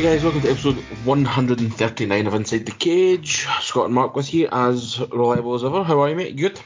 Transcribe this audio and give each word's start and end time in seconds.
Hey 0.00 0.14
guys, 0.16 0.24
welcome 0.24 0.40
to 0.40 0.48
episode 0.50 0.76
139 1.04 2.26
of 2.26 2.32
Inside 2.32 2.64
the 2.64 2.72
Cage. 2.72 3.46
Scott 3.60 3.84
and 3.84 3.94
Mark 3.94 4.16
with 4.16 4.32
you 4.32 4.48
as 4.50 4.98
reliable 4.98 5.54
as 5.54 5.62
ever. 5.62 5.84
How 5.84 6.00
are 6.00 6.08
you, 6.08 6.16
mate? 6.16 6.36
Good? 6.36 6.58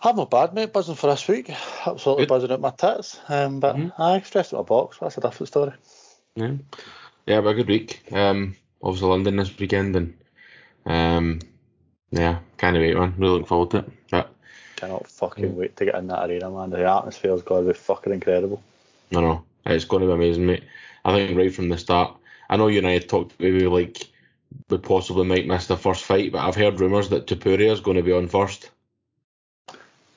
I'm 0.00 0.14
not 0.14 0.30
bad, 0.30 0.54
mate. 0.54 0.72
Buzzing 0.72 0.94
for 0.94 1.08
this 1.10 1.26
week. 1.26 1.50
Absolutely 1.84 2.26
Good. 2.26 2.28
buzzing 2.28 2.50
at 2.52 2.60
my 2.60 2.70
tits. 2.70 3.18
Um, 3.28 3.58
but 3.58 3.74
Mhm. 3.74 3.92
I 3.98 4.20
stressed 4.20 4.54
out 4.54 4.58
my 4.58 4.62
box. 4.62 4.98
That's 5.00 5.18
a 5.18 5.22
different 5.22 5.48
story. 5.48 5.72
Yeah, 6.36 6.52
yeah, 7.26 7.40
but 7.40 7.48
a 7.48 7.54
good 7.54 7.66
week. 7.66 8.00
Um, 8.12 8.54
obviously 8.80 9.08
London 9.08 9.34
this 9.34 9.58
weekend, 9.58 9.96
and 9.96 10.14
um, 10.86 11.40
yeah, 12.12 12.38
can't 12.58 12.76
wait, 12.76 12.96
man. 12.96 13.14
Really 13.18 13.32
looking 13.32 13.46
forward 13.46 13.70
to 13.72 13.78
it. 13.78 13.90
But 14.08 14.32
Cannot 14.76 15.08
fucking 15.08 15.46
Mm. 15.50 15.54
wait 15.56 15.76
to 15.78 15.84
get 15.86 15.96
in 15.96 16.06
that 16.06 16.30
arena, 16.30 16.48
man. 16.48 16.70
The 16.70 16.88
atmosphere's 16.88 17.42
got 17.42 17.58
to 17.58 17.66
be 17.66 17.72
fucking 17.72 18.12
incredible. 18.12 18.62
no, 19.10 19.20
no, 19.20 19.44
it's 19.66 19.84
going 19.84 20.02
to 20.02 20.06
be 20.06 20.12
amazing, 20.12 20.46
mate. 20.46 20.62
I 21.04 21.14
think 21.14 21.36
right 21.36 21.54
from 21.54 21.68
the 21.68 21.78
start. 21.78 22.16
I 22.48 22.56
know 22.56 22.68
you 22.68 22.78
and 22.78 22.86
I 22.86 22.92
had 22.92 23.08
talked 23.08 23.38
maybe 23.40 23.66
like 23.66 24.08
we 24.68 24.78
possibly 24.78 25.24
might 25.24 25.46
miss 25.46 25.66
the 25.66 25.76
first 25.76 26.04
fight, 26.04 26.32
but 26.32 26.46
I've 26.46 26.56
heard 26.56 26.80
rumours 26.80 27.08
that 27.08 27.26
Topuria 27.26 27.72
is 27.72 27.80
going 27.80 27.96
to 27.96 28.02
be 28.02 28.12
on 28.12 28.28
first. 28.28 28.70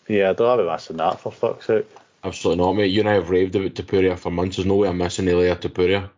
Yeah, 0.08 0.30
I 0.30 0.34
don't 0.34 0.58
have 0.58 0.66
be 0.66 0.72
missing 0.72 0.98
that 0.98 1.20
for 1.20 1.32
fuck's 1.32 1.68
sake. 1.68 1.88
Absolutely 2.24 2.64
not, 2.64 2.74
mate. 2.74 2.92
You 2.92 3.02
and 3.02 3.10
I 3.10 3.14
have 3.14 3.30
raved 3.30 3.56
about 3.56 3.74
Topuria 3.74 4.18
for 4.18 4.32
months. 4.32 4.58
There's 4.58 4.66
no 4.66 4.76
way 4.76 4.90
I'm 4.90 4.98
missing 4.98 5.28
Ilia 5.28 5.56
Topuria. 5.56 6.10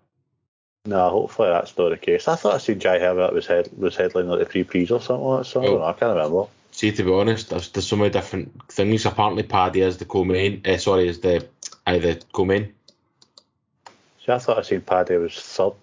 No, 0.86 1.10
hopefully 1.10 1.50
that's 1.50 1.78
not 1.78 1.90
the 1.90 1.98
case. 1.98 2.28
I 2.28 2.36
thought 2.36 2.56
I 2.56 2.58
seen 2.60 2.80
Jai 2.80 3.00
Herbert 3.00 3.34
was 3.34 3.46
head 3.46 3.70
was 3.78 3.96
headlining 3.96 4.30
like 4.30 4.40
the 4.40 4.46
three 4.46 4.64
P's 4.64 4.90
or 4.90 5.02
something 5.02 5.26
like 5.26 5.44
that. 5.44 5.50
So 5.50 5.62
I 5.62 5.66
don't 5.66 5.80
know. 5.80 5.86
I 5.86 5.94
can't 5.94 6.16
remember. 6.16 6.48
See, 6.72 6.92
to 6.92 7.04
be 7.04 7.12
honest, 7.12 7.50
there's, 7.50 7.70
there's 7.70 7.88
so 7.88 7.98
many 7.98 8.10
different 8.10 8.72
things. 8.72 9.06
Apparently, 9.06 9.44
Paddy 9.44 9.82
is 9.82 9.98
the 9.98 10.06
co-main. 10.06 10.62
Uh, 10.66 10.78
sorry, 10.78 11.10
is 11.10 11.20
the 11.20 11.46
uh, 11.86 11.98
the 11.98 12.22
co-main. 12.32 12.74
See, 14.28 14.34
I 14.34 14.40
thought 14.40 14.60
I 14.60 14.62
seen 14.64 14.82
Paddy 14.82 15.16
was 15.16 15.36
third. 15.36 15.74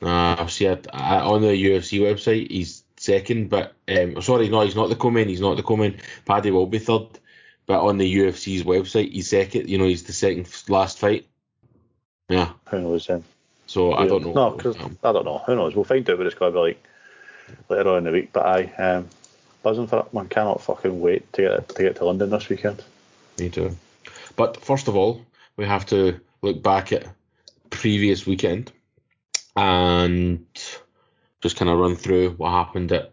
Uh, 0.00 0.46
see, 0.46 0.68
I, 0.68 0.78
I, 0.92 1.20
on 1.22 1.42
the 1.42 1.48
UFC 1.48 2.00
website, 2.00 2.48
he's 2.48 2.84
second, 2.96 3.50
but 3.50 3.74
um, 3.88 4.22
sorry, 4.22 4.48
no, 4.48 4.60
he's 4.60 4.76
not 4.76 4.88
the 4.90 4.94
co-main. 4.94 5.26
He's 5.28 5.40
not 5.40 5.56
the 5.56 5.64
co-main. 5.64 5.98
Paddy 6.24 6.52
will 6.52 6.66
be 6.66 6.78
third, 6.78 7.08
but 7.66 7.80
on 7.80 7.98
the 7.98 8.16
UFC's 8.18 8.62
website, 8.62 9.10
he's 9.10 9.28
second. 9.28 9.68
You 9.68 9.78
know, 9.78 9.86
he's 9.86 10.04
the 10.04 10.12
second 10.12 10.48
last 10.68 10.98
fight. 10.98 11.26
Yeah, 12.28 12.52
Who 12.68 12.80
knows 12.80 13.08
then? 13.08 13.24
so 13.66 13.92
I 13.94 14.06
don't 14.06 14.24
know. 14.24 14.32
No, 14.34 14.50
'cause 14.52 14.78
Um, 14.80 14.96
I 15.02 15.10
don't 15.12 15.24
know. 15.24 15.38
Who 15.38 15.56
knows? 15.56 15.74
We'll 15.74 15.84
find 15.84 16.08
out 16.08 16.16
what 16.18 16.26
it's 16.28 16.36
going 16.36 16.52
to 16.52 16.56
be 16.56 16.60
like 16.62 16.84
later 17.68 17.90
on 17.90 17.98
in 17.98 18.04
the 18.04 18.12
week. 18.12 18.32
But 18.32 18.46
I 18.46 18.62
um, 18.78 19.08
buzzing 19.64 19.88
for 19.88 19.98
it. 20.00 20.14
Man, 20.14 20.28
cannot 20.28 20.62
fucking 20.62 21.00
wait 21.00 21.30
to 21.32 21.42
get 21.42 21.68
to 21.70 21.82
get 21.82 21.96
to 21.96 22.04
London 22.04 22.30
this 22.30 22.48
weekend. 22.48 22.84
Me 23.40 23.48
too. 23.48 23.76
But 24.36 24.58
first 24.58 24.86
of 24.86 24.94
all, 24.96 25.24
we 25.56 25.64
have 25.66 25.86
to 25.86 26.20
look 26.42 26.62
back 26.62 26.92
at 26.92 27.04
previous 27.80 28.26
weekend 28.26 28.70
and 29.56 30.44
just 31.40 31.56
kind 31.56 31.70
of 31.70 31.78
run 31.78 31.96
through 31.96 32.32
what 32.32 32.50
happened 32.50 32.92
at 32.92 33.10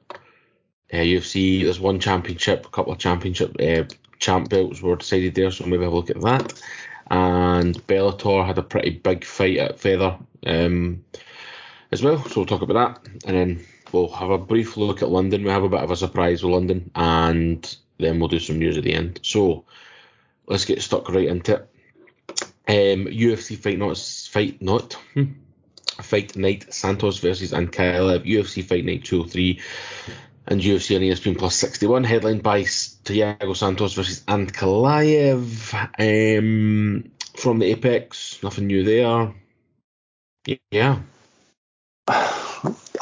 uh, 0.91 0.97
UFC. 0.97 1.63
There's 1.63 1.79
one 1.79 2.01
championship, 2.01 2.65
a 2.65 2.69
couple 2.69 2.91
of 2.91 2.99
championship 2.99 3.55
uh, 3.61 3.83
champ 4.19 4.49
belts 4.49 4.81
were 4.81 4.97
decided 4.97 5.35
there, 5.35 5.51
so 5.51 5.65
maybe 5.65 5.85
have 5.85 5.93
a 5.93 5.95
look 5.95 6.09
at 6.09 6.19
that. 6.19 6.61
And 7.09 7.75
Bellator 7.88 8.45
had 8.45 8.57
a 8.57 8.61
pretty 8.61 8.89
big 8.89 9.23
fight 9.23 9.57
at 9.57 9.79
Feather 9.79 10.17
um, 10.45 11.05
as 11.93 12.03
well, 12.03 12.21
so 12.25 12.41
we'll 12.41 12.45
talk 12.45 12.61
about 12.61 13.05
that. 13.05 13.11
And 13.25 13.38
then 13.38 13.65
we'll 13.93 14.11
have 14.11 14.31
a 14.31 14.38
brief 14.38 14.75
look 14.75 15.01
at 15.01 15.09
London. 15.09 15.45
We 15.45 15.49
have 15.49 15.63
a 15.63 15.69
bit 15.69 15.79
of 15.79 15.91
a 15.91 15.95
surprise 15.95 16.43
with 16.43 16.51
London, 16.51 16.91
and 16.93 17.77
then 17.99 18.19
we'll 18.19 18.27
do 18.27 18.39
some 18.39 18.59
news 18.59 18.77
at 18.77 18.83
the 18.83 18.95
end. 18.95 19.21
So 19.23 19.63
let's 20.45 20.66
get 20.66 20.81
stuck 20.81 21.07
right 21.07 21.29
into 21.29 21.56
it. 21.56 21.69
Um, 22.69 23.05
UFC 23.05 23.57
fight 23.57 23.79
not 23.79 23.97
fight 23.97 24.61
not 24.61 24.94
hmm, 25.13 25.31
fight 26.01 26.35
night 26.35 26.73
Santos 26.73 27.19
versus 27.19 27.51
Ankalaev 27.51 28.25
UFC 28.25 28.63
fight 28.63 28.83
night 28.83 29.05
203 29.05 29.61
and 30.47 30.61
UFC 30.61 30.95
on 30.95 31.01
ESPN 31.01 31.38
plus 31.38 31.56
61 31.56 32.03
headlined 32.03 32.44
by 32.44 32.63
Thiago 32.63 33.56
Santos 33.56 33.94
versus 33.94 34.22
Ankalaev 34.27 35.73
um, 35.97 37.11
from 37.38 37.59
the 37.59 37.67
Apex 37.67 38.44
nothing 38.44 38.67
new 38.67 38.83
there 38.83 39.33
yeah 40.72 41.00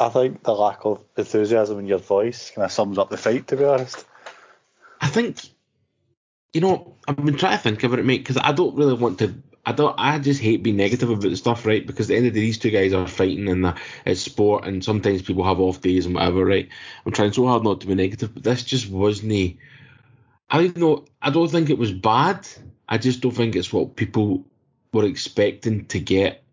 I 0.00 0.08
think 0.10 0.42
the 0.42 0.52
lack 0.52 0.84
of 0.84 1.02
enthusiasm 1.16 1.78
in 1.78 1.86
your 1.86 1.98
voice 1.98 2.50
kind 2.50 2.64
of 2.64 2.72
sums 2.72 2.98
up 2.98 3.08
the 3.08 3.16
fight. 3.16 3.46
To 3.48 3.56
be 3.56 3.64
honest, 3.64 4.04
I 5.00 5.08
think, 5.08 5.38
you 6.52 6.60
know, 6.60 6.96
I've 7.06 7.16
been 7.16 7.36
trying 7.36 7.56
to 7.56 7.62
think 7.62 7.82
about 7.84 7.98
it, 7.98 8.04
mate, 8.04 8.18
because 8.18 8.36
I 8.36 8.52
don't 8.52 8.76
really 8.76 8.94
want 8.94 9.20
to. 9.20 9.34
I 9.68 9.72
don't. 9.72 9.96
I 9.98 10.16
just 10.20 10.40
hate 10.40 10.62
being 10.62 10.76
negative 10.76 11.10
about 11.10 11.22
the 11.22 11.36
stuff, 11.36 11.66
right? 11.66 11.84
Because 11.84 12.06
at 12.06 12.14
the 12.14 12.16
end 12.18 12.26
of 12.28 12.34
the 12.34 12.40
day, 12.40 12.46
these 12.46 12.58
two 12.58 12.70
guys 12.70 12.92
are 12.92 13.08
fighting, 13.08 13.48
and 13.48 13.74
it's 14.04 14.20
sport, 14.20 14.64
and 14.64 14.82
sometimes 14.82 15.22
people 15.22 15.42
have 15.42 15.58
off 15.58 15.80
days 15.80 16.06
and 16.06 16.14
whatever, 16.14 16.44
right? 16.44 16.68
I'm 17.04 17.10
trying 17.10 17.32
so 17.32 17.48
hard 17.48 17.64
not 17.64 17.80
to 17.80 17.88
be 17.88 17.96
negative, 17.96 18.32
but 18.32 18.44
this 18.44 18.62
just 18.62 18.88
wasn't. 18.88 19.58
I 20.48 20.62
don't 20.62 20.76
know. 20.76 21.04
I 21.20 21.30
don't 21.30 21.50
think 21.50 21.68
it 21.68 21.78
was 21.78 21.90
bad. 21.90 22.46
I 22.88 22.98
just 22.98 23.20
don't 23.20 23.32
think 23.32 23.56
it's 23.56 23.72
what 23.72 23.96
people 23.96 24.44
were 24.92 25.04
expecting 25.04 25.86
to 25.86 25.98
get. 25.98 26.44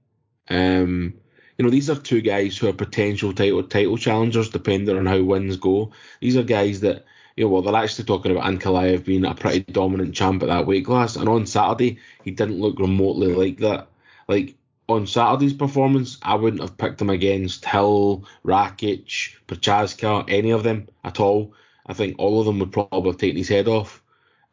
Um, 0.50 1.13
you 1.59 1.66
know, 1.66 1.69
these 1.69 1.91
are 1.91 1.96
two 1.96 2.22
guys 2.22 2.57
who 2.57 2.68
are 2.68 2.73
potential 2.73 3.31
title 3.31 3.62
title 3.62 3.97
challengers, 3.97 4.50
depending 4.50 4.97
on 4.97 5.06
how 5.06 5.22
wins 5.22 5.57
go. 5.57 5.91
These 6.19 6.35
are 6.35 6.44
guys 6.44 6.79
that 6.79 7.06
you 7.36 7.46
know, 7.46 7.50
well, 7.50 7.62
they're 7.62 7.76
actually 7.76 8.06
talking 8.06 8.32
about 8.32 8.46
Ankalaev 8.46 9.06
being 9.06 9.26
a 9.26 9.34
pretty 9.34 9.62
dominant 9.72 10.14
champ 10.14 10.44
at 10.44 10.50
that 10.50 10.68
weight 10.68 10.86
class, 10.86 11.16
and 11.16 11.28
on 11.28 11.46
Saturday 11.46 12.00
he 12.24 12.32
didn't 12.32 12.60
look 12.60 12.80
remotely 12.80 13.34
like 13.34 13.58
that. 13.60 13.88
Like 14.28 14.56
on 14.88 15.08
Saturday's 15.08 15.54
performance, 15.54 16.18
I 16.22 16.36
wouldn't 16.36 16.62
have 16.62 16.78
picked 16.78 17.02
him 17.02 17.10
against 17.10 17.66
Hill, 17.66 18.26
Rakic, 18.46 19.36
Prochazka, 19.48 20.26
any 20.28 20.52
of 20.52 20.64
them 20.64 20.88
at 21.04 21.20
all. 21.20 21.54
I 21.86 21.94
think 21.94 22.16
all 22.18 22.40
of 22.40 22.46
them 22.46 22.60
would 22.60 22.72
probably 22.72 23.10
have 23.12 23.20
taken 23.20 23.38
his 23.38 23.50
head 23.50 23.68
off. 23.68 24.02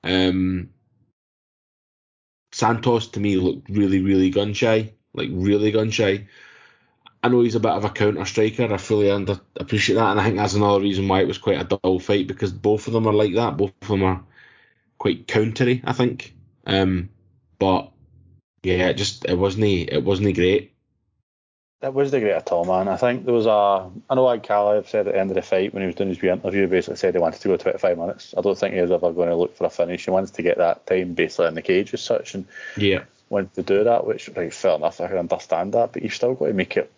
Um, 0.02 0.70
Santos 2.52 3.08
to 3.08 3.20
me 3.20 3.36
looked 3.36 3.68
really, 3.68 4.00
really 4.00 4.30
gun 4.30 4.54
shy, 4.54 4.92
like 5.14 5.28
really 5.32 5.70
gun 5.70 5.90
shy. 5.90 6.26
I 7.22 7.28
know 7.28 7.42
he's 7.42 7.54
a 7.54 7.60
bit 7.60 7.72
of 7.72 7.84
a 7.84 7.90
counter 7.90 8.24
striker. 8.24 8.72
I 8.72 8.76
fully 8.78 9.10
under 9.10 9.40
appreciate 9.56 9.96
that, 9.96 10.10
and 10.12 10.20
I 10.20 10.24
think 10.24 10.36
that's 10.36 10.54
another 10.54 10.80
reason 10.80 11.06
why 11.08 11.20
it 11.20 11.28
was 11.28 11.38
quite 11.38 11.60
a 11.60 11.64
dull 11.64 11.98
fight 11.98 12.26
because 12.26 12.52
both 12.52 12.86
of 12.86 12.94
them 12.94 13.06
are 13.06 13.12
like 13.12 13.34
that. 13.34 13.56
Both 13.56 13.72
of 13.82 13.88
them 13.88 14.02
are 14.04 14.22
quite 14.98 15.26
countery, 15.26 15.82
I 15.84 15.92
think. 15.92 16.34
Um, 16.66 17.10
but 17.58 17.92
yeah, 18.62 18.88
it 18.88 18.94
just 18.94 19.26
it 19.26 19.36
wasn't 19.36 19.64
it 19.64 20.02
wasn't 20.04 20.34
great. 20.34 20.72
that 21.80 21.94
was 21.94 22.10
the 22.10 22.20
great 22.20 22.32
at 22.32 22.52
all, 22.52 22.64
man. 22.64 22.88
I 22.88 22.96
think 22.96 23.24
there 23.24 23.34
was 23.34 23.46
a. 23.46 23.90
I 24.10 24.14
know 24.14 24.24
like 24.24 24.46
Kalev 24.46 24.86
said 24.88 25.08
at 25.08 25.14
the 25.14 25.20
end 25.20 25.30
of 25.30 25.34
the 25.34 25.42
fight 25.42 25.72
when 25.72 25.82
he 25.82 25.86
was 25.86 25.96
doing 25.96 26.10
his 26.10 26.22
interview, 26.22 26.66
basically 26.68 26.96
said 26.96 27.14
he 27.14 27.20
wanted 27.20 27.40
to 27.40 27.48
go 27.48 27.56
25 27.56 27.98
minutes. 27.98 28.34
I 28.36 28.42
don't 28.42 28.56
think 28.56 28.74
he 28.74 28.80
was 28.82 28.90
ever 28.90 29.12
going 29.12 29.30
to 29.30 29.36
look 29.36 29.56
for 29.56 29.64
a 29.64 29.70
finish. 29.70 30.04
He 30.04 30.10
wanted 30.10 30.34
to 30.34 30.42
get 30.42 30.58
that 30.58 30.86
time 30.86 31.14
basically 31.14 31.46
in 31.46 31.54
the 31.54 31.62
cage 31.62 31.94
as 31.94 32.02
such, 32.02 32.34
and 32.34 32.46
Yeah, 32.76 33.04
wanted 33.30 33.54
to 33.54 33.62
do 33.62 33.84
that, 33.84 34.06
which 34.06 34.28
right, 34.36 34.52
fair 34.52 34.76
enough. 34.76 35.00
I 35.00 35.08
can 35.08 35.18
understand 35.18 35.72
that, 35.72 35.92
but 35.92 36.02
you've 36.02 36.14
still 36.14 36.34
got 36.34 36.46
to 36.46 36.52
make 36.52 36.76
it. 36.76 36.92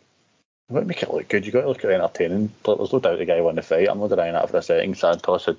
You 0.72 0.76
got 0.76 0.80
to 0.80 0.86
make 0.86 1.02
it 1.02 1.12
look 1.12 1.28
good. 1.28 1.44
You've 1.44 1.52
got 1.52 1.62
to 1.62 1.68
look 1.68 1.84
at 1.84 1.90
entertaining. 1.90 2.50
But 2.62 2.78
there's 2.78 2.92
no 2.92 2.98
doubt 2.98 3.18
the 3.18 3.26
guy 3.26 3.40
won 3.42 3.56
the 3.56 3.62
fight. 3.62 3.88
I'm 3.90 4.00
not 4.00 4.08
denying 4.08 4.32
that 4.32 4.48
for 4.48 4.56
a 4.56 4.62
second. 4.62 4.96
Santos 4.96 5.44
had 5.44 5.58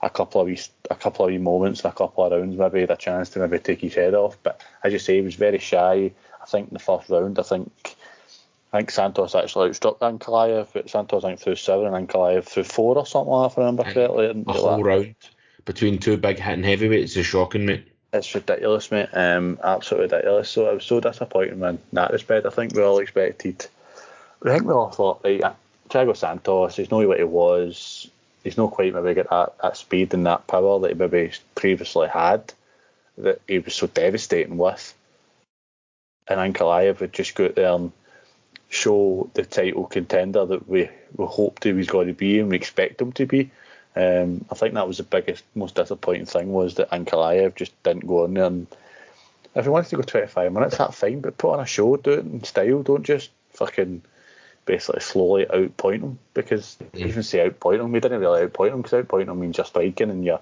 a 0.00 0.08
couple 0.08 0.40
of 0.40 0.46
wee, 0.46 0.58
a 0.90 0.94
couple 0.94 1.26
of 1.26 1.30
wee 1.30 1.38
moments 1.38 1.84
and 1.84 1.92
a 1.92 1.96
couple 1.96 2.24
of 2.24 2.32
rounds. 2.32 2.56
Maybe 2.56 2.80
had 2.80 2.90
a 2.90 2.96
chance 2.96 3.28
to 3.30 3.40
maybe 3.40 3.58
take 3.58 3.82
his 3.82 3.94
head 3.94 4.14
off. 4.14 4.38
But 4.42 4.62
as 4.82 4.92
you 4.92 4.98
say, 4.98 5.16
he 5.16 5.20
was 5.20 5.34
very 5.34 5.58
shy. 5.58 6.12
I 6.40 6.46
think 6.46 6.68
in 6.68 6.74
the 6.74 6.80
first 6.80 7.10
round, 7.10 7.38
I 7.38 7.42
think 7.42 7.96
I 8.72 8.78
think 8.78 8.90
Santos 8.90 9.34
actually 9.34 9.68
outstruck 9.68 9.98
Ankalaev, 9.98 10.68
but 10.72 10.88
Santos 10.88 11.24
I 11.24 11.28
think 11.28 11.40
threw 11.40 11.54
seven 11.54 11.92
and 11.92 12.08
Ankalaev 12.08 12.44
threw 12.44 12.64
four 12.64 12.96
or 12.96 13.04
something 13.04 13.30
like 13.30 13.50
that, 13.50 13.52
if 13.52 13.58
I 13.58 13.60
remember 13.60 13.84
correctly. 13.84 14.30
And 14.30 14.48
a 14.48 14.52
whole 14.54 14.82
round 14.82 15.14
between 15.66 15.98
two 15.98 16.16
big 16.16 16.38
hitting 16.38 16.64
heavyweights 16.64 17.16
is 17.16 17.26
shocking, 17.26 17.66
mate. 17.66 17.86
It's 18.14 18.34
ridiculous, 18.34 18.90
mate. 18.90 19.08
Um, 19.12 19.58
absolutely 19.62 20.16
ridiculous. 20.16 20.48
So 20.48 20.70
it 20.70 20.74
was 20.74 20.84
so 20.84 21.00
disappointing 21.00 21.62
in 21.62 21.78
that 21.92 22.12
respect. 22.12 22.46
I 22.46 22.50
think 22.50 22.74
we 22.74 22.82
all 22.82 22.98
expected. 22.98 23.66
I 24.44 24.50
think 24.50 24.64
we 24.64 24.72
all 24.72 24.90
thought, 24.90 25.20
right, 25.24 25.42
uh, 25.42 25.52
Thiago 25.88 26.16
Santos, 26.16 26.76
he's 26.76 26.90
not 26.90 27.06
what 27.06 27.18
he 27.18 27.24
was. 27.24 28.08
He's 28.42 28.56
not 28.56 28.72
quite 28.72 28.92
maybe 28.92 29.14
got 29.14 29.30
that, 29.30 29.62
that 29.62 29.76
speed 29.76 30.14
and 30.14 30.26
that 30.26 30.46
power 30.46 30.80
that 30.80 30.90
he 30.90 30.94
maybe 30.94 31.32
previously 31.54 32.08
had 32.08 32.52
that 33.18 33.40
he 33.46 33.58
was 33.60 33.74
so 33.74 33.86
devastating 33.86 34.56
with. 34.56 34.94
And 36.26 36.40
Ankalaev 36.40 37.00
would 37.00 37.12
just 37.12 37.34
go 37.34 37.44
out 37.44 37.54
there 37.54 37.72
and 37.72 37.92
show 38.68 39.30
the 39.34 39.44
title 39.44 39.84
contender 39.84 40.44
that 40.44 40.68
we, 40.68 40.88
we 41.14 41.26
hoped 41.26 41.64
he 41.64 41.72
was 41.72 41.86
going 41.86 42.08
to 42.08 42.14
be 42.14 42.40
and 42.40 42.48
we 42.48 42.56
expect 42.56 43.00
him 43.00 43.12
to 43.12 43.26
be. 43.26 43.50
Um, 43.94 44.44
I 44.50 44.54
think 44.54 44.74
that 44.74 44.88
was 44.88 44.96
the 44.96 45.02
biggest, 45.04 45.44
most 45.54 45.74
disappointing 45.74 46.26
thing 46.26 46.52
was 46.52 46.76
that 46.76 46.90
Ankalaev 46.90 47.54
just 47.54 47.80
didn't 47.82 48.06
go 48.06 48.24
on 48.24 48.34
there. 48.34 48.46
And 48.46 48.66
if 49.54 49.64
he 49.64 49.70
wanted 49.70 49.90
to 49.90 49.96
go 49.96 50.02
25 50.02 50.52
minutes, 50.52 50.78
that's 50.78 50.96
fine, 50.96 51.20
but 51.20 51.36
put 51.36 51.52
on 51.52 51.60
a 51.60 51.66
show, 51.66 51.96
do 51.96 52.12
it 52.12 52.20
in 52.20 52.42
style. 52.42 52.82
Don't 52.82 53.04
just 53.04 53.30
fucking 53.52 54.02
basically 54.64 55.00
slowly 55.00 55.46
outpoint 55.46 56.00
him 56.00 56.18
because 56.34 56.76
Mm. 56.92 57.06
even 57.06 57.22
say 57.22 57.48
outpoint 57.48 57.80
him, 57.80 57.92
we 57.92 58.00
didn't 58.00 58.20
really 58.20 58.46
outpoint 58.46 58.72
him 58.72 58.82
because 58.82 59.04
outpoint 59.04 59.28
him 59.28 59.40
means 59.40 59.56
you're 59.56 59.64
striking 59.66 60.10
and 60.10 60.24
you're 60.24 60.40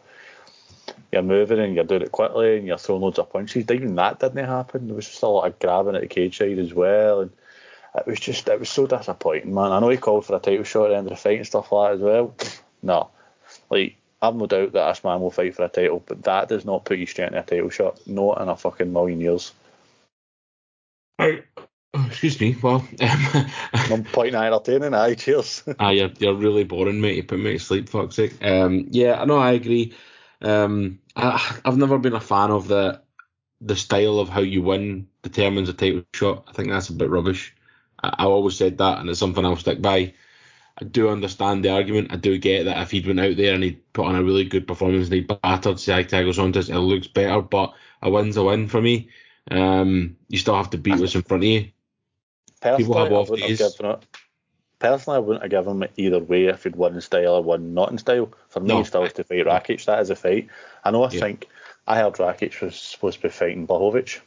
you're 1.13 1.23
moving 1.23 1.59
and 1.59 1.75
you're 1.75 1.85
doing 1.85 2.03
it 2.03 2.13
quickly 2.13 2.59
and 2.59 2.67
you're 2.67 2.79
throwing 2.79 3.03
loads 3.03 3.19
of 3.19 3.33
punches. 3.33 3.71
Even 3.71 3.95
that 3.97 4.21
didn't 4.21 4.45
happen. 4.45 4.87
There 4.87 4.97
was 4.97 5.09
just 5.09 5.23
a 5.23 5.29
lot 5.29 5.47
of 5.47 5.59
grabbing 5.59 5.97
at 5.97 6.03
the 6.03 6.07
cage 6.07 6.39
side 6.39 6.59
as 6.59 6.73
well. 6.73 7.23
And 7.23 7.33
it 7.97 8.07
was 8.07 8.21
just 8.21 8.49
it 8.49 8.59
was 8.61 8.71
so 8.71 8.87
disappointing, 8.87 9.55
man. 9.55 9.73
I 9.73 9.81
know 9.81 9.89
he 9.89 9.97
called 9.97 10.27
for 10.27 10.37
a 10.37 10.41
title 10.41 10.65
shot 10.65 10.87
at 10.87 10.89
the 10.91 10.97
end 10.97 11.07
of 11.07 11.11
the 11.11 11.17
fight 11.17 11.39
and 11.39 11.47
stuff 11.47 11.73
like 11.73 11.91
that 11.91 11.95
as 11.97 12.01
well. 12.01 12.35
No, 12.83 13.11
like 13.69 13.97
I've 14.23 14.35
no 14.35 14.47
doubt 14.47 14.73
that 14.73 14.89
this 14.89 15.05
man 15.05 15.21
will 15.21 15.31
fight 15.31 15.55
for 15.55 15.65
a 15.65 15.69
title, 15.69 16.03
but 16.07 16.23
that 16.23 16.49
does 16.49 16.65
not 16.65 16.87
put 16.87 16.97
you 16.97 17.05
straight 17.05 17.27
into 17.27 17.41
a 17.41 17.43
title 17.43 17.69
shot. 17.69 18.01
Not 18.07 18.41
in 18.41 18.49
a 18.49 18.57
fucking 18.57 18.91
million 18.91 19.21
years. 19.21 19.53
I, 21.19 21.43
oh, 21.95 22.07
excuse 22.07 22.41
me. 22.41 22.57
Well, 22.63 22.87
um, 23.01 23.47
I'm 23.73 24.05
pointing 24.05 24.35
at 24.35 24.53
entertaining. 24.53 24.95
Aye, 24.95 25.15
cheers. 25.15 25.63
ah, 25.79 25.91
you're, 25.91 26.11
you're 26.19 26.35
really 26.35 26.65
boring, 26.65 27.01
mate. 27.01 27.17
You 27.17 27.25
put 27.25 27.39
me 27.39 27.53
to 27.53 27.59
sleep, 27.59 27.89
fuck's 27.89 28.17
sake. 28.17 28.43
Um, 28.43 28.87
yeah, 28.91 29.21
I 29.21 29.25
know. 29.25 29.39
I 29.39 29.53
agree. 29.53 29.95
Um, 30.43 31.01
I, 31.17 31.61
I've 31.65 31.77
never 31.77 31.99
been 31.99 32.15
a 32.15 32.21
fan 32.21 32.51
of 32.51 32.69
the 32.69 33.03
the 33.63 33.77
style 33.77 34.19
of 34.19 34.31
how 34.31 34.41
you 34.41 34.63
win 34.63 35.07
determines 35.23 35.69
a 35.69 35.75
title 35.75 36.03
shot. 36.15 36.45
I 36.49 36.53
think 36.53 36.71
that's 36.71 36.89
a 36.89 36.95
bit 36.95 37.11
rubbish. 37.11 37.55
I, 38.03 38.15
I 38.21 38.25
always 38.25 38.57
said 38.57 38.79
that, 38.79 38.99
and 38.99 39.11
it's 39.11 39.19
something 39.19 39.45
I'll 39.45 39.57
stick 39.57 39.83
by. 39.83 40.15
I 40.81 40.85
do 40.85 41.11
understand 41.11 41.65
the 41.65 41.71
argument. 41.71 42.13
I 42.13 42.17
do 42.17 42.39
get 42.39 42.65
that 42.65 42.81
if 42.81 42.91
he'd 42.91 43.07
went 43.07 43.21
out 43.21 43.37
there 43.37 43.55
and 43.55 43.63
he'd 43.63 43.93
put 43.93 44.07
on 44.07 44.15
a 44.17 44.23
really 44.23 44.45
good 44.45 44.67
performance 44.67 45.07
and 45.07 45.15
he 45.15 45.21
battered 45.21 45.79
Santos, 45.79 46.69
it 46.69 46.71
it 46.71 46.79
looks 46.79 47.07
better. 47.07 47.43
But 47.43 47.75
a 48.01 48.11
win's 48.11 48.39
a 48.39 48.45
win 48.45 48.69
for 48.69 48.81
me. 48.81 49.11
Um, 49.51 50.17
you 50.29 50.39
still 50.39 50.57
have 50.57 50.71
to 50.71 50.79
beat 50.79 50.99
what's 50.99 51.15
in 51.15 51.23
front 51.23 51.43
of 51.43 51.49
you. 51.49 51.71
Personally, 52.61 52.85
People 52.85 52.99
have 53.05 53.13
I 53.13 53.17
off 53.17 53.31
wouldn't 53.31 53.49
have 53.49 53.59
days. 53.59 53.77
given 53.77 53.93
it. 53.93 54.07
Personally, 54.79 55.17
I 55.17 55.21
wouldn't 55.21 55.43
have 55.43 55.51
given 55.51 55.83
him 55.83 55.89
either 55.97 56.19
way 56.21 56.45
if 56.47 56.65
he'd 56.65 56.77
won 56.77 56.95
in 56.95 57.01
style 57.01 57.35
or 57.35 57.43
won 57.43 57.75
not 57.75 57.91
in 57.91 57.99
style. 57.99 58.31
For 58.49 58.61
me, 58.61 58.69
No. 58.69 58.79
he 58.79 58.85
still 58.85 59.03
has 59.03 59.13
to 59.15 59.25
fight 59.25 59.45
Rakic. 59.47 59.85
That 59.85 60.01
is 60.01 60.11
a 60.11 60.17
fight. 60.17 60.49
I 60.85 60.91
know. 60.91 61.03
I 61.05 61.11
Yeah. 61.11 61.21
think 61.21 61.49
I 61.87 61.97
heard 61.99 62.15
Rakic 62.15 62.61
was 62.61 62.77
supposed 62.77 63.19
to 63.19 63.23
be 63.25 63.29
fighting 63.29 63.67
Blachowicz. 63.67 64.21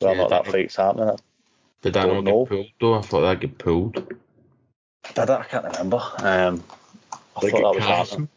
Well, 0.00 0.12
Yeah, 0.14 0.20
not 0.22 0.30
that 0.30 0.44
that- 0.44 0.52
fight's 0.52 0.76
happening. 0.76 1.18
Did 1.82 1.92
that 1.94 2.06
not 2.06 2.24
know. 2.24 2.44
get 2.44 2.48
pulled 2.48 2.66
though? 2.80 2.94
I 2.94 3.02
thought 3.02 3.20
that 3.22 3.40
get 3.40 3.58
pulled. 3.58 3.94
Did 3.94 4.08
it? 5.18 5.30
I 5.30 5.44
can't 5.44 5.64
remember. 5.64 6.00
Um, 6.18 6.64
I 7.12 7.40
Did 7.40 7.50
thought 7.50 7.52
get 7.52 7.52
that 7.52 7.74
was 7.74 7.84
cancelled? 7.84 8.08
happening. 8.10 8.28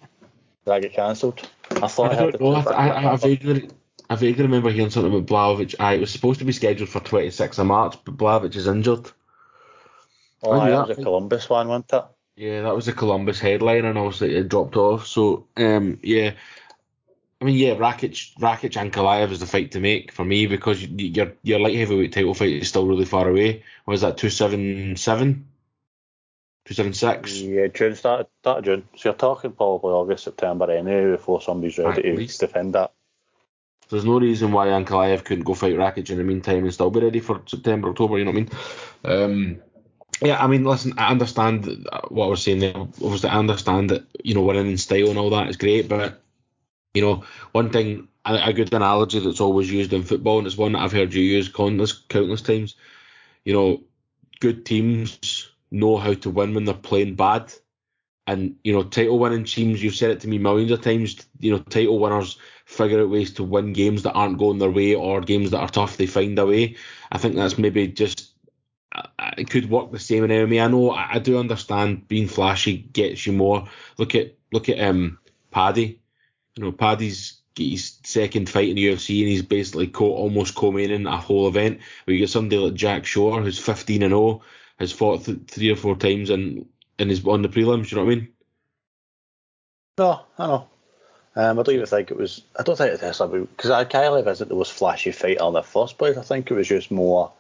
Did 0.65 0.65
that 0.65 0.81
get 0.83 0.93
cancelled? 0.93 1.49
I 1.71 1.87
thought 1.87 2.11
I, 2.11 2.13
I 2.13 2.15
heard 2.17 2.37
don't 2.37 2.41
know. 2.65 2.71
I, 2.71 2.87
I, 2.87 3.13
I 3.13 3.15
vaguely, 3.15 3.69
I 4.11 4.15
vaguely 4.15 4.43
remember 4.43 4.69
hearing 4.69 4.89
something 4.89 5.13
about 5.13 5.25
Blachowicz. 5.27 5.75
I 5.79 5.93
it 5.93 6.01
was 6.01 6.11
supposed 6.11 6.39
to 6.39 6.45
be 6.45 6.51
scheduled 6.51 6.89
for 6.89 6.99
26th 6.99 7.59
of 7.59 7.65
March, 7.65 7.95
but 8.03 8.17
Blachowicz 8.17 8.57
is 8.57 8.67
injured. 8.67 9.09
Oh, 10.43 10.51
I 10.51 10.69
that 10.71 10.89
was 10.89 10.97
a. 10.99 11.01
Columbus 11.01 11.49
one, 11.49 11.69
wasn't 11.69 11.93
it? 11.93 12.03
Yeah, 12.35 12.63
that 12.63 12.75
was 12.75 12.87
the 12.87 12.91
Columbus 12.93 13.39
headline, 13.39 13.85
and 13.85 13.97
obviously 13.97 14.35
it 14.35 14.49
dropped 14.49 14.75
off. 14.75 15.07
So, 15.07 15.47
um, 15.55 15.97
yeah, 16.03 16.33
I 17.39 17.45
mean, 17.45 17.55
yeah, 17.55 17.75
Rakic, 17.75 18.37
Rakic 18.37 18.75
and 18.81 18.91
Kalayev 18.91 19.31
is 19.31 19.39
the 19.39 19.45
fight 19.45 19.71
to 19.71 19.79
make 19.79 20.11
for 20.11 20.25
me 20.25 20.45
because 20.45 20.81
you- 20.83 21.07
your 21.07 21.33
your 21.43 21.59
light 21.59 21.77
heavyweight 21.77 22.11
title 22.11 22.33
fight 22.33 22.61
is 22.61 22.67
still 22.67 22.87
really 22.87 23.05
far 23.05 23.29
away. 23.29 23.63
What 23.85 23.93
is 23.93 24.01
that? 24.01 24.17
Two 24.17 24.29
seven 24.29 24.97
seven, 24.97 25.47
two 26.65 26.73
seven 26.73 26.93
six. 26.93 27.39
Yeah, 27.39 27.67
June 27.67 27.95
started, 27.95 28.27
started 28.41 28.65
June. 28.65 28.87
So 28.97 29.09
you're 29.09 29.13
talking 29.17 29.53
probably 29.53 29.93
August, 29.93 30.25
September 30.25 30.69
anyway 30.69 31.11
before 31.11 31.41
somebody's 31.41 31.77
ready 31.77 31.89
At 32.01 32.03
to 32.03 32.17
least. 32.17 32.41
defend 32.41 32.75
that. 32.75 32.91
There's 33.91 34.05
no 34.05 34.19
reason 34.19 34.51
why 34.51 34.67
Ankalaev 34.67 35.23
couldn't 35.25 35.43
go 35.43 35.53
fight 35.53 35.75
Rakic 35.75 36.09
in 36.09 36.17
the 36.17 36.23
meantime 36.23 36.63
and 36.63 36.73
still 36.73 36.89
be 36.89 37.01
ready 37.01 37.19
for 37.19 37.41
September, 37.45 37.89
October. 37.89 38.17
You 38.17 38.25
know 38.25 38.31
what 38.31 38.37
I 39.05 39.13
mean? 39.21 39.23
Um, 39.23 39.61
yeah, 40.21 40.41
I 40.41 40.47
mean, 40.47 40.63
listen, 40.63 40.93
I 40.97 41.09
understand 41.09 41.87
what 42.09 42.25
I 42.25 42.29
was 42.29 42.43
saying 42.43 42.59
there. 42.59 42.75
Obviously, 42.75 43.29
I 43.29 43.37
understand 43.37 43.89
that 43.89 44.05
you 44.23 44.33
know 44.33 44.43
winning 44.43 44.67
in 44.67 44.77
style 44.77 45.09
and 45.09 45.17
all 45.17 45.31
that 45.31 45.49
is 45.49 45.57
great, 45.57 45.89
but 45.89 46.21
you 46.93 47.01
know, 47.01 47.23
one 47.51 47.69
thing, 47.69 48.07
a, 48.25 48.49
a 48.49 48.53
good 48.53 48.73
analogy 48.73 49.19
that's 49.19 49.41
always 49.41 49.71
used 49.71 49.93
in 49.93 50.03
football, 50.03 50.37
and 50.37 50.47
it's 50.47 50.57
one 50.57 50.73
that 50.73 50.81
I've 50.81 50.91
heard 50.91 51.13
you 51.13 51.23
use 51.23 51.49
countless, 51.49 51.93
countless 51.93 52.41
times. 52.41 52.75
You 53.45 53.53
know, 53.53 53.83
good 54.39 54.65
teams 54.65 55.49
know 55.71 55.97
how 55.97 56.13
to 56.13 56.29
win 56.29 56.53
when 56.53 56.65
they're 56.65 56.75
playing 56.75 57.15
bad. 57.15 57.53
And 58.27 58.57
you 58.63 58.73
know, 58.73 58.83
title 58.83 59.17
winning 59.17 59.45
teams, 59.45 59.81
you've 59.81 59.95
said 59.95 60.11
it 60.11 60.19
to 60.21 60.27
me 60.27 60.37
millions 60.37 60.71
of 60.71 60.81
times. 60.81 61.25
You 61.39 61.51
know, 61.51 61.59
title 61.59 61.97
winners 61.97 62.37
figure 62.71 63.01
out 63.01 63.09
ways 63.09 63.33
to 63.33 63.43
win 63.43 63.73
games 63.73 64.03
that 64.03 64.13
aren't 64.13 64.37
going 64.37 64.57
their 64.57 64.71
way 64.71 64.95
or 64.95 65.19
games 65.19 65.51
that 65.51 65.59
are 65.59 65.67
tough. 65.67 65.97
They 65.97 66.05
find 66.05 66.39
a 66.39 66.45
way. 66.45 66.77
I 67.11 67.17
think 67.17 67.35
that's 67.35 67.57
maybe 67.57 67.87
just 67.89 68.31
uh, 68.95 69.07
it 69.37 69.49
could 69.49 69.69
work 69.69 69.91
the 69.91 69.99
same 69.99 70.23
in 70.23 70.31
MMA. 70.31 70.63
I 70.63 70.67
know 70.67 70.91
I, 70.91 71.13
I 71.13 71.19
do 71.19 71.37
understand 71.37 72.07
being 72.07 72.27
flashy 72.27 72.77
gets 72.77 73.25
you 73.27 73.33
more. 73.33 73.67
Look 73.97 74.15
at 74.15 74.35
look 74.53 74.69
at 74.69 74.79
um 74.79 75.19
Paddy. 75.51 75.99
You 76.55 76.63
know, 76.63 76.71
Paddy's 76.71 77.41
his 77.57 77.97
second 78.03 78.49
fight 78.49 78.69
in 78.69 78.75
the 78.77 78.87
UFC 78.87 79.19
and 79.19 79.29
he's 79.29 79.41
basically 79.41 79.87
co- 79.87 80.13
almost 80.13 80.55
co-maining 80.55 81.11
a 81.11 81.17
whole 81.17 81.49
event. 81.49 81.81
We 82.05 82.17
get 82.17 82.29
somebody 82.29 82.57
like 82.57 82.73
Jack 82.73 83.05
Shore 83.05 83.41
who's 83.41 83.59
15 83.59 84.03
and 84.03 84.11
0, 84.11 84.41
has 84.79 84.93
fought 84.93 85.25
th- 85.25 85.39
three 85.47 85.69
or 85.69 85.75
four 85.75 85.97
times 85.97 86.29
and 86.29 86.65
and 86.97 87.11
is 87.11 87.25
on 87.27 87.41
the 87.41 87.49
prelims. 87.49 87.91
You 87.91 87.97
know 87.97 88.05
what 88.05 88.11
I 88.11 88.15
mean? 88.15 88.33
No, 89.97 90.25
I 90.37 90.47
know. 90.47 90.70
Um, 91.35 91.59
I 91.59 91.63
don't 91.63 91.75
even 91.75 91.85
think 91.85 92.11
it 92.11 92.17
was. 92.17 92.41
I 92.59 92.63
don't 92.63 92.77
think 92.77 92.93
it 92.93 93.03
is 93.03 93.17
because 93.19 93.87
Kylie 93.87 94.27
isn't 94.27 94.49
the 94.49 94.55
most 94.55 94.73
flashy 94.73 95.11
fighter 95.11 95.45
in 95.45 95.53
the 95.53 95.63
first 95.63 95.97
place. 95.97 96.17
I 96.17 96.23
think 96.23 96.51
it 96.51 96.55
was 96.55 96.67
just 96.67 96.91
more. 96.91 97.31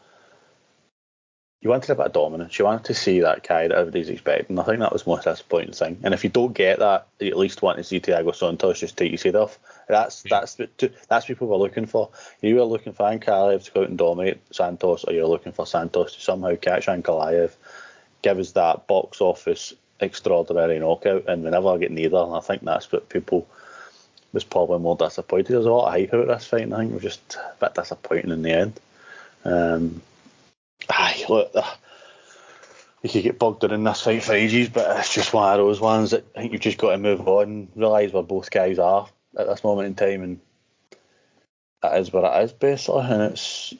You 1.59 1.69
wanted 1.69 1.91
a 1.91 1.95
bit 1.95 2.07
of 2.07 2.13
dominance. 2.13 2.57
You 2.57 2.65
wanted 2.65 2.85
to 2.85 2.93
see 2.95 3.19
that 3.19 3.47
guy 3.47 3.67
that 3.67 3.77
everybody's 3.77 4.09
expecting. 4.09 4.57
I 4.57 4.63
think 4.63 4.79
that 4.79 4.93
was 4.93 5.03
the 5.03 5.11
most 5.11 5.25
disappointing 5.25 5.73
thing. 5.73 5.99
And 6.03 6.13
if 6.13 6.23
you 6.23 6.29
don't 6.31 6.53
get 6.53 6.79
that, 6.79 7.05
you 7.19 7.27
at 7.27 7.37
least 7.37 7.61
want 7.61 7.77
to 7.77 7.83
see 7.83 7.99
Thiago 7.99 8.33
Santos 8.33 8.79
just 8.79 8.97
take 8.97 9.11
his 9.11 9.21
head 9.21 9.35
off. 9.35 9.59
That's 9.87 10.23
that's 10.23 10.57
what 10.57 10.69
that's 10.79 10.93
what 11.09 11.25
people 11.27 11.47
were 11.49 11.57
looking 11.57 11.85
for. 11.85 12.09
You 12.41 12.55
were 12.55 12.63
looking 12.63 12.93
for 12.93 13.03
Ankalaev 13.03 13.65
to 13.65 13.71
go 13.71 13.81
out 13.81 13.89
and 13.89 13.97
dominate 13.97 14.39
Santos, 14.55 15.03
or 15.03 15.13
you're 15.13 15.27
looking 15.27 15.51
for 15.51 15.67
Santos 15.67 16.15
to 16.15 16.21
somehow 16.21 16.55
catch 16.55 16.87
Ankalaev, 16.87 17.51
give 18.21 18.39
us 18.39 18.53
that 18.53 18.87
box 18.87 19.19
office 19.19 19.73
extraordinary 19.99 20.79
knockout, 20.79 21.27
and 21.27 21.43
we 21.43 21.49
never 21.49 21.77
get 21.77 21.91
neither. 21.91 22.17
And 22.17 22.33
I 22.33 22.39
think 22.39 22.63
that's 22.63 22.91
what 22.91 23.09
people 23.09 23.47
was 24.33 24.43
probably 24.43 24.79
more 24.79 24.95
disappointed. 24.95 25.53
There's 25.53 25.65
a 25.65 25.71
lot 25.71 25.87
of 25.87 25.93
hype 25.93 26.13
about 26.13 26.27
this 26.27 26.45
fight, 26.45 26.63
and 26.63 26.73
I 26.73 26.79
think 26.79 26.91
it 26.91 26.95
was 26.95 27.03
just 27.03 27.35
a 27.35 27.53
bit 27.59 27.75
disappointing 27.75 28.31
in 28.31 28.41
the 28.41 28.51
end. 28.51 28.79
Um, 29.43 30.01
aye, 30.89 31.25
look, 31.27 31.53
you 33.01 33.09
could 33.09 33.23
get 33.23 33.39
bogged 33.39 33.61
down 33.61 33.71
in 33.71 33.83
this 33.83 34.01
fight 34.01 34.23
for 34.23 34.33
ages, 34.33 34.69
but 34.69 34.99
it's 34.99 35.13
just 35.13 35.33
one 35.33 35.51
of 35.51 35.57
those 35.57 35.81
ones 35.81 36.11
that 36.11 36.25
I 36.35 36.41
think 36.41 36.53
you've 36.53 36.61
just 36.61 36.77
got 36.77 36.91
to 36.91 36.97
move 36.97 37.27
on 37.27 37.43
and 37.43 37.67
realise 37.75 38.13
where 38.13 38.23
both 38.23 38.51
guys 38.51 38.79
are 38.79 39.07
at 39.37 39.47
this 39.47 39.63
moment 39.63 39.87
in 39.87 39.95
time, 39.95 40.21
and 40.21 40.39
that 41.81 41.97
is 41.99 42.13
where 42.13 42.25
it 42.25 42.43
is 42.43 42.53
basically, 42.53 43.01
and 43.01 43.21
it's 43.33 43.73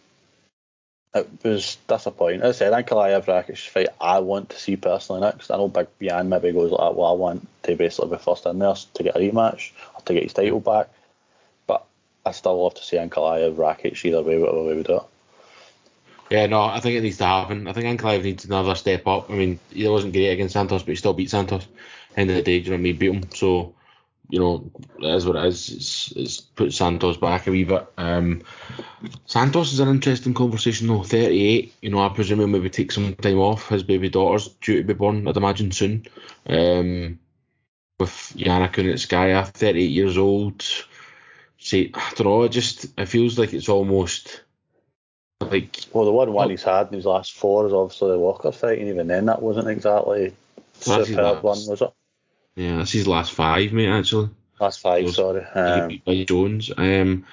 it 1.13 1.27
was 1.43 1.77
disappointing. 1.87 2.41
As 2.41 2.55
I 2.61 2.71
said, 2.71 2.73
Ankalaev 2.73 3.25
Rakic 3.25 3.67
fight 3.67 3.89
I 3.99 4.19
want 4.19 4.51
to 4.51 4.59
see 4.59 4.77
personally 4.77 5.21
next. 5.21 5.51
I 5.51 5.57
know 5.57 5.67
Big 5.67 5.87
Jan 6.01 6.29
maybe 6.29 6.53
goes 6.53 6.71
like, 6.71 6.95
well, 6.95 7.11
I 7.11 7.13
want 7.13 7.47
to 7.63 7.75
basically 7.75 8.11
be 8.11 8.23
first 8.23 8.45
in 8.45 8.59
there 8.59 8.73
to 8.93 9.03
get 9.03 9.15
a 9.15 9.19
rematch 9.19 9.71
to 10.05 10.13
get 10.13 10.23
his 10.23 10.33
title 10.33 10.59
back. 10.59 10.89
But 11.67 11.85
I 12.25 12.31
still 12.31 12.61
love 12.61 12.75
to 12.75 12.83
see 12.83 12.97
Ankalaev 12.97 13.55
Rakic 13.55 14.03
either 14.05 14.21
way, 14.21 14.37
whatever 14.37 14.63
way 14.63 14.75
we 14.75 14.83
do 14.83 14.97
it. 14.97 15.03
Yeah, 16.31 16.45
no, 16.45 16.61
I 16.61 16.79
think 16.79 16.95
it 16.95 17.01
needs 17.01 17.17
to 17.17 17.25
happen. 17.25 17.67
I 17.67 17.73
think 17.73 17.85
Ankalaev 17.85 18.23
needs 18.23 18.45
another 18.45 18.73
step 18.75 19.05
up. 19.05 19.29
I 19.29 19.33
mean, 19.33 19.59
he 19.69 19.85
wasn't 19.87 20.13
great 20.13 20.29
against 20.29 20.53
Santos, 20.53 20.81
but 20.81 20.91
he 20.91 20.95
still 20.95 21.13
beat 21.13 21.29
Santos. 21.29 21.67
End 22.15 22.29
of 22.29 22.37
the 22.37 22.41
day, 22.41 22.57
you 22.57 22.69
know 22.69 22.71
what 22.71 22.77
I 22.77 22.81
mean? 22.83 22.97
Beat 22.97 23.13
him. 23.13 23.29
So, 23.31 23.75
you 24.29 24.39
know, 24.39 24.71
is 25.01 25.25
what 25.25 25.35
it 25.35 25.45
is. 25.45 25.69
It's, 25.69 26.13
it's 26.15 26.39
put 26.39 26.71
Santos 26.71 27.17
back 27.17 27.47
a 27.47 27.51
wee 27.51 27.65
bit. 27.65 27.85
Um, 27.97 28.43
Santos 29.25 29.73
is 29.73 29.81
an 29.81 29.89
interesting 29.89 30.33
conversation 30.33 30.87
though. 30.87 31.03
38, 31.03 31.73
you 31.81 31.89
know, 31.89 31.99
I 31.99 32.07
presume 32.07 32.39
he'll 32.39 32.47
maybe 32.47 32.69
take 32.69 32.93
some 32.93 33.13
time 33.15 33.39
off. 33.39 33.67
His 33.67 33.83
baby 33.83 34.07
daughter's 34.07 34.47
due 34.61 34.77
to 34.77 34.87
be 34.87 34.93
born, 34.93 35.27
I'd 35.27 35.35
imagine, 35.35 35.73
soon. 35.73 36.05
Um, 36.47 37.19
with 38.01 38.33
Yana 38.35 38.71
Kunitskaya, 38.71 39.47
38 39.47 39.85
years 39.89 40.17
old. 40.17 40.63
See, 41.57 41.91
I 41.93 42.11
don't 42.15 42.27
know, 42.27 42.43
it 42.43 42.49
just, 42.49 42.87
it 42.97 43.05
feels 43.05 43.37
like 43.39 43.53
it's 43.53 43.69
almost 43.69 44.41
like 45.39 45.85
Well, 45.93 46.05
the 46.05 46.11
one 46.11 46.33
one 46.33 46.47
Oh. 46.47 46.49
he's 46.49 46.63
had 46.63 46.87
in 46.87 46.93
his 46.93 47.05
last 47.05 47.33
four 47.33 47.65
is 47.67 47.73
obviously 47.73 48.11
the 48.11 48.19
Walker 48.19 48.51
fight, 48.51 48.79
and 48.79 48.89
even 48.89 49.07
then 49.07 49.25
that 49.27 49.41
wasn't 49.41 49.67
exactly 49.69 50.33
superb 50.79 51.43
one, 51.43 51.59
was 51.67 51.81
it? 51.81 51.93
Yeah, 52.55 52.77
that's 52.77 52.91
his 52.91 53.07
last 53.07 53.31
five, 53.31 53.71
mate. 53.73 53.87
Actually, 53.89 54.29
Last 54.59 54.79
five, 54.81 55.05
Those- 55.05 55.15
sorry. 55.15 55.43
Um, 55.45 56.01
by 56.05 56.23
Jones. 56.23 56.71
Um, 56.77 57.25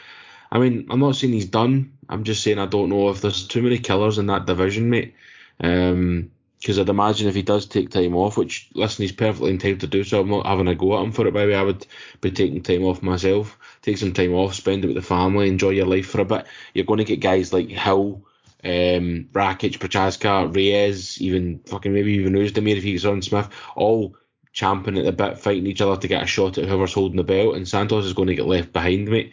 I 0.51 0.59
mean, 0.59 0.87
I'm 0.91 1.01
not 1.01 1.17
saying 1.17 1.33
he's 1.35 1.45
done. 1.47 1.93
I'm 2.09 2.25
just 2.25 2.43
saying 2.43 2.59
I 2.59 2.65
don't 2.67 2.89
know 2.89 3.11
if 3.11 3.21
there's 3.21 3.47
too 3.47 3.61
many 3.61 3.79
killers 3.79 4.17
in 4.19 4.27
that 4.27 4.47
division, 4.47 4.89
mate. 4.89 5.15
Um, 5.61 6.31
because 6.61 6.79
I'd 6.79 6.89
imagine 6.89 7.29
if 7.29 7.35
he 7.35 7.43
does 7.43 7.67
take 7.67 7.91
time 7.91 8.17
off, 8.17 8.37
which 8.37 8.69
listen, 8.75 9.03
he's 9.03 9.13
perfectly 9.13 9.51
entitled 9.51 9.81
to 9.81 9.87
do 9.87 10.05
so. 10.05 10.21
I'm 10.21 10.31
not 10.31 10.47
having 10.47 10.69
a 10.69 10.75
go 10.75 10.99
at 10.99 11.05
him 11.05 11.13
for 11.13 11.27
it. 11.27 11.35
By 11.35 11.43
the 11.43 11.53
way, 11.53 11.55
I 11.55 11.63
would 11.63 11.87
be 12.21 12.31
taking 12.31 12.63
time 12.63 12.85
off 12.85 13.03
myself. 13.03 13.59
Take 13.83 13.99
some 13.99 14.13
time 14.13 14.35
off, 14.35 14.55
spend 14.55 14.85
it 14.85 14.89
with 14.89 14.97
the 14.97 15.03
family, 15.03 15.49
enjoy 15.49 15.71
your 15.71 15.87
life 15.87 16.09
for 16.09 16.21
a 16.21 16.25
bit. 16.25 16.47
You're 16.75 16.85
going 16.85 16.99
to 16.99 17.05
get 17.05 17.21
guys 17.21 17.53
like 17.53 17.69
Hill, 17.69 18.23
um, 18.65 19.29
Rakic, 19.33 19.79
Prochazka, 19.79 20.55
Reyes, 20.55 21.21
even 21.23 21.61
fucking 21.61 21.93
maybe 21.93 22.15
even 22.15 22.33
Oezdemir 22.33 22.77
if 22.77 22.83
he 22.83 23.09
on 23.09 23.23
Smith, 23.23 23.49
all 23.77 24.17
champing 24.53 24.99
at 24.99 25.05
the 25.05 25.13
bit, 25.13 25.39
fighting 25.39 25.67
each 25.67 25.81
other 25.81 26.01
to 26.01 26.09
get 26.09 26.25
a 26.25 26.27
shot 26.27 26.59
at 26.59 26.69
whoever's 26.69 26.93
holding 26.93 27.17
the 27.17 27.23
belt, 27.23 27.55
and 27.55 27.69
Santos 27.69 28.05
is 28.05 28.15
going 28.15 28.29
to 28.29 28.35
get 28.35 28.47
left 28.47 28.73
behind, 28.73 29.09
mate. 29.09 29.33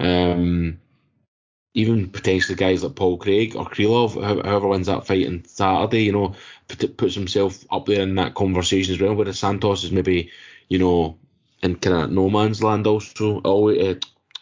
Um, 0.00 0.78
even 1.74 2.08
potentially 2.10 2.54
guys 2.54 2.82
like 2.82 2.94
Paul 2.94 3.16
Craig 3.16 3.56
or 3.56 3.64
Krylov, 3.64 4.12
whoever 4.12 4.68
wins 4.68 4.88
that 4.88 5.06
fight 5.06 5.26
on 5.26 5.44
Saturday, 5.46 6.02
you 6.02 6.12
know, 6.12 6.34
puts 6.96 7.14
himself 7.14 7.64
up 7.70 7.86
there 7.86 8.02
in 8.02 8.14
that 8.16 8.34
conversation 8.34 8.94
as 8.94 9.00
well. 9.00 9.14
Whereas 9.14 9.38
Santos 9.38 9.84
is 9.84 9.92
maybe, 9.92 10.30
you 10.68 10.78
know, 10.78 11.18
in 11.62 11.76
kind 11.76 11.96
of 11.96 12.10
no 12.10 12.28
man's 12.28 12.62
land 12.62 12.86
also. 12.86 13.40
Always 13.40 13.80
uh, 13.80 13.98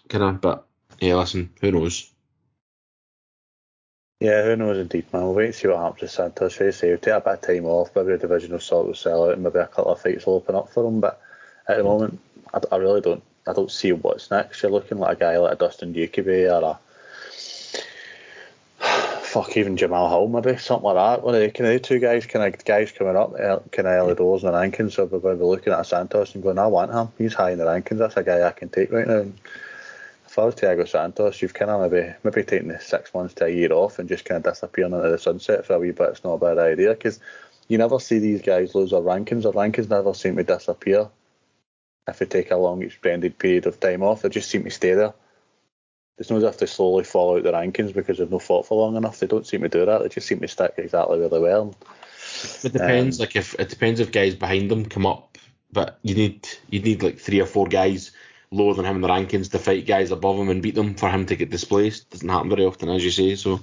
kind 0.08 0.24
of, 0.24 0.40
but 0.40 0.66
yeah, 1.00 1.14
listen, 1.14 1.50
who 1.60 1.70
knows? 1.70 2.10
Yeah, 4.18 4.44
who 4.44 4.56
knows 4.56 4.78
indeed, 4.78 5.10
man. 5.12 5.22
We'll 5.22 5.34
wait 5.34 5.46
and 5.46 5.54
see 5.54 5.68
what 5.68 5.78
happens 5.78 6.02
with 6.02 6.10
Santos. 6.10 6.56
Say, 6.56 6.70
say, 6.72 6.96
take 6.96 7.14
a 7.14 7.20
bit 7.20 7.32
of 7.34 7.40
time 7.40 7.64
off, 7.64 7.94
maybe 7.94 8.12
the 8.12 8.18
divisional 8.18 8.60
sort 8.60 8.86
will 8.86 8.94
sell 8.94 9.26
out, 9.26 9.34
and 9.34 9.42
maybe 9.42 9.60
a 9.60 9.66
couple 9.66 9.92
of 9.92 10.02
fights 10.02 10.26
will 10.26 10.34
open 10.34 10.56
up 10.56 10.70
for 10.70 10.86
him. 10.86 11.00
But 11.00 11.22
at 11.68 11.78
the 11.78 11.84
moment, 11.84 12.20
I, 12.52 12.60
I 12.72 12.76
really 12.76 13.00
don't. 13.00 13.22
I 13.46 13.54
don't 13.54 13.70
see 13.70 13.92
what's 13.92 14.30
next. 14.30 14.62
You're 14.62 14.70
looking 14.70 14.98
like 14.98 15.16
a 15.16 15.20
guy 15.20 15.38
like 15.38 15.54
a 15.54 15.56
Dustin 15.56 15.94
Jacoby 15.94 16.46
or 16.46 16.62
a 16.62 16.78
fuck 19.30 19.56
even 19.56 19.76
Jamal 19.76 20.08
Hill 20.08 20.26
maybe 20.26 20.58
something 20.58 20.86
like 20.86 20.96
that. 20.96 21.24
One 21.24 21.36
of 21.36 21.40
the 21.40 21.50
kind 21.50 21.70
of 21.70 21.82
two 21.82 22.00
guys, 22.00 22.26
kind 22.26 22.52
of 22.52 22.64
guys 22.64 22.90
coming 22.90 23.14
up, 23.14 23.32
kind 23.70 23.86
of 23.86 23.94
early 23.94 24.16
doors 24.16 24.42
in 24.42 24.50
the 24.50 24.58
rankings. 24.58 24.92
So 24.92 25.04
we're 25.04 25.20
going 25.20 25.36
to 25.36 25.44
be 25.44 25.46
looking 25.46 25.72
at 25.72 25.86
Santos 25.86 26.34
and 26.34 26.42
going, 26.42 26.58
I 26.58 26.66
want 26.66 26.92
him. 26.92 27.08
He's 27.16 27.34
high 27.34 27.52
in 27.52 27.58
the 27.58 27.64
rankings. 27.64 27.98
That's 27.98 28.16
a 28.16 28.24
guy 28.24 28.46
I 28.46 28.50
can 28.50 28.70
take 28.70 28.90
right 28.90 29.06
now. 29.06 29.18
And 29.18 29.38
if 30.26 30.36
I 30.36 30.44
was 30.44 30.56
Thiago 30.56 30.88
Santos, 30.88 31.40
you've 31.40 31.54
kind 31.54 31.70
of 31.70 31.92
maybe 31.92 32.12
maybe 32.24 32.42
taken 32.42 32.68
the 32.68 32.80
six 32.80 33.14
months 33.14 33.34
to 33.34 33.44
a 33.44 33.48
year 33.48 33.72
off 33.72 34.00
and 34.00 34.08
just 34.08 34.24
kind 34.24 34.44
of 34.44 34.52
disappearing 34.52 34.92
into 34.92 35.08
the 35.08 35.18
sunset 35.18 35.64
for 35.64 35.74
a 35.74 35.78
wee 35.78 35.92
bit. 35.92 36.08
It's 36.08 36.24
not 36.24 36.32
a 36.32 36.38
bad 36.38 36.58
idea 36.58 36.90
because 36.90 37.20
you 37.68 37.78
never 37.78 38.00
see 38.00 38.18
these 38.18 38.42
guys 38.42 38.74
lose 38.74 38.90
their 38.90 39.00
rankings. 39.00 39.44
Their 39.44 39.52
rankings 39.52 39.88
never 39.88 40.12
seem 40.12 40.36
to 40.36 40.44
disappear 40.44 41.08
if 42.08 42.18
they 42.18 42.26
take 42.26 42.50
a 42.50 42.56
long 42.56 42.82
extended 42.82 43.38
period 43.38 43.66
of 43.66 43.78
time 43.78 44.02
off. 44.02 44.22
They 44.22 44.28
just 44.28 44.50
seem 44.50 44.64
to 44.64 44.70
stay 44.70 44.94
there 44.94 45.14
it's 46.20 46.28
not 46.28 46.36
as 46.36 46.44
if 46.44 46.58
they 46.58 46.66
slowly 46.66 47.02
fall 47.02 47.36
out 47.36 47.42
the 47.42 47.50
rankings 47.50 47.94
because 47.94 48.18
they've 48.18 48.30
not 48.30 48.42
fought 48.42 48.66
for 48.66 48.78
long 48.78 48.94
enough. 48.94 49.18
They 49.18 49.26
don't 49.26 49.46
seem 49.46 49.62
to 49.62 49.70
do 49.70 49.86
that. 49.86 50.02
They 50.02 50.08
just 50.10 50.26
seem 50.26 50.40
to 50.40 50.48
stick 50.48 50.74
exactly 50.76 51.18
where 51.18 51.30
they 51.30 51.38
were. 51.38 51.70
It 52.62 52.74
depends. 52.74 53.18
Um, 53.18 53.24
like 53.24 53.36
if 53.36 53.54
it 53.58 53.70
depends 53.70 54.00
if 54.00 54.12
guys 54.12 54.34
behind 54.34 54.70
them 54.70 54.84
come 54.84 55.06
up, 55.06 55.38
but 55.72 55.98
you 56.02 56.14
need 56.14 56.46
you 56.68 56.80
need 56.80 57.02
like 57.02 57.18
three 57.18 57.40
or 57.40 57.46
four 57.46 57.66
guys 57.66 58.12
lower 58.50 58.74
than 58.74 58.84
him 58.84 58.96
in 58.96 59.02
the 59.02 59.08
rankings 59.08 59.50
to 59.50 59.58
fight 59.58 59.86
guys 59.86 60.10
above 60.10 60.36
him 60.36 60.50
and 60.50 60.62
beat 60.62 60.74
them 60.74 60.94
for 60.94 61.08
him 61.08 61.24
to 61.24 61.36
get 61.36 61.50
displaced. 61.50 62.10
Doesn't 62.10 62.28
happen 62.28 62.50
very 62.50 62.66
often, 62.66 62.90
as 62.90 63.02
you 63.02 63.10
say. 63.10 63.34
So 63.36 63.60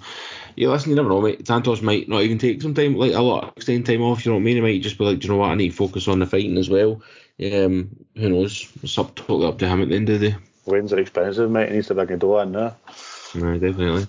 yeah, 0.56 0.70
listen, 0.70 0.90
you 0.90 0.96
never 0.96 1.10
know, 1.10 1.22
mate. 1.22 1.46
Santos 1.46 1.84
might 1.84 2.10
not 2.10 2.24
even 2.24 2.40
take 2.40 2.64
some 2.64 2.74
time, 2.74 2.96
like 2.96 3.14
a 3.14 3.22
lot 3.22 3.44
of 3.44 3.54
extended 3.56 3.86
time 3.86 4.02
off. 4.02 4.26
You 4.26 4.32
know 4.32 4.38
what 4.38 4.42
I 4.42 4.46
mean? 4.46 4.56
He 4.56 4.62
might 4.62 4.82
just 4.82 4.98
be 4.98 5.06
like, 5.06 5.20
do 5.20 5.28
you 5.28 5.34
know 5.34 5.40
what? 5.40 5.52
I 5.52 5.56
need 5.56 5.70
to 5.70 5.76
focus 5.76 6.08
on 6.08 6.18
the 6.18 6.26
fighting 6.26 6.58
as 6.58 6.72
well. 6.72 7.04
Um, 7.40 7.96
who 8.16 8.30
knows? 8.30 8.68
It's 8.82 8.98
up 8.98 9.14
totally 9.14 9.46
up 9.46 9.60
to 9.60 9.68
him 9.68 9.84
at 9.84 9.90
the 9.90 9.96
end 9.96 10.10
of 10.10 10.20
the 10.20 10.32
day. 10.32 10.38
Wins 10.68 10.94
are 10.94 11.00
expensive, 11.00 11.50
mate. 11.50 11.70
He 11.70 11.76
needs 11.76 11.88
to 11.88 11.96
bring 11.96 12.12
a 12.12 12.18
door 12.18 12.44
in 12.44 12.52
there. 12.52 12.76
No, 13.36 13.58
definitely. 13.58 14.08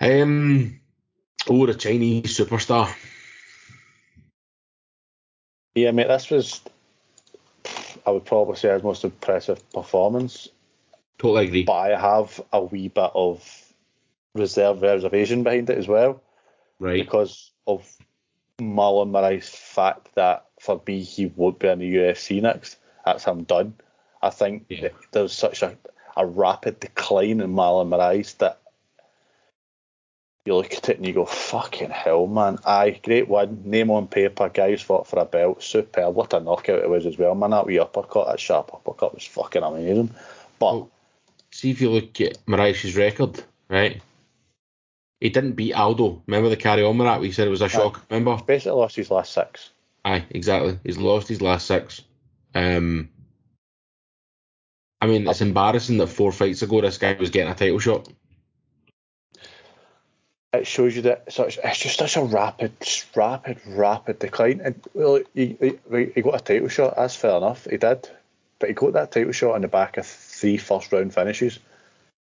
Um, 0.00 0.80
oh, 1.48 1.66
the 1.66 1.74
Chinese 1.74 2.38
superstar. 2.38 2.94
Yeah, 5.74 5.92
mate, 5.92 6.08
this 6.08 6.30
was, 6.30 6.60
I 8.06 8.10
would 8.10 8.24
probably 8.24 8.56
say, 8.56 8.72
his 8.72 8.82
most 8.82 9.04
impressive 9.04 9.70
performance. 9.72 10.48
Totally 11.18 11.46
agree. 11.46 11.62
But 11.64 11.72
I 11.72 12.00
have 12.00 12.40
a 12.52 12.62
wee 12.62 12.88
bit 12.88 13.10
of 13.14 13.72
reserve 14.34 14.82
reservation 14.82 15.42
behind 15.42 15.70
it 15.70 15.78
as 15.78 15.88
well. 15.88 16.22
Right. 16.78 17.04
Because 17.04 17.50
of 17.66 17.90
Marlon 18.60 19.10
Moraes' 19.10 19.48
fact 19.48 20.14
that 20.14 20.46
for 20.60 20.80
me 20.86 21.02
he 21.02 21.26
would 21.26 21.58
be 21.58 21.68
in 21.68 21.78
the 21.78 21.94
UFC 21.96 22.42
next. 22.42 22.76
That's 23.04 23.24
him 23.24 23.44
done. 23.44 23.74
I 24.22 24.30
think 24.30 24.66
yeah. 24.68 24.88
there's 25.12 25.32
such 25.32 25.62
a, 25.62 25.76
a 26.16 26.26
rapid 26.26 26.80
decline 26.80 27.40
in 27.40 27.54
Marlon 27.54 27.88
Moraes 27.88 28.36
that 28.38 28.60
you 30.44 30.54
look 30.54 30.72
at 30.72 30.88
it 30.88 30.96
and 30.96 31.06
you 31.06 31.12
go, 31.12 31.26
fucking 31.26 31.90
hell, 31.90 32.26
man. 32.26 32.58
Aye, 32.64 33.00
great 33.02 33.28
win. 33.28 33.62
Name 33.64 33.90
on 33.90 34.08
paper, 34.08 34.48
guys 34.48 34.80
fought 34.80 35.06
for 35.06 35.18
a 35.18 35.24
belt. 35.24 35.62
Superb. 35.62 36.14
What 36.14 36.32
a 36.32 36.40
knockout 36.40 36.80
it 36.80 36.88
was 36.88 37.06
as 37.06 37.18
well, 37.18 37.34
man. 37.34 37.50
That 37.50 37.66
wee 37.66 37.78
uppercut, 37.78 38.28
that 38.28 38.40
sharp 38.40 38.72
uppercut 38.72 39.14
was 39.14 39.24
fucking 39.24 39.62
amazing. 39.62 40.14
But 40.58 40.74
well, 40.74 40.90
see 41.50 41.70
if 41.70 41.80
you 41.80 41.90
look 41.90 42.20
at 42.20 42.44
Moraes' 42.46 42.96
record, 42.96 43.44
right? 43.68 44.00
He 45.20 45.30
didn't 45.30 45.52
beat 45.52 45.74
Aldo. 45.74 46.22
Remember 46.26 46.48
the 46.48 46.56
carry 46.56 46.82
on 46.82 46.96
with 46.96 47.06
that? 47.06 47.20
We 47.20 47.32
said 47.32 47.46
it 47.46 47.50
was 47.50 47.60
a 47.60 47.68
shock. 47.68 47.98
Aye. 47.98 48.14
Remember? 48.14 48.42
Basically 48.42 48.78
lost 48.78 48.96
his 48.96 49.10
last 49.10 49.32
six. 49.32 49.70
Aye, 50.04 50.24
exactly. 50.30 50.78
He's 50.84 50.96
lost 50.96 51.28
his 51.28 51.42
last 51.42 51.66
six. 51.66 52.02
Um, 52.54 53.10
I 55.00 55.06
mean, 55.06 55.28
it's 55.28 55.40
embarrassing 55.40 55.98
that 55.98 56.08
four 56.08 56.32
fights 56.32 56.62
ago 56.62 56.80
this 56.80 56.98
guy 56.98 57.14
was 57.14 57.30
getting 57.30 57.52
a 57.52 57.54
title 57.54 57.78
shot. 57.78 58.08
It 60.52 60.66
shows 60.66 60.96
you 60.96 61.02
that 61.02 61.32
such 61.32 61.58
it's 61.62 61.78
just 61.78 61.98
such 61.98 62.16
a 62.16 62.22
rapid, 62.22 62.72
rapid, 63.14 63.58
rapid 63.66 64.18
decline. 64.18 64.60
And 64.64 64.80
well, 64.94 65.20
he, 65.34 65.56
he, 65.60 66.04
he 66.14 66.22
got 66.22 66.40
a 66.40 66.44
title 66.44 66.68
shot. 66.68 66.96
That's 66.96 67.14
fair 67.14 67.36
enough. 67.36 67.66
He 67.70 67.76
did, 67.76 68.08
but 68.58 68.68
he 68.68 68.74
got 68.74 68.94
that 68.94 69.12
title 69.12 69.32
shot 69.32 69.54
on 69.54 69.60
the 69.60 69.68
back 69.68 69.98
of 69.98 70.06
three 70.06 70.56
first 70.56 70.90
round 70.90 71.14
finishes. 71.14 71.58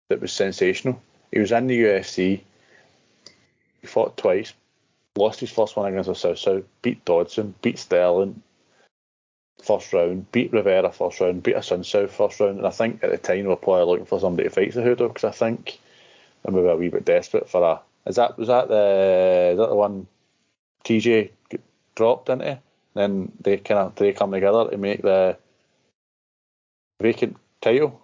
That 0.09 0.21
was 0.21 0.33
sensational. 0.33 1.01
He 1.31 1.39
was 1.39 1.51
in 1.53 1.67
the 1.67 1.81
UFC. 1.81 2.41
He 3.79 3.87
fought 3.87 4.17
twice, 4.17 4.53
lost 5.15 5.39
his 5.39 5.49
first 5.49 5.75
one 5.75 5.91
against 5.91 6.21
South, 6.21 6.63
beat 6.81 7.03
Dodson, 7.05 7.55
beat 7.61 7.79
Sterling, 7.79 8.43
first 9.63 9.93
round, 9.93 10.31
beat 10.31 10.51
Rivera 10.51 10.91
first 10.91 11.19
round, 11.19 11.43
beat 11.43 11.55
Assunção 11.55 12.09
first 12.09 12.39
round, 12.39 12.57
and 12.57 12.67
I 12.67 12.71
think 12.71 13.03
at 13.03 13.11
the 13.11 13.17
time 13.17 13.43
we 13.43 13.47
were 13.47 13.55
probably 13.55 13.85
looking 13.85 14.05
for 14.05 14.19
somebody 14.19 14.49
to 14.49 14.53
fight 14.53 14.73
Cejudo 14.73 15.07
because 15.07 15.23
I 15.23 15.31
think 15.31 15.79
and 16.43 16.55
we 16.55 16.61
were 16.61 16.71
a 16.71 16.75
wee 16.75 16.89
bit 16.89 17.05
desperate 17.05 17.49
for 17.49 17.63
a. 17.63 18.09
Is 18.09 18.15
that 18.15 18.37
was 18.37 18.47
that 18.47 18.67
the 18.67 19.49
is 19.51 19.57
that 19.57 19.69
the 19.69 19.75
one 19.75 20.07
TJ 20.83 21.29
dropped 21.95 22.29
into? 22.29 22.59
Then 22.93 23.31
they 23.39 23.57
kind 23.57 23.79
of 23.79 23.95
they 23.95 24.13
come 24.13 24.31
together 24.31 24.69
to 24.69 24.77
make 24.77 25.01
the 25.01 25.37
vacant 26.99 27.37
title. 27.61 28.01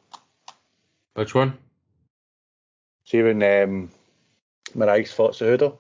Which 1.16 1.34
one? 1.34 1.58
See 3.06 3.24
when 3.24 3.42
um, 3.42 3.90
Moraes 4.76 5.14
fought 5.14 5.34
Cejudo. 5.34 5.78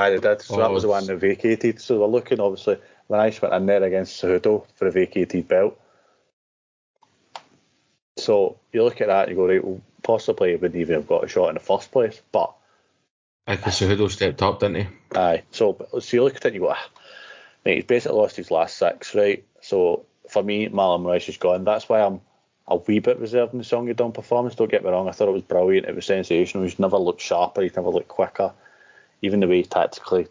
Aye, 0.00 0.10
they 0.10 0.18
did. 0.18 0.40
So 0.40 0.54
oh, 0.54 0.58
that 0.58 0.70
was 0.70 0.82
the 0.82 0.88
one 0.88 1.06
that 1.06 1.16
vacated. 1.16 1.80
So 1.80 2.00
we're 2.00 2.06
looking, 2.06 2.40
obviously, 2.40 2.78
when 3.08 3.20
I 3.20 3.36
went 3.42 3.54
in 3.54 3.66
there 3.66 3.82
against 3.82 4.22
Cejudo 4.22 4.66
for 4.74 4.86
a 4.86 4.90
vacated 4.90 5.46
belt. 5.46 5.78
So 8.16 8.58
you 8.72 8.82
look 8.82 9.00
at 9.00 9.08
that 9.08 9.28
and 9.28 9.30
you 9.30 9.36
go, 9.36 9.46
right, 9.46 9.64
well, 9.64 9.80
possibly 10.02 10.50
he 10.50 10.56
wouldn't 10.56 10.80
even 10.80 10.94
have 10.94 11.06
got 11.06 11.24
a 11.24 11.28
shot 11.28 11.48
in 11.48 11.54
the 11.54 11.60
first 11.60 11.92
place. 11.92 12.20
But. 12.32 12.54
Aye, 13.46 13.56
because 13.56 13.78
Cejudo 13.78 14.10
stepped 14.10 14.42
up, 14.42 14.60
didn't 14.60 14.86
he? 14.86 14.86
Aye. 15.14 15.42
So, 15.50 15.86
so 16.00 16.16
you 16.16 16.24
look 16.24 16.36
at 16.36 16.44
it 16.46 16.48
and 16.48 16.54
you 16.54 16.60
go, 16.62 16.70
ah, 16.70 16.88
mate, 17.64 17.76
he's 17.76 17.84
basically 17.84 18.18
lost 18.18 18.36
his 18.36 18.50
last 18.50 18.78
six, 18.78 19.14
right? 19.14 19.44
So 19.60 20.06
for 20.30 20.42
me, 20.42 20.68
Marlon 20.68 21.02
Moraes 21.02 21.28
is 21.28 21.36
gone. 21.36 21.64
That's 21.64 21.90
why 21.90 22.00
I'm 22.00 22.22
a 22.66 22.76
wee 22.76 23.00
bit 23.00 23.18
reserved 23.18 23.52
in 23.52 23.58
the 23.58 23.64
Song 23.64 23.86
Yadong 23.86 24.14
performance. 24.14 24.54
Don't 24.54 24.70
get 24.70 24.82
me 24.82 24.90
wrong, 24.90 25.08
I 25.08 25.12
thought 25.12 25.28
it 25.28 25.32
was 25.32 25.42
brilliant. 25.42 25.86
It 25.86 25.94
was 25.94 26.06
sensational. 26.06 26.64
He's 26.64 26.78
never 26.78 26.96
looked 26.96 27.20
sharper. 27.20 27.60
He's 27.60 27.76
never 27.76 27.90
looked 27.90 28.08
quicker 28.08 28.54
even 29.22 29.40
the 29.40 29.48
way 29.48 29.62
tactically 29.62 30.26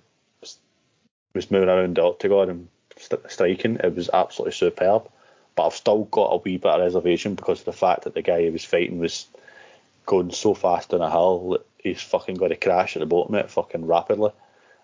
was 1.34 1.52
moving 1.52 1.70
around 1.70 1.96
the 1.96 2.04
octagon 2.04 2.50
and 2.50 2.68
st- 2.98 3.32
striking, 3.32 3.78
it 3.78 3.96
was 3.96 4.10
absolutely 4.14 4.54
superb. 4.54 5.10
But 5.56 5.68
I've 5.68 5.76
still 5.76 6.06
got 6.06 6.34
a 6.34 6.38
wee 6.38 6.58
bit 6.58 6.72
of 6.72 6.82
reservation 6.82 7.36
because 7.36 7.60
of 7.60 7.66
the 7.66 7.74
fact 7.74 8.04
that 8.04 8.14
the 8.14 8.22
guy 8.22 8.44
he 8.44 8.50
was 8.50 8.66
fighting 8.66 9.00
was 9.00 9.28
going 10.06 10.32
so 10.32 10.54
fast 10.54 10.94
on 10.94 11.02
a 11.02 11.10
hill 11.10 11.50
that 11.52 11.66
he's 11.84 12.02
fucking 12.02 12.36
got 12.36 12.48
to 12.48 12.56
crash 12.56 12.96
at 12.96 13.00
the 13.00 13.06
bottom 13.06 13.36
of 13.36 13.46
it 13.46 13.52
fucking 13.52 13.86
rapidly. 13.86 14.32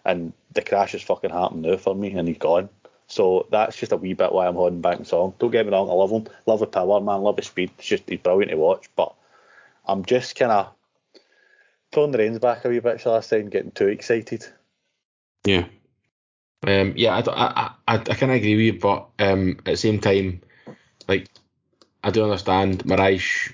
And 0.03 0.33
the 0.53 0.61
crash 0.61 0.93
is 0.93 1.01
fucking 1.01 1.31
happening 1.31 1.63
now 1.63 1.77
for 1.77 1.95
me 1.95 2.11
and 2.11 2.27
he's 2.27 2.37
gone. 2.37 2.69
So 3.07 3.47
that's 3.51 3.77
just 3.77 3.91
a 3.91 3.97
wee 3.97 4.13
bit 4.13 4.31
why 4.31 4.47
I'm 4.47 4.55
holding 4.55 4.81
back 4.81 4.97
and 4.97 5.07
song. 5.07 5.33
Don't 5.39 5.51
get 5.51 5.65
me 5.65 5.71
wrong, 5.71 5.89
I 5.89 5.93
love 5.93 6.11
him. 6.11 6.27
Love 6.45 6.59
the 6.59 6.67
power, 6.67 6.99
man. 7.01 7.21
Love 7.21 7.35
the 7.35 7.43
speed. 7.43 7.71
It's 7.77 7.87
just 7.87 8.03
he's 8.07 8.19
brilliant 8.19 8.51
to 8.51 8.57
watch. 8.57 8.89
But 8.95 9.13
I'm 9.85 10.05
just 10.05 10.35
kind 10.35 10.51
of 10.51 10.71
pulling 11.95 12.11
the 12.11 12.17
reins 12.17 12.39
back 12.39 12.65
a 12.65 12.69
wee 12.69 12.79
bit, 12.79 12.99
shall 12.99 13.15
I 13.15 13.21
say, 13.21 13.39
and 13.39 13.49
getting 13.49 13.71
too 13.71 13.87
excited. 13.87 14.45
Yeah. 15.45 15.65
Um, 16.67 16.93
yeah, 16.97 17.15
I, 17.15 17.19
I, 17.31 17.71
I, 17.87 17.95
I 17.95 17.97
kind 17.97 18.31
of 18.31 18.37
agree 18.37 18.55
with 18.55 18.65
you, 18.65 18.79
but 18.79 19.07
um, 19.17 19.57
at 19.59 19.65
the 19.65 19.77
same 19.77 19.99
time, 19.99 20.41
like, 21.07 21.29
I 22.03 22.11
do 22.11 22.23
understand 22.23 22.83
Moraes, 22.83 23.53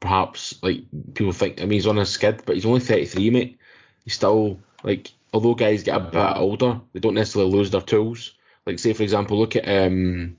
perhaps, 0.00 0.62
like, 0.62 0.82
people 1.14 1.32
think, 1.32 1.60
I 1.60 1.64
mean, 1.64 1.72
he's 1.72 1.86
on 1.86 1.98
a 1.98 2.04
skid, 2.04 2.42
but 2.44 2.56
he's 2.56 2.66
only 2.66 2.80
33, 2.80 3.30
mate. 3.30 3.58
He's 4.04 4.14
still, 4.14 4.60
like, 4.82 5.10
although 5.32 5.54
guys 5.54 5.82
get 5.82 5.96
a 5.96 6.00
bit 6.00 6.36
older, 6.36 6.80
they 6.92 7.00
don't 7.00 7.14
necessarily 7.14 7.50
lose 7.50 7.70
their 7.70 7.80
tools. 7.80 8.34
Like, 8.66 8.78
say, 8.78 8.92
for 8.92 9.02
example, 9.02 9.38
look 9.38 9.56
at, 9.56 9.66
um, 9.66 10.36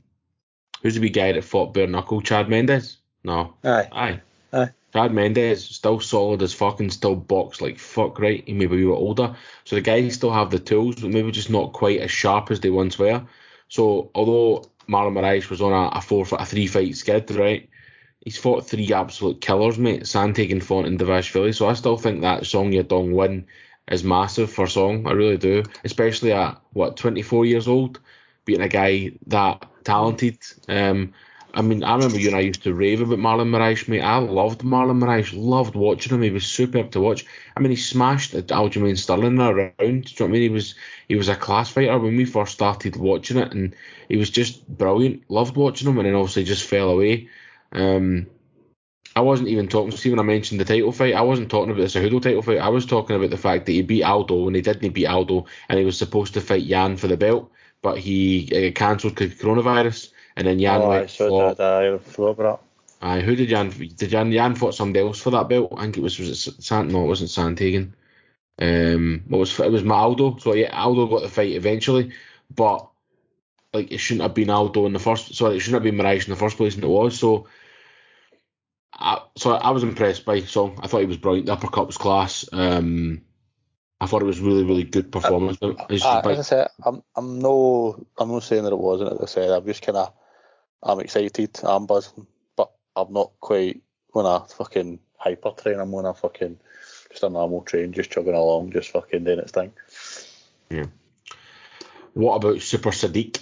who's 0.83 0.93
the 0.93 1.01
wee 1.01 1.09
guy 1.09 1.31
that 1.31 1.43
fought 1.43 1.73
bare 1.73 1.87
knuckle? 1.87 2.21
Chad 2.21 2.47
Mendes? 2.47 2.97
No. 3.23 3.55
Aye. 3.63 3.87
Aye. 3.91 4.21
Aye. 4.53 4.69
Chad 4.93 5.13
Mendes 5.13 5.63
still 5.63 5.99
solid 5.99 6.41
as 6.41 6.53
fucking 6.53 6.89
still 6.89 7.15
boxed 7.15 7.61
like 7.61 7.77
fuck 7.77 8.19
right. 8.19 8.43
He 8.45 8.53
maybe 8.53 8.77
we 8.77 8.85
were 8.85 8.95
older, 8.95 9.35
so 9.65 9.75
the 9.75 9.81
guys 9.81 10.15
still 10.15 10.31
have 10.31 10.49
the 10.49 10.59
tools, 10.59 10.95
but 10.95 11.11
maybe 11.11 11.31
just 11.31 11.49
not 11.49 11.73
quite 11.73 11.99
as 11.99 12.11
sharp 12.11 12.51
as 12.51 12.59
they 12.59 12.69
once 12.69 12.97
were. 12.97 13.25
So 13.67 14.11
although 14.15 14.69
Marlon 14.87 15.13
Moraes 15.13 15.49
was 15.49 15.61
on 15.61 15.73
a, 15.73 15.97
a 15.97 16.01
four 16.01 16.25
a 16.31 16.45
three 16.45 16.67
fight 16.67 16.95
skid, 16.95 17.29
right? 17.31 17.69
he's 18.23 18.37
fought 18.37 18.67
three 18.67 18.91
absolute 18.93 19.41
killers, 19.41 19.77
mate. 19.77 20.03
Sandhagen, 20.03 20.61
Font, 20.61 20.87
and 20.87 20.99
Dvalishvili. 20.99 21.55
So 21.55 21.67
I 21.67 21.73
still 21.73 21.97
think 21.97 22.21
that 22.21 22.45
Song 22.45 22.71
Yadong 22.71 23.13
win 23.13 23.45
is 23.89 24.03
massive 24.03 24.51
for 24.51 24.67
Song. 24.67 25.07
I 25.07 25.11
really 25.11 25.37
do, 25.37 25.63
especially 25.83 26.33
at 26.33 26.61
what 26.73 26.97
24 26.97 27.45
years 27.45 27.67
old, 27.67 27.99
beating 28.45 28.63
a 28.63 28.69
guy 28.69 29.11
that 29.27 29.65
talented. 29.83 30.37
Um, 30.67 31.13
I 31.53 31.61
mean, 31.61 31.83
I 31.83 31.95
remember 31.95 32.19
you 32.19 32.27
and 32.27 32.37
I 32.37 32.41
used 32.41 32.63
to 32.63 32.73
rave 32.73 33.01
about 33.01 33.17
Marlon 33.17 33.49
Moraes, 33.49 33.87
mate. 33.87 34.01
I 34.01 34.17
loved 34.17 34.61
Marlon 34.61 34.99
Moraes, 34.99 35.31
loved 35.33 35.75
watching 35.75 36.13
him. 36.13 36.21
He 36.21 36.29
was 36.29 36.45
superb 36.45 36.91
to 36.91 37.01
watch. 37.01 37.25
I 37.57 37.59
mean, 37.59 37.71
he 37.71 37.75
smashed 37.75 38.33
Aljamain 38.33 38.97
Sterling 38.97 39.39
around. 39.39 39.73
Do 39.77 39.85
you 39.85 39.91
know 39.91 40.03
what 40.17 40.21
I 40.21 40.27
mean? 40.27 40.41
He 40.43 40.49
was 40.49 40.75
he 41.07 41.15
was 41.15 41.27
a 41.27 41.35
class 41.35 41.71
fighter 41.71 41.97
when 41.97 42.15
we 42.15 42.25
first 42.25 42.53
started 42.53 42.95
watching 42.95 43.37
it, 43.37 43.51
and 43.51 43.75
he 44.07 44.17
was 44.17 44.29
just 44.29 44.67
brilliant. 44.67 45.23
Loved 45.29 45.55
watching 45.55 45.87
him, 45.87 45.97
and 45.97 46.07
then 46.07 46.15
obviously 46.15 46.43
just 46.43 46.67
fell 46.67 46.89
away. 46.89 47.29
Um, 47.71 48.27
I 49.15 49.21
wasn't 49.21 49.49
even 49.49 49.67
talking. 49.67 49.91
See, 49.91 50.11
when 50.11 50.19
I 50.19 50.23
mentioned 50.23 50.59
the 50.59 50.65
title 50.65 50.91
fight, 50.91 51.15
I 51.15 51.21
wasn't 51.21 51.49
talking 51.49 51.71
about 51.71 51.81
the 51.81 51.99
Cejudo 51.99 52.21
title 52.21 52.43
fight. 52.43 52.59
I 52.59 52.69
was 52.69 52.85
talking 52.85 53.15
about 53.15 53.31
the 53.31 53.37
fact 53.37 53.65
that 53.65 53.71
he 53.71 53.81
beat 53.81 54.03
Aldo 54.03 54.43
when 54.43 54.53
he 54.53 54.61
didn't 54.61 54.93
beat 54.93 55.07
Aldo, 55.07 55.45
and 55.67 55.79
he 55.79 55.85
was 55.85 55.97
supposed 55.97 56.35
to 56.35 56.41
fight 56.41 56.61
Yan 56.61 56.95
for 56.95 57.07
the 57.07 57.17
belt, 57.17 57.51
but 57.81 57.97
he 57.97 58.49
uh, 58.53 58.71
cancelled 58.71 59.15
because 59.15 59.33
coronavirus. 59.33 60.11
And 60.39 60.47
then 60.47 60.57
Yan 60.57 60.81
oh, 60.81 60.89
went 60.89 61.09
saw 61.09 61.27
fought. 61.27 61.57
that. 61.57 61.83
I 61.83 61.97
forgot 61.97 62.39
about 62.39 62.63
Aye, 63.01 63.19
who 63.19 63.35
did 63.35 63.49
Yan? 63.49 63.69
Did 63.69 64.11
Yan? 64.11 64.31
Yan 64.31 64.55
fought 64.55 64.73
somebody 64.73 65.05
else 65.05 65.19
for 65.19 65.31
that 65.31 65.49
belt. 65.49 65.73
I 65.75 65.81
think 65.81 65.97
it 65.97 66.03
was 66.03 66.17
was 66.17 66.29
it 66.29 66.63
Sant? 66.63 66.89
No, 66.91 67.03
it 67.03 67.07
wasn't 67.07 67.29
Sandhagen. 67.29 67.91
Um, 68.57 69.23
what 69.27 69.39
was 69.39 69.59
it 69.59 69.71
was 69.71 69.85
Aldo. 69.85 70.37
So 70.37 70.53
yeah, 70.53 70.69
Aldo 70.77 71.07
got 71.07 71.23
the 71.23 71.29
fight 71.29 71.51
eventually, 71.51 72.13
but 72.53 72.87
like 73.73 73.91
it 73.91 73.97
shouldn't 73.97 74.23
have 74.23 74.33
been 74.33 74.49
Aldo 74.49 74.85
in 74.85 74.93
the 74.93 74.99
first. 74.99 75.35
Sorry, 75.35 75.57
it 75.57 75.59
shouldn't 75.59 75.83
have 75.83 75.91
been 75.91 76.01
Moraes 76.01 76.23
in 76.23 76.29
the 76.29 76.39
first 76.39 76.55
place, 76.55 76.75
and 76.75 76.85
it 76.85 76.87
was. 76.87 77.19
So, 77.19 77.47
I, 78.93 79.21
so 79.37 79.51
I 79.51 79.71
was 79.71 79.83
impressed 79.83 80.23
by 80.23 80.39
Song. 80.41 80.79
I 80.81 80.87
thought 80.87 81.01
he 81.01 81.05
was 81.05 81.17
brilliant. 81.17 81.47
The 81.47 81.53
uppercut 81.53 81.87
was 81.87 81.97
class. 81.97 82.47
Um, 82.53 83.23
I 84.01 84.07
thought 84.07 84.21
it 84.21 84.25
was 84.25 84.39
really, 84.39 84.63
really 84.63 84.85
good 84.85 85.11
performance. 85.11 85.57
It's 85.89 86.05
Uh, 86.05 86.21
as 86.25 86.39
I 86.39 86.41
said, 86.41 86.67
I'm 86.83 87.03
I'm 87.15 87.39
no 87.39 88.05
I'm 88.17 88.31
not 88.31 88.43
saying 88.43 88.63
that 88.63 88.73
it 88.73 88.79
wasn't. 88.79 89.13
As 89.13 89.21
I 89.21 89.25
said, 89.25 89.49
I'm 89.49 89.65
just 89.65 89.81
kind 89.81 89.97
of 89.97 90.13
I'm 90.81 90.99
excited. 90.99 91.59
I'm 91.63 91.85
buzzing, 91.85 92.25
but 92.55 92.71
I'm 92.95 93.11
not 93.13 93.31
quite 93.39 93.81
gonna 94.13 94.45
fucking 94.47 94.99
hyper 95.17 95.51
train. 95.51 95.79
I'm 95.79 95.91
gonna 95.91 96.13
fucking 96.13 96.57
just 97.11 97.23
a 97.23 97.29
normal 97.29 97.61
train, 97.61 97.91
just 97.93 98.11
chugging 98.11 98.33
along, 98.35 98.71
just 98.71 98.91
fucking 98.91 99.23
doing 99.23 99.39
its 99.39 99.51
thing. 99.51 99.73
Yeah. 100.69 100.85
What 102.13 102.35
about 102.35 102.61
Super 102.61 102.91
Sodiq? 102.91 103.39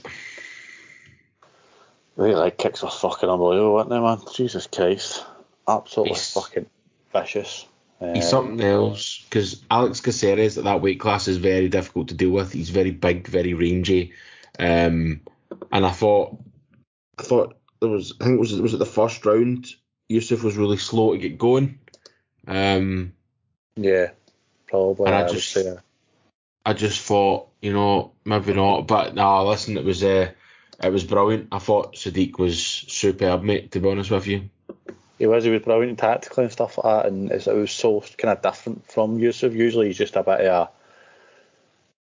I 2.18 2.22
think 2.24 2.36
like 2.36 2.58
kicks 2.58 2.84
are 2.84 2.92
fucking 2.92 3.30
unbelievable, 3.30 3.76
weren't 3.76 3.90
they, 3.90 4.00
man? 4.00 4.20
Jesus 4.34 4.68
Christ, 4.68 5.24
absolutely 5.68 6.14
He's- 6.16 6.34
fucking 6.34 6.66
vicious. 7.14 7.66
He's 8.00 8.26
Um, 8.26 8.30
something 8.30 8.62
else 8.62 9.24
because 9.28 9.64
Alex 9.72 10.02
Caceres 10.02 10.58
at 10.60 10.66
that 10.66 10.82
weight 10.84 11.00
class 11.00 11.28
is 11.28 11.38
very 11.38 11.68
difficult 11.68 12.10
to 12.10 12.14
deal 12.14 12.30
with. 12.30 12.54
He's 12.54 12.70
very 12.70 12.92
big, 12.92 13.28
very 13.28 13.56
rangy, 13.56 14.14
um, 14.60 15.22
and 15.72 15.86
I 15.86 15.90
thought, 15.92 16.38
I 17.20 17.24
thought 17.24 17.58
there 17.80 17.90
was, 17.90 18.14
I 18.20 18.26
think 18.26 18.38
it 18.38 18.40
was, 18.40 18.54
was 18.60 18.74
it 18.74 18.78
the 18.78 18.86
first 18.86 19.26
round? 19.26 19.68
Yusuff 20.10 20.44
was 20.44 20.58
really 20.58 20.78
slow 20.78 21.14
to 21.14 21.18
get 21.18 21.38
going. 21.38 21.80
Um, 22.48 23.14
Yeah, 23.76 24.12
probably. 24.68 25.08
And 25.08 25.16
I 25.16 25.26
I, 25.26 25.28
just-. 25.28 25.58
I 26.66 26.74
just 26.74 27.02
thought, 27.02 27.50
you 27.62 27.74
know, 27.74 28.12
maybe 28.26 28.54
not, 28.54 28.88
but 28.88 29.16
no, 29.16 29.48
listen, 29.48 29.78
it 29.78 29.86
was, 29.86 30.04
uh, 30.04 30.32
it 30.84 30.92
was 30.92 31.04
brilliant. 31.04 31.48
I 31.52 31.60
thought 31.60 31.96
Sodiq 31.96 32.38
was 32.38 32.62
superb, 32.62 33.44
mate. 33.44 33.72
To 33.72 33.80
be 33.80 33.90
honest 33.90 34.12
with 34.12 34.28
you, 34.28 34.50
He 35.18 35.26
was, 35.26 35.44
he 35.44 35.50
was 35.50 35.64
brilliant 35.64 35.98
tactically 35.98 36.44
and 36.44 36.54
stuff 36.54 36.78
like 36.78 37.04
that, 37.04 37.06
and 37.12 37.32
it 37.32 37.48
was 37.48 37.72
so 37.72 38.02
kind 38.18 38.38
of 38.38 38.42
different 38.42 38.92
from 38.92 39.18
Yusuff. 39.18 39.54
Usually 39.54 39.88
he's 39.88 39.98
just 39.98 40.16
a 40.16 40.24
bit 40.24 40.42
of 40.42 40.46
a. 40.46 40.70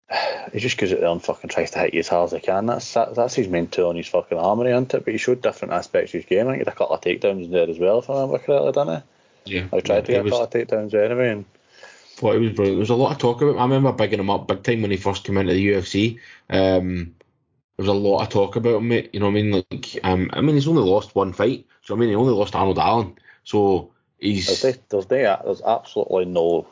He 0.53 0.59
just 0.59 0.77
goes 0.77 0.93
out 0.93 1.01
there 1.01 1.09
and 1.09 1.21
fucking 1.21 1.49
tries 1.49 1.71
to 1.71 1.79
hit 1.79 1.93
you 1.93 1.99
as 1.99 2.07
hard 2.07 2.27
as 2.27 2.31
he 2.31 2.39
can. 2.39 2.67
That's 2.67 2.93
that, 2.93 3.15
that's 3.15 3.35
his 3.35 3.49
main 3.49 3.67
tool 3.67 3.89
and 3.89 3.97
his 3.97 4.07
fucking 4.07 4.37
armory, 4.37 4.71
isn't 4.71 4.93
it? 4.93 5.03
But 5.03 5.11
he 5.11 5.17
showed 5.17 5.41
different 5.41 5.73
aspects 5.73 6.13
of 6.13 6.21
his 6.21 6.25
game. 6.29 6.47
I 6.47 6.51
think 6.51 6.55
he 6.55 6.59
had 6.59 6.69
a 6.69 6.71
couple 6.71 6.95
of 6.95 7.01
takedowns 7.01 7.43
in 7.43 7.51
there 7.51 7.69
as 7.69 7.77
well, 7.77 7.99
if 7.99 8.09
I 8.09 8.13
remember 8.13 8.39
correctly, 8.39 8.71
didn't 8.71 9.03
yeah. 9.47 9.67
I 9.73 9.79
tried 9.79 10.05
to 10.05 10.11
yeah, 10.11 10.17
get 10.17 10.17
it 10.17 10.19
a 10.19 10.23
was, 10.23 10.31
couple 10.31 10.43
of 10.43 10.67
takedowns 10.67 10.93
anyway, 10.93 11.31
and 11.31 11.45
thought 12.15 12.35
it 12.35 12.39
was 12.39 12.53
brilliant. 12.53 12.75
There 12.75 12.79
was 12.79 12.89
a 12.89 12.95
lot 12.95 13.11
of 13.11 13.17
talk 13.17 13.41
about. 13.41 13.55
him. 13.55 13.59
I 13.59 13.63
remember 13.63 13.91
bigging 13.91 14.19
him 14.19 14.29
up 14.29 14.47
big 14.47 14.63
time 14.63 14.81
when 14.81 14.91
he 14.91 14.97
first 14.97 15.23
came 15.23 15.37
into 15.37 15.53
the 15.53 15.67
UFC. 15.67 16.19
Um, 16.49 17.15
there 17.77 17.85
was 17.85 17.87
a 17.87 17.93
lot 17.93 18.23
of 18.23 18.29
talk 18.29 18.55
about 18.55 18.77
him, 18.77 18.87
mate. 18.87 19.09
You 19.13 19.19
know 19.19 19.27
what 19.27 19.37
I 19.37 19.41
mean? 19.41 19.51
Like, 19.51 19.99
um, 20.03 20.29
I 20.33 20.41
mean, 20.41 20.55
he's 20.55 20.67
only 20.67 20.81
lost 20.81 21.15
one 21.15 21.33
fight. 21.33 21.65
So 21.83 21.95
I 21.95 21.97
mean, 21.97 22.09
he 22.09 22.15
only 22.15 22.33
lost 22.33 22.53
to 22.53 22.59
Arnold 22.59 22.79
Allen. 22.79 23.15
So 23.43 23.91
he's 24.19 24.61
there's, 24.61 24.77
there's, 24.89 25.05
there's 25.05 25.61
absolutely 25.61 26.25
no 26.25 26.67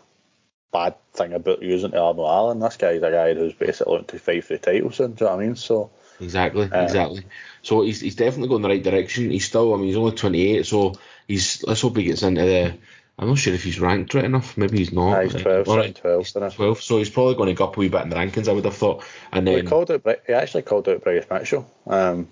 bad 0.75 0.95
thing 1.13 1.31
about 1.33 1.61
using 1.61 1.91
to 1.91 2.01
Arnold 2.01 2.27
Allen. 2.27 2.59
This 2.59 2.75
guy's 2.77 3.01
a 3.01 3.11
guy 3.11 3.33
who's 3.33 3.53
basically 3.53 3.93
looking 3.93 4.07
to 4.07 4.19
fight 4.19 4.43
for 4.43 4.53
the 4.53 4.59
title 4.59 4.91
soon, 4.91 5.13
do 5.13 5.23
you 5.23 5.29
know 5.29 5.35
what 5.37 5.43
I 5.43 5.45
mean? 5.47 5.55
So, 5.55 5.91
exactly, 6.19 6.69
Uh, 6.71 6.81
exactly. 6.83 7.23
So 7.61 7.81
he's 7.81 8.01
he's 8.01 8.15
definitely 8.15 8.49
going 8.49 8.61
the 8.61 8.69
right 8.69 8.83
direction. 8.83 9.31
He's 9.31 9.45
still, 9.45 9.73
I 9.73 9.77
mean, 9.77 9.87
he's 9.87 9.95
only 9.97 10.11
28. 10.15 10.65
So 10.65 10.95
he's 11.27 11.63
let's 11.63 11.81
hope 11.81 11.95
he 11.97 12.03
gets 12.03 12.23
into 12.23 12.41
the. 12.41 12.73
I'm 13.17 13.29
not 13.29 13.37
sure 13.37 13.53
if 13.53 13.63
he's 13.63 13.79
ranked 13.79 14.13
right 14.13 14.25
enough. 14.25 14.57
Maybe 14.57 14.79
he's 14.79 14.91
not. 14.91 15.17
uh, 15.17 15.21
he's 15.21 15.41
12, 15.41 15.69
All 15.69 15.77
right, 15.77 15.95
12, 15.95 16.21
isn't 16.21 16.53
12. 16.53 16.81
So 16.81 16.97
he's 16.97 17.09
probably 17.09 17.35
going 17.35 17.47
to 17.47 17.53
go 17.55 17.63
up 17.67 17.77
a 17.77 17.79
wee 17.79 17.87
bit 17.87 18.01
in 18.01 18.09
the 18.09 18.17
rankings. 18.17 18.49
I 18.49 18.51
would 18.51 18.65
have 18.65 18.75
thought. 18.75 19.05
And 19.31 19.47
then 19.47 19.55
He 19.55 19.63
called 19.63 19.89
out. 19.89 20.03
He 20.27 20.33
actually 20.33 20.63
called 20.63 20.89
out 20.89 21.01
Bryce 21.01 21.23
Mitchell 21.31 21.65
um, 21.87 22.27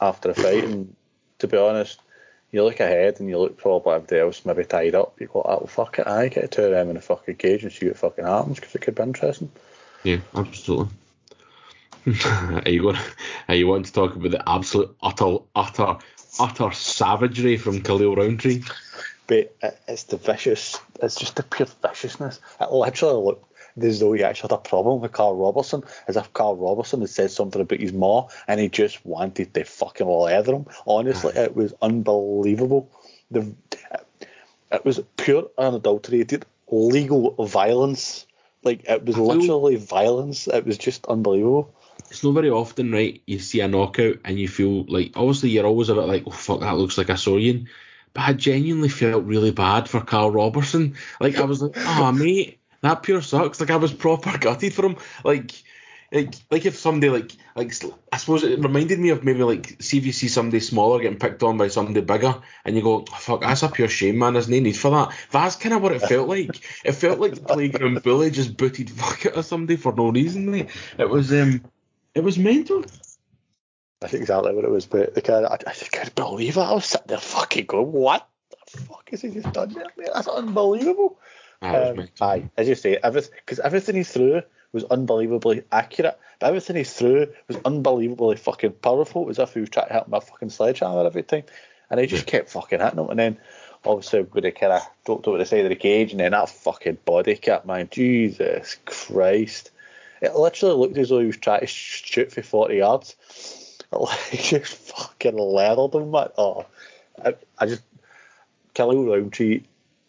after 0.00 0.32
the 0.32 0.42
fight, 0.42 0.64
and 0.64 0.96
to 1.38 1.46
be 1.46 1.56
honest, 1.56 2.00
you 2.54 2.62
look 2.62 2.78
ahead 2.78 3.18
and 3.18 3.28
you 3.28 3.36
look 3.36 3.56
probably 3.56 3.94
everybody 3.94 4.20
else 4.20 4.44
maybe 4.44 4.64
tied 4.64 4.94
up. 4.94 5.20
You 5.20 5.26
go, 5.26 5.42
oh, 5.44 5.58
well, 5.58 5.66
fuck 5.66 5.98
it, 5.98 6.06
I 6.06 6.28
get 6.28 6.52
two 6.52 6.62
of 6.62 6.70
them 6.70 6.88
in 6.88 6.96
a 6.96 7.00
fucking 7.00 7.34
cage 7.34 7.64
and 7.64 7.72
see 7.72 7.88
what 7.88 7.98
fucking 7.98 8.24
happens 8.24 8.60
because 8.60 8.76
it 8.76 8.80
could 8.80 8.94
be 8.94 9.02
interesting. 9.02 9.50
Yeah, 10.04 10.18
absolutely. 10.36 10.94
are 12.24 12.70
you 12.70 12.82
going? 12.82 12.98
Are 13.48 13.56
you 13.56 13.66
want 13.66 13.86
to 13.86 13.92
talk 13.92 14.14
about 14.14 14.30
the 14.30 14.48
absolute 14.48 14.94
utter, 15.02 15.38
utter, 15.56 15.96
utter 16.38 16.70
savagery 16.70 17.56
from 17.56 17.82
Khalil 17.82 18.14
Rountree? 18.14 18.62
But 19.26 19.56
it's 19.88 20.04
the 20.04 20.18
vicious. 20.18 20.78
It's 21.02 21.16
just 21.16 21.34
the 21.34 21.42
pure 21.42 21.66
viciousness. 21.82 22.38
It 22.60 22.70
literally 22.70 23.24
looked 23.24 23.53
as 23.80 24.00
though 24.00 24.12
he 24.12 24.22
actually 24.22 24.48
had 24.50 24.58
a 24.58 24.58
problem 24.58 25.00
with 25.00 25.12
Karl 25.12 25.36
Roberson, 25.36 25.82
as 26.06 26.16
if 26.16 26.32
Karl 26.32 26.56
Roberson 26.56 27.00
had 27.00 27.10
said 27.10 27.30
something 27.30 27.60
about 27.60 27.80
his 27.80 27.92
ma 27.92 28.28
and 28.46 28.60
he 28.60 28.68
just 28.68 29.04
wanted 29.04 29.54
to 29.54 29.64
fucking 29.64 30.06
leather 30.06 30.54
him. 30.54 30.66
Honestly, 30.86 31.32
it 31.34 31.56
was 31.56 31.74
unbelievable. 31.82 32.90
The 33.30 33.52
it 34.70 34.84
was 34.84 35.00
pure, 35.16 35.50
unadulterated, 35.56 36.46
legal 36.68 37.34
violence. 37.46 38.26
Like 38.62 38.84
it 38.88 39.04
was 39.04 39.16
literally 39.18 39.76
violence. 39.76 40.48
It 40.48 40.64
was 40.64 40.78
just 40.78 41.06
unbelievable. 41.06 41.74
It's 42.10 42.24
not 42.24 42.32
very 42.32 42.50
often, 42.50 42.92
right? 42.92 43.20
You 43.26 43.38
see 43.38 43.60
a 43.60 43.68
knockout 43.68 44.16
and 44.24 44.38
you 44.38 44.48
feel 44.48 44.84
like 44.84 45.12
obviously 45.14 45.50
you're 45.50 45.66
always 45.66 45.88
a 45.88 45.94
bit 45.94 46.06
like, 46.06 46.24
oh 46.26 46.30
fuck, 46.30 46.60
that 46.60 46.76
looks 46.76 46.98
like 46.98 47.08
a 47.08 47.14
Sorian. 47.14 47.68
But 48.12 48.22
I 48.22 48.32
genuinely 48.32 48.88
felt 48.88 49.24
really 49.24 49.50
bad 49.50 49.88
for 49.88 50.00
Karl 50.00 50.30
Roberson. 50.30 50.94
Like 51.20 51.36
I 51.36 51.44
was 51.44 51.62
like, 51.62 51.72
oh 51.76 52.12
mate, 52.12 52.58
that 52.84 53.02
pure 53.02 53.22
sucks. 53.22 53.60
Like 53.60 53.70
I 53.70 53.76
was 53.76 53.92
proper 53.92 54.36
gutted 54.38 54.74
for 54.74 54.86
him. 54.86 54.96
Like. 55.24 55.52
Like, 56.12 56.34
like 56.48 56.64
if 56.64 56.78
somebody 56.78 57.10
like 57.10 57.32
like 57.56 57.72
I 58.12 58.18
suppose 58.18 58.44
it 58.44 58.60
reminded 58.60 59.00
me 59.00 59.08
of 59.08 59.24
maybe 59.24 59.42
like 59.42 59.82
see 59.82 59.98
if 59.98 60.06
you 60.06 60.12
see 60.12 60.28
somebody 60.28 60.60
smaller 60.60 61.00
getting 61.00 61.18
picked 61.18 61.42
on 61.42 61.56
by 61.56 61.66
somebody 61.66 62.02
bigger 62.02 62.40
and 62.64 62.76
you 62.76 62.82
go 62.82 63.04
oh, 63.10 63.16
fuck 63.16 63.40
that's 63.40 63.64
a 63.64 63.68
pure 63.68 63.88
shame 63.88 64.18
man 64.20 64.34
there's 64.34 64.48
no 64.48 64.60
need 64.60 64.76
for 64.76 64.92
that 64.92 65.12
that's 65.32 65.56
kind 65.56 65.74
of 65.74 65.82
what 65.82 65.90
it 65.90 66.02
felt 66.02 66.28
like 66.28 66.60
it 66.84 66.92
felt 66.92 67.18
like 67.18 67.34
the 67.34 67.40
playground 67.40 68.00
bully 68.04 68.30
just 68.30 68.56
booted 68.56 68.90
fuck 68.90 69.26
out 69.26 69.32
of 69.32 69.44
somebody 69.44 69.76
for 69.76 69.92
no 69.92 70.12
reason 70.12 70.48
mate. 70.48 70.68
it 70.98 71.08
was 71.08 71.32
um 71.32 71.64
it 72.14 72.22
was 72.22 72.38
mental 72.38 72.84
That's 74.04 74.14
exactly 74.14 74.54
what 74.54 74.66
it 74.66 74.70
was. 74.70 74.84
But 74.84 75.28
I, 75.30 75.44
I 75.44 75.72
couldn't 75.72 76.14
believe 76.14 76.58
it. 76.58 76.60
I 76.60 76.74
was 76.74 76.84
sitting 76.84 77.06
there 77.06 77.18
fucking 77.18 77.64
going, 77.64 77.90
what 77.90 78.28
the 78.50 78.80
fuck 78.82 79.08
is 79.12 79.22
he 79.22 79.30
just 79.30 79.50
done 79.52 79.72
there? 79.72 79.86
That's 80.12 80.28
unbelievable. 80.28 81.18
Um, 81.62 82.08
aye, 82.20 82.50
as 82.56 82.68
you 82.68 82.74
say, 82.74 82.98
because 83.02 83.58
everything 83.60 83.96
he 83.96 84.02
threw 84.02 84.42
was 84.72 84.84
unbelievably 84.84 85.64
accurate, 85.72 86.18
but 86.40 86.48
everything 86.48 86.76
he 86.76 86.84
threw 86.84 87.28
was 87.48 87.56
unbelievably 87.64 88.36
fucking 88.36 88.72
powerful. 88.72 89.22
It 89.22 89.28
was 89.28 89.38
as 89.38 89.48
if 89.48 89.54
he 89.54 89.60
was 89.60 89.70
trying 89.70 89.88
to 89.88 89.94
hit 89.94 90.08
with 90.08 90.22
a 90.22 90.26
fucking 90.26 90.50
sledgehammer 90.50 91.06
every 91.06 91.22
time, 91.22 91.44
and 91.88 92.00
he 92.00 92.06
just 92.06 92.26
kept 92.26 92.50
fucking 92.50 92.80
hitting 92.80 92.98
him. 92.98 93.08
And 93.08 93.18
then 93.18 93.38
obviously 93.84 94.22
when 94.22 94.44
he 94.44 94.50
kind 94.50 94.72
of 94.72 94.82
dropped 95.06 95.28
over 95.28 95.38
the 95.38 95.46
side 95.46 95.64
of 95.64 95.70
the 95.70 95.76
cage, 95.76 96.10
and 96.10 96.20
then 96.20 96.32
that 96.32 96.48
fucking 96.48 96.98
body 97.04 97.36
kick, 97.36 97.64
man, 97.64 97.88
Jesus 97.90 98.76
Christ! 98.84 99.70
It 100.20 100.34
literally 100.34 100.74
looked 100.74 100.98
as 100.98 101.10
though 101.10 101.20
he 101.20 101.26
was 101.26 101.36
trying 101.36 101.60
to 101.60 101.66
shoot 101.66 102.32
for 102.32 102.42
forty 102.42 102.76
yards. 102.76 103.16
Like 103.92 104.32
just 104.32 104.74
fucking 104.74 105.36
leathered 105.36 105.94
him, 105.94 106.10
man. 106.10 106.28
Oh, 106.36 106.66
I, 107.24 107.36
I 107.56 107.66
just 107.66 107.82
Khalil 108.74 109.06
Rountree 109.06 109.62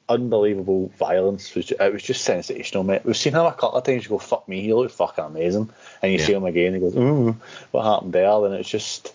unbelievable 0.08 0.92
violence. 0.98 1.54
Was 1.56 1.72
It 1.72 1.94
was 1.94 2.04
just 2.04 2.24
sensational, 2.24 2.84
mate. 2.84 3.04
We've 3.06 3.18
seen 3.18 3.34
him 3.34 3.46
a 3.46 3.52
couple 3.52 3.74
of 3.74 3.84
times. 3.84 4.04
You 4.04 4.10
go, 4.10 4.18
fuck 4.20 4.48
me, 4.48 4.62
he 4.62 4.74
looked 4.74 4.94
fucking 4.94 5.24
amazing. 5.24 5.70
And 6.02 6.12
you 6.12 6.20
Yeah. 6.20 6.26
see 6.26 6.34
him 6.34 6.46
again, 6.46 6.74
he 6.74 6.80
goes, 6.80 6.96
ooh, 6.96 7.36
what 7.72 7.84
happened 7.84 8.14
there? 8.14 8.46
And 8.46 8.54
it's 8.56 8.70
just, 8.70 9.14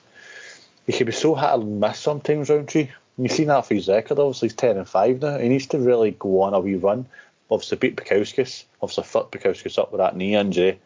he 0.87 0.93
could 0.93 1.07
be 1.07 1.13
so 1.13 1.35
hit 1.35 1.51
and 1.51 1.81
miss 1.81 1.99
sometimes, 1.99 2.51
Rountree. 2.51 2.89
And 3.17 3.27
you've 3.27 3.33
seen 3.33 3.49
that 3.49 3.67
for 3.67 3.75
his 3.75 3.89
record, 3.89 4.19
obviously 4.19 4.49
he's 4.49 4.57
10 4.57 4.79
and 4.79 4.89
5 4.89 5.21
now. 5.21 5.39
He 5.39 5.49
needs 5.49 5.67
to 5.69 5.79
really 5.79 6.13
go 6.13 6.43
on 6.43 6.55
a 6.55 6.61
wee 6.61 6.77
run. 6.77 7.07
Obviously 7.51 7.79
beat 7.79 7.97
Bukauskas, 7.97 8.65
obviously 8.81 9.05
fucked 9.05 9.33
Bukauskas 9.33 9.79
up 9.79 9.93
with 9.93 9.99
that 9.99 10.17
knee 10.17 10.37
injury 10.37 10.79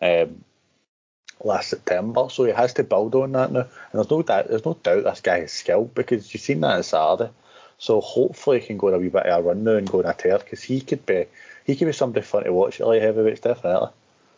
um, 0.00 0.42
last 1.44 1.68
September. 1.68 2.28
So 2.30 2.44
he 2.44 2.52
has 2.52 2.74
to 2.74 2.84
build 2.84 3.14
on 3.14 3.32
that 3.32 3.52
now. 3.52 3.60
And 3.60 3.68
there's 3.92 4.10
no 4.10 4.22
doubt 4.22 4.48
there's 4.48 4.64
no 4.64 4.74
doubt 4.74 5.04
this 5.04 5.20
guy 5.20 5.40
has 5.40 5.52
skill 5.52 5.84
because 5.84 6.32
you've 6.32 6.42
seen 6.42 6.60
that 6.62 6.76
on 6.76 6.82
Saturday. 6.82 7.30
So 7.78 8.00
hopefully 8.00 8.60
he 8.60 8.66
can 8.66 8.78
go 8.78 8.88
on 8.88 8.94
a 8.94 8.98
wee 8.98 9.08
bit 9.08 9.26
of 9.26 9.44
a 9.44 9.48
run 9.48 9.64
now 9.64 9.76
and 9.76 9.88
go 9.88 10.00
on 10.00 10.06
a 10.06 10.14
tear 10.14 10.38
because 10.38 10.62
he 10.62 10.80
could 10.80 11.06
be 11.06 11.26
he 11.64 11.76
could 11.76 11.86
be 11.86 11.92
somebody 11.92 12.24
fun 12.24 12.44
to 12.44 12.52
watch 12.52 12.80
at 12.80 12.86
light 12.86 13.02
heavyweights, 13.02 13.40
definitely. 13.40 13.90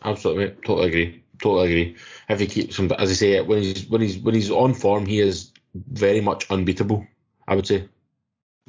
Absolutely, 0.03 0.45
mate. 0.45 0.63
totally 0.63 0.87
agree. 0.87 1.23
Totally 1.41 1.71
agree. 1.71 1.95
If 2.29 2.39
he 2.39 2.47
keeps 2.47 2.77
him, 2.77 2.91
as 2.91 3.09
I 3.09 3.13
say, 3.13 3.41
when 3.41 3.63
he's 3.63 3.87
when 3.87 4.01
he's 4.01 4.17
when 4.19 4.35
he's 4.35 4.51
on 4.51 4.73
form, 4.73 5.05
he 5.05 5.19
is 5.19 5.51
very 5.73 6.21
much 6.21 6.49
unbeatable. 6.51 7.07
I 7.47 7.55
would 7.55 7.67
say. 7.67 7.87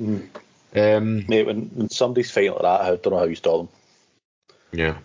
Mm. 0.00 0.28
Um, 0.74 1.26
Mate, 1.28 1.46
when, 1.46 1.66
when 1.74 1.90
somebody's 1.90 2.30
fighting 2.30 2.52
like 2.52 2.62
that, 2.62 2.80
I 2.80 2.96
don't 2.96 3.10
know 3.12 3.18
how 3.18 3.24
you 3.24 3.34
stop 3.34 3.58
them. 3.58 3.68
yeah. 4.72 4.98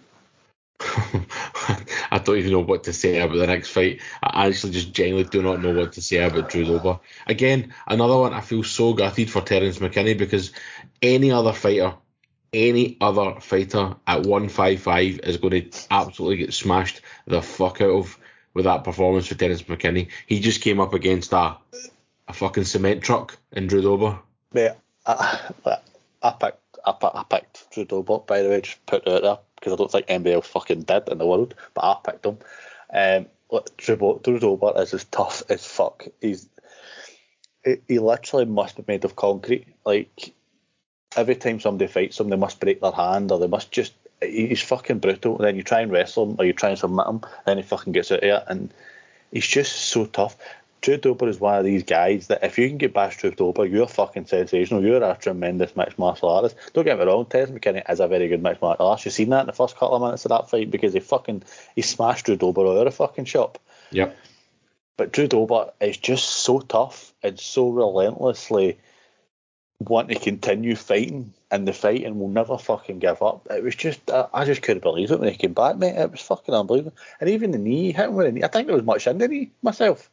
I 2.12 2.19
don't 2.19 2.38
even 2.38 2.51
know 2.51 2.60
what 2.62 2.84
to 2.86 2.93
say 2.93 3.19
about 3.19 3.38
the 3.38 3.47
next 3.47 3.69
fight. 3.69 4.01
I 4.21 4.47
actually 4.47 4.73
just 4.73 4.93
genuinely 4.93 5.30
do 5.30 5.41
not 5.41 5.62
know 5.62 5.73
what 5.73 5.93
to 5.93 6.01
say 6.01 6.17
about 6.17 6.49
Drew 6.49 6.65
Dober. 6.65 6.99
Again, 7.25 7.73
another 7.88 8.17
one 8.17 8.34
I 8.34 8.41
feel 8.41 8.63
so 8.63 8.93
gutted 8.93 9.30
for 9.30 9.41
Terence 9.41 9.80
McKinney 9.80 10.17
because 10.17 10.51
any 11.01 11.32
other 11.32 11.53
fighter, 11.53 11.93
any 12.53 12.97
other 13.01 13.39
fighter 13.39 13.95
at 14.06 14.23
155 14.23 15.19
is 15.23 15.38
going 15.38 15.69
to 15.71 15.88
absolutely 15.91 16.38
get 16.38 16.53
smashed 16.53 17.01
the 17.25 17.41
fuck 17.41 17.82
out 17.82 17.89
of 17.89 18.17
with 18.53 18.65
that 18.65 18.84
performance 18.84 19.27
for 19.27 19.36
Terence 19.36 19.63
McKinney. 19.63 20.10
He 20.25 20.39
just 20.39 20.62
came 20.62 20.80
up 20.80 20.93
against 20.93 21.34
a 21.34 21.58
a 22.30 22.34
fucking 22.34 22.65
cement 22.65 23.01
truck 23.03 23.38
in 23.53 23.67
Drew 23.67 23.82
Dober. 23.82 24.19
Mate, 24.53 24.73
I, 25.06 25.49
I 25.65 25.77
I, 26.21 26.32
picked- 26.32 26.80
I 26.86 27.23
picked 27.30 27.71
Drew 27.71 27.86
Dober, 27.86 28.19
by 28.19 28.41
the 28.41 28.49
way, 28.49 28.62
just 28.62 28.86
put 28.86 29.08
it 29.08 29.13
out 29.13 29.21
there 29.21 29.38
because 29.58 29.74
I 29.74 29.76
don't 29.76 29.91
think 29.91 30.06
anybody 30.08 30.36
else 30.36 30.48
fucking 30.48 30.84
did 30.84 31.10
in 31.10 31.17
the 31.17 31.26
world, 31.26 31.56
but 31.74 31.84
I 31.84 31.98
picked 32.04 32.26
him. 32.26 32.38
Um, 32.93 33.26
Drew 33.78 34.39
Dober 34.39 34.74
is 34.78 34.93
as 34.93 35.06
tough 35.06 35.43
as 35.50 35.65
fuck. 35.65 36.08
He's 36.22 36.48
he, 37.63 37.78
he 37.88 38.00
literally 38.00 38.46
must 38.46 38.78
be 38.78 38.84
made 38.88 39.06
of 39.06 39.15
concrete. 39.15 39.67
Like 39.86 40.34
every 41.15 41.36
time 41.36 41.60
somebody 41.60 41.91
fights 41.91 42.20
him, 42.20 42.30
they 42.30 42.36
must 42.36 42.60
break 42.60 42.82
their 42.82 42.91
hand 42.91 43.32
or 43.32 43.39
they 43.39 43.48
must 43.48 43.72
just. 43.72 43.93
He's 44.22 44.63
fucking 44.63 45.00
brutal. 45.00 45.38
And 45.38 45.46
then 45.46 45.56
you 45.56 45.63
try 45.63 45.82
and 45.82 45.91
wrestle 45.91 46.24
him 46.24 46.36
or 46.39 46.46
you 46.46 46.54
try 46.54 46.70
and 46.70 46.80
submit 46.80 47.08
him, 47.08 47.22
and 47.24 47.46
then 47.46 47.58
he 47.58 47.63
fucking 47.63 47.93
gets 47.93 48.12
out 48.12 48.24
of 48.24 48.24
it, 48.24 48.43
and 48.48 48.74
he's 49.32 49.48
just 49.48 49.74
so 49.74 50.06
tough. 50.06 50.36
Drew 50.82 50.98
Dober 50.98 51.28
is 51.28 51.40
one 51.40 51.58
of 51.58 51.66
these 51.66 51.84
guys 51.84 52.28
that 52.28 52.44
if 52.44 52.58
you 52.58 52.68
can 52.68 52.78
get 52.78 52.94
past 52.94 53.20
Drew 53.20 53.32
Dober, 53.32 53.66
you're 53.66 53.88
fucking 53.88 54.28
sensational. 54.28 54.84
You're 54.84 55.04
a 55.04 55.18
tremendous 55.20 55.76
mixed 55.76 55.98
martial 55.98 56.30
artist. 56.30 56.56
Don't 56.74 56.86
get 56.86 56.98
me 56.98 57.06
wrong, 57.06 57.26
Terence 57.26 57.52
McKinney 57.52 57.90
is 57.90 58.00
a 58.00 58.08
very 58.08 58.28
good 58.28 58.44
mixed 58.44 58.62
martial 58.62 58.88
artist. 58.88 59.06
You've 59.06 59.13
seen 59.13 59.30
that 59.30 59.42
in 59.42 59.48
the 59.48 59.54
first 59.54 59.76
couple 59.76 59.96
of 59.96 60.02
minutes 60.02 60.26
of 60.26 60.30
that 60.30 60.50
fight 60.50 60.70
because 60.70 60.94
he 60.94 61.00
fucking 61.00 61.44
he 61.76 61.82
smashed 61.82 62.26
Drew 62.26 62.36
Dober 62.36 62.62
out 62.62 62.78
of 62.78 62.86
the 62.86 62.92
fucking 62.92 63.26
shop. 63.26 63.60
Yep. 63.92 64.16
But 64.98 65.12
Drew 65.12 65.28
Dober 65.28 65.72
is 65.80 65.98
just 65.98 66.28
so 66.28 66.60
tough 66.60 67.13
and 67.22 67.40
so 67.40 67.70
relentlessly 67.70 68.78
want 69.80 70.10
to 70.10 70.16
continue 70.16 70.76
fighting 70.76 71.34
and 71.52 71.68
the 71.68 71.74
fight 71.74 72.04
and 72.04 72.20
will 72.20 72.30
never 72.30 72.58
fucking 72.58 73.00
give 73.00 73.22
up. 73.22 73.48
It 73.50 73.63
was 73.63 73.76
just, 73.76 74.00
I, 74.10 74.44
just 74.46 74.63
couldn't 74.63 74.82
believe 74.82 75.12
it 75.12 75.20
when 75.20 75.30
he 75.30 75.38
came 75.38 75.54
back, 75.54 75.78
mate. 75.78 75.96
It 75.96 76.12
was 76.12 76.22
fucking 76.22 76.54
unbelievable. 76.54 76.98
And 77.22 77.30
even 77.30 77.52
the 77.52 77.58
knee, 77.60 77.84
he 77.84 77.92
hit 77.92 78.08
him 78.08 78.16
with 78.16 78.28
a 78.28 78.32
knee. 78.32 78.44
I 78.44 78.48
think 78.48 78.68
there 78.68 78.76
was 78.76 78.86
much 78.86 79.06
in 79.06 79.20
the 79.20 79.28
knee 79.28 79.52
myself. 79.62 80.10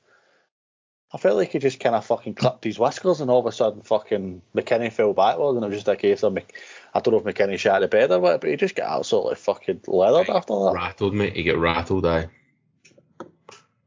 I 1.15 1.17
felt 1.17 1.37
like 1.37 1.53
he 1.53 1.61
just 1.61 1.79
kind 1.79 1.95
of 1.95 2.05
fucking 2.05 2.35
clipped 2.35 2.65
his 2.65 2.77
whiskers 2.77 3.21
and 3.21 3.31
all 3.31 3.39
of 3.39 3.47
a 3.47 3.53
sudden 3.53 3.83
fucking 3.83 4.43
McKinney 4.53 4.93
fell 4.93 5.13
backward 5.13 5.55
and 5.55 5.65
it 5.65 5.69
was 5.69 5.77
just 5.77 5.89
a 5.89 5.95
case 5.95 6.25
of, 6.25 6.33
Mc, 6.33 6.53
I 6.93 6.99
don't 6.99 7.15
know 7.15 7.21
if 7.31 7.37
McKinney 7.37 7.57
shot 7.57 7.83
the 7.83 7.87
bed 7.87 8.11
or 8.11 8.19
what, 8.19 8.41
but 8.41 8.51
he 8.51 8.57
just 8.57 8.75
got 8.75 8.99
absolutely 8.99 9.37
fucking 9.37 9.83
leathered 9.87 10.29
after 10.29 10.55
that. 10.55 10.73
rattled, 10.75 11.15
mate. 11.15 11.37
He 11.37 11.45
get 11.45 11.57
rattled, 11.57 12.05
aye. 12.05 12.31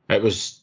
It 0.10 0.24
was, 0.24 0.62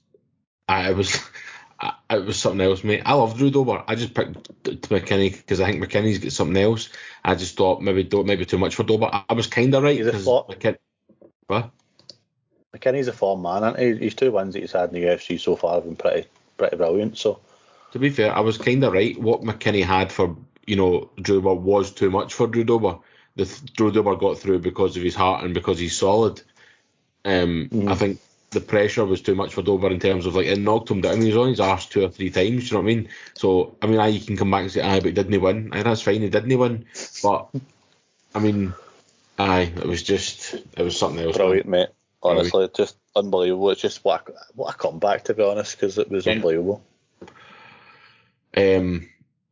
I 0.66 0.88
it 0.88 0.96
was, 0.96 1.18
I, 1.81 1.92
it 2.09 2.24
was 2.24 2.38
something 2.38 2.62
else, 2.62 2.83
mate. 2.83 3.03
I 3.05 3.12
love 3.12 3.37
Drew 3.37 3.50
Dober. 3.50 3.85
I 3.87 3.94
just 3.94 4.14
picked 4.14 4.64
McKinney 4.88 5.37
because 5.37 5.61
I 5.61 5.70
think 5.70 5.85
McKinney's 5.85 6.18
got 6.18 6.33
something 6.33 6.62
else. 6.62 6.88
I 7.22 7.35
just 7.35 7.59
thought 7.59 7.83
maybe 7.83 8.09
maybe 8.24 8.46
too 8.46 8.57
much 8.57 8.74
for 8.74 8.85
Dober. 8.85 9.11
I, 9.12 9.22
I 9.29 9.35
was 9.35 9.48
kind 9.48 9.74
of 9.74 9.83
right 9.83 9.98
He's 9.98 10.07
a 10.07 10.18
flop. 10.18 10.50
McKin- 10.50 10.79
what? 11.46 11.72
McKinney's 12.74 13.09
a 13.09 13.12
form 13.12 13.42
man, 13.42 13.64
and 13.64 13.79
he? 13.79 14.03
his 14.03 14.14
two 14.14 14.33
wins 14.33 14.55
that 14.55 14.61
he's 14.61 14.72
had 14.72 14.94
in 14.94 15.03
the 15.03 15.09
UFC 15.09 15.38
so 15.38 15.57
far 15.57 15.74
have 15.74 15.85
been 15.85 15.96
pretty 15.96 16.27
pretty 16.56 16.76
brilliant. 16.76 17.18
So 17.18 17.40
To 17.92 17.98
be 17.98 18.10
fair, 18.10 18.34
I 18.34 18.40
was 18.40 18.58
kind 18.58 18.82
of 18.84 18.92
right. 18.92 19.18
What 19.20 19.42
McKinney 19.42 19.84
had 19.84 20.10
for 20.12 20.36
you 20.66 20.76
know 20.76 21.10
Drew 21.20 21.36
Dober 21.40 21.54
was 21.54 21.90
too 21.92 22.10
much 22.10 22.34
for 22.34 22.46
Drew 22.46 22.64
Dober. 22.64 22.98
The 23.36 23.44
th- 23.46 23.72
Drew 23.74 23.90
Dober 23.90 24.16
got 24.16 24.38
through 24.38 24.60
because 24.60 24.96
of 24.96 25.02
his 25.02 25.14
heart 25.14 25.44
and 25.44 25.54
because 25.54 25.78
he's 25.78 25.96
solid. 25.96 26.40
Um, 27.24 27.68
Mm. 27.72 27.90
I 27.90 27.94
think 27.94 28.20
the 28.50 28.60
pressure 28.60 29.04
was 29.04 29.20
too 29.22 29.34
much 29.34 29.52
for 29.54 29.62
Dober 29.62 29.90
in 29.90 29.98
terms 29.98 30.26
of 30.26 30.34
like 30.36 30.46
it 30.46 30.58
knocked 30.58 30.90
him 30.90 31.00
down. 31.00 31.20
He 31.20 31.28
was 31.28 31.36
on 31.36 31.48
his 31.48 31.60
arse 31.60 31.86
two 31.86 32.04
or 32.04 32.08
three 32.08 32.30
times. 32.30 32.70
You 32.70 32.76
know 32.76 32.82
what 32.82 32.90
I 32.90 32.94
mean? 32.94 33.08
So 33.34 33.76
I 33.82 33.86
mean, 33.86 33.98
aye, 33.98 34.08
you 34.08 34.20
can 34.24 34.36
come 34.36 34.50
back 34.50 34.62
and 34.62 34.70
say, 34.70 34.82
aye, 34.82 35.00
but 35.00 35.14
didn't 35.14 35.32
he 35.32 35.38
win? 35.38 35.70
Aye, 35.72 35.82
that's 35.82 36.02
fine, 36.02 36.20
he 36.20 36.28
didn't 36.28 36.56
win. 36.58 36.84
But 37.22 37.48
I 38.34 38.38
mean, 38.38 38.72
aye, 39.38 39.72
it 39.76 39.86
was 39.86 40.02
just 40.02 40.54
it 40.54 40.82
was 40.82 40.96
something 40.96 41.24
else. 41.24 41.36
brilliant, 41.36 41.68
mate. 41.68 41.88
Honestly, 42.22 42.68
just 42.74 42.96
unbelievable. 43.16 43.70
It's 43.70 43.81
just 43.81 44.05
what 44.05 44.29
a, 44.29 44.33
what 44.55 44.74
a 44.74 44.79
comeback 44.79 45.24
to 45.24 45.35
be 45.35 45.42
honest, 45.42 45.77
because 45.77 45.98
it 45.98 46.11
was 46.11 46.27
unbelievable. 46.27 46.83
Um, 48.57 49.09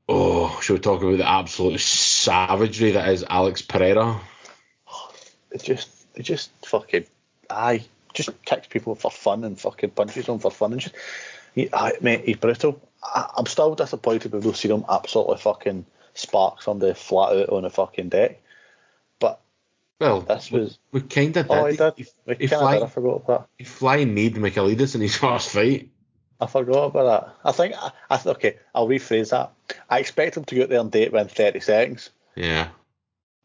oh, 0.09 0.59
should 0.62 0.75
we 0.75 0.79
talk 0.81 1.03
about 1.03 1.18
the 1.18 1.29
absolute 1.29 1.81
savagery 1.81 2.92
that 2.92 3.09
is 3.09 3.25
Alex 3.29 3.62
Pereira? 3.62 4.20
It 5.51 5.62
just 5.62 5.88
it 6.14 6.22
just 6.22 6.51
fucking 6.66 7.07
aye, 7.51 7.85
just 8.14 8.31
kicks 8.44 8.66
people 8.68 8.94
for 8.94 9.11
fun 9.11 9.44
and 9.44 9.59
fucking 9.59 9.90
punches 9.90 10.27
them 10.27 10.38
for 10.38 10.51
fun 10.51 10.72
and 10.72 10.81
just 10.81 10.94
he, 11.55 11.68
aye, 11.72 11.92
mate, 12.01 12.25
he's 12.25 12.37
brutal. 12.37 12.81
I, 13.03 13.31
I'm 13.37 13.46
still 13.46 13.75
disappointed 13.75 14.33
we've 14.33 14.44
not 14.44 14.57
seen 14.57 14.70
him 14.70 14.85
absolutely 14.88 15.38
fucking 15.38 15.85
spark 16.14 16.62
somebody 16.62 16.94
flat 16.94 17.37
out 17.37 17.48
on 17.51 17.64
a 17.64 17.70
fucking 17.70 18.09
deck. 18.09 18.41
Well, 20.02 20.20
this 20.22 20.50
was 20.50 20.78
we 20.92 21.00
kind 21.00 21.36
of 21.36 21.48
did. 21.48 21.56
oh, 21.56 21.66
I 21.66 21.76
did. 21.76 21.92
He, 21.96 22.06
We 22.26 22.34
he 22.40 22.46
fly- 22.48 22.74
did. 22.74 22.82
I 22.84 22.86
forgot 22.88 23.16
about 23.16 23.26
that. 23.26 23.46
he 23.58 23.64
flying 23.64 24.14
need 24.14 24.34
Michailidis 24.36 24.94
in 24.94 25.00
his 25.00 25.16
first 25.24 25.50
fight. 25.50 25.88
I 26.40 26.46
forgot 26.46 26.86
about 26.86 27.04
that. 27.26 27.34
I 27.48 27.52
think 27.52 27.74
I, 27.76 27.92
I 28.10 28.16
th- 28.16 28.34
okay. 28.36 28.56
I'll 28.74 28.88
rephrase 28.88 29.30
that. 29.30 29.52
I 29.88 30.00
expect 30.00 30.36
him 30.36 30.44
to 30.44 30.54
go 30.56 30.62
out 30.64 30.68
there 30.70 30.80
and 30.80 30.90
date 30.90 31.12
within 31.12 31.28
30 31.28 31.60
seconds. 31.60 32.10
Yeah. 32.34 32.68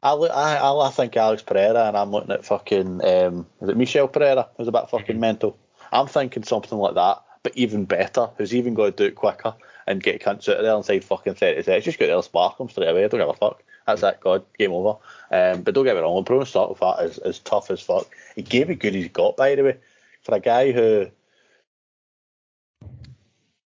I, 0.01 0.13
look, 0.13 0.31
I, 0.31 0.57
I, 0.57 0.87
I 0.87 0.89
think 0.91 1.15
Alex 1.17 1.41
Pereira, 1.43 1.85
and 1.87 1.97
I'm 1.97 2.11
looking 2.11 2.31
at 2.31 2.45
fucking 2.45 3.03
um, 3.05 3.45
is 3.61 3.69
it 3.69 3.77
Michel 3.77 4.07
Pereira? 4.07 4.47
Who's 4.57 4.67
a 4.67 4.71
bit 4.71 4.89
fucking 4.89 5.19
mental. 5.19 5.57
I'm 5.91 6.07
thinking 6.07 6.43
something 6.43 6.77
like 6.77 6.95
that, 6.95 7.21
but 7.43 7.55
even 7.57 7.85
better. 7.85 8.29
Who's 8.37 8.55
even 8.55 8.73
going 8.73 8.93
to 8.93 8.97
do 8.97 9.05
it 9.05 9.15
quicker 9.15 9.53
and 9.85 10.01
get 10.01 10.21
cunts 10.21 10.49
out 10.49 10.57
of 10.57 10.63
there 10.63 10.75
inside 10.75 11.03
fucking 11.03 11.35
30 11.35 11.63
seconds? 11.63 11.85
Just 11.85 11.99
go 11.99 12.05
out 12.05 12.07
there 12.07 12.15
and 12.15 12.23
spark 12.25 12.57
them 12.57 12.69
straight 12.69 12.89
away. 12.89 13.05
I 13.05 13.07
don't 13.07 13.19
give 13.19 13.29
a 13.29 13.33
fuck. 13.33 13.63
That's 13.87 14.03
it. 14.03 14.19
God, 14.19 14.43
game 14.59 14.73
over. 14.73 14.97
Um, 15.31 15.61
but 15.63 15.73
don't 15.73 15.85
get 15.85 15.95
me 15.95 16.01
wrong, 16.01 16.23
Bruno 16.23 16.43
Starkfat 16.43 17.03
is, 17.03 17.17
is 17.19 17.39
tough 17.39 17.71
as 17.71 17.81
fuck. 17.81 18.07
He 18.35 18.41
gave 18.41 18.69
it 18.69 18.75
good 18.75 18.95
as 18.95 19.03
he 19.03 19.09
got, 19.09 19.37
by 19.37 19.55
the 19.55 19.63
way, 19.63 19.77
for 20.23 20.35
a 20.35 20.39
guy 20.41 20.71
who 20.73 21.07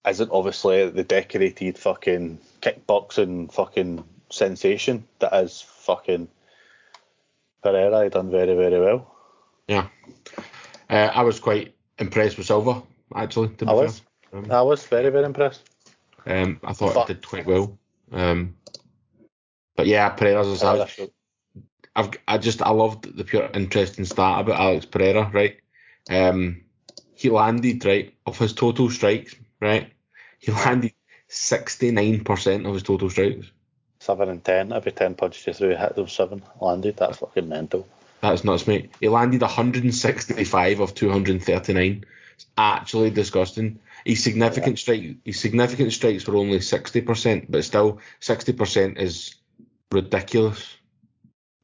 isn't 0.07 0.31
obviously 0.31 0.89
the 0.89 1.03
decorated 1.03 1.77
fucking 1.77 2.39
kickboxing 2.61 3.53
fucking 3.53 4.03
sensation 4.31 5.05
that 5.19 5.33
is 5.35 5.61
fucking 5.61 6.27
Pereira. 7.61 8.03
He 8.03 8.09
done 8.09 8.31
very, 8.31 8.55
very 8.55 8.79
well. 8.79 9.13
Yeah. 9.67 9.87
Uh, 10.89 11.11
I 11.13 11.21
was 11.21 11.39
quite 11.39 11.75
impressed 11.99 12.37
with 12.37 12.47
Silva, 12.47 12.81
actually, 13.15 13.49
to 13.49 13.65
be 13.65 13.71
I 13.71 13.73
fair. 13.73 13.83
was. 13.83 14.01
I 14.49 14.61
was 14.61 14.85
very, 14.85 15.09
very 15.09 15.25
impressed. 15.25 15.69
Um, 16.25 16.59
I 16.63 16.73
thought 16.73 16.93
Fuck. 16.93 17.07
he 17.07 17.13
did 17.13 17.27
quite 17.27 17.45
well. 17.45 17.77
Um, 18.11 18.55
but 19.77 19.87
yeah, 19.87 20.09
Pereira's 20.09 20.47
a 20.61 20.65
Pereira 20.65 20.77
savage. 20.79 20.95
showed- 20.95 21.11
I've 21.95 22.11
I 22.27 22.37
just 22.37 22.61
I 22.61 22.69
loved 22.71 23.15
the 23.17 23.23
pure 23.23 23.49
interesting 23.53 24.05
stat 24.05 24.41
about 24.41 24.59
Alex 24.59 24.85
Pereira, 24.85 25.31
right? 25.33 25.57
Um, 26.09 26.63
he 27.15 27.29
landed 27.29 27.83
right 27.85 28.13
of 28.25 28.37
his 28.37 28.53
total 28.53 28.89
strikes, 28.91 29.35
right? 29.61 29.91
He 30.37 30.51
landed 30.51 30.93
sixty 31.27 31.89
nine 31.91 32.23
percent 32.23 32.67
of 32.67 32.73
his 32.75 32.83
total 32.83 33.09
strikes. 33.09 33.47
Seven 33.99 34.29
and 34.29 34.43
ten. 34.43 34.71
Every 34.73 34.91
ten 34.91 35.15
punches 35.15 35.47
you 35.47 35.53
threw, 35.53 35.75
hit 35.75 35.95
those 35.95 36.13
seven. 36.13 36.43
Landed. 36.61 36.97
That's 36.97 37.17
fucking 37.17 37.49
mental. 37.49 37.87
That's 38.21 38.43
nuts, 38.43 38.67
mate. 38.67 38.91
He 38.99 39.09
landed 39.09 39.41
165 39.41 40.79
of 40.79 40.95
239. 40.95 42.05
It's 42.35 42.45
actually 42.57 43.09
disgusting. 43.11 43.79
His 44.05 44.23
significant 44.23 44.79
strike, 44.79 45.17
his 45.23 45.39
significant 45.39 45.93
strikes 45.93 46.27
were 46.27 46.37
only 46.37 46.59
60%, 46.59 47.45
but 47.49 47.63
still 47.63 47.99
60% 48.21 48.97
is 48.99 49.35
ridiculous. 49.91 50.75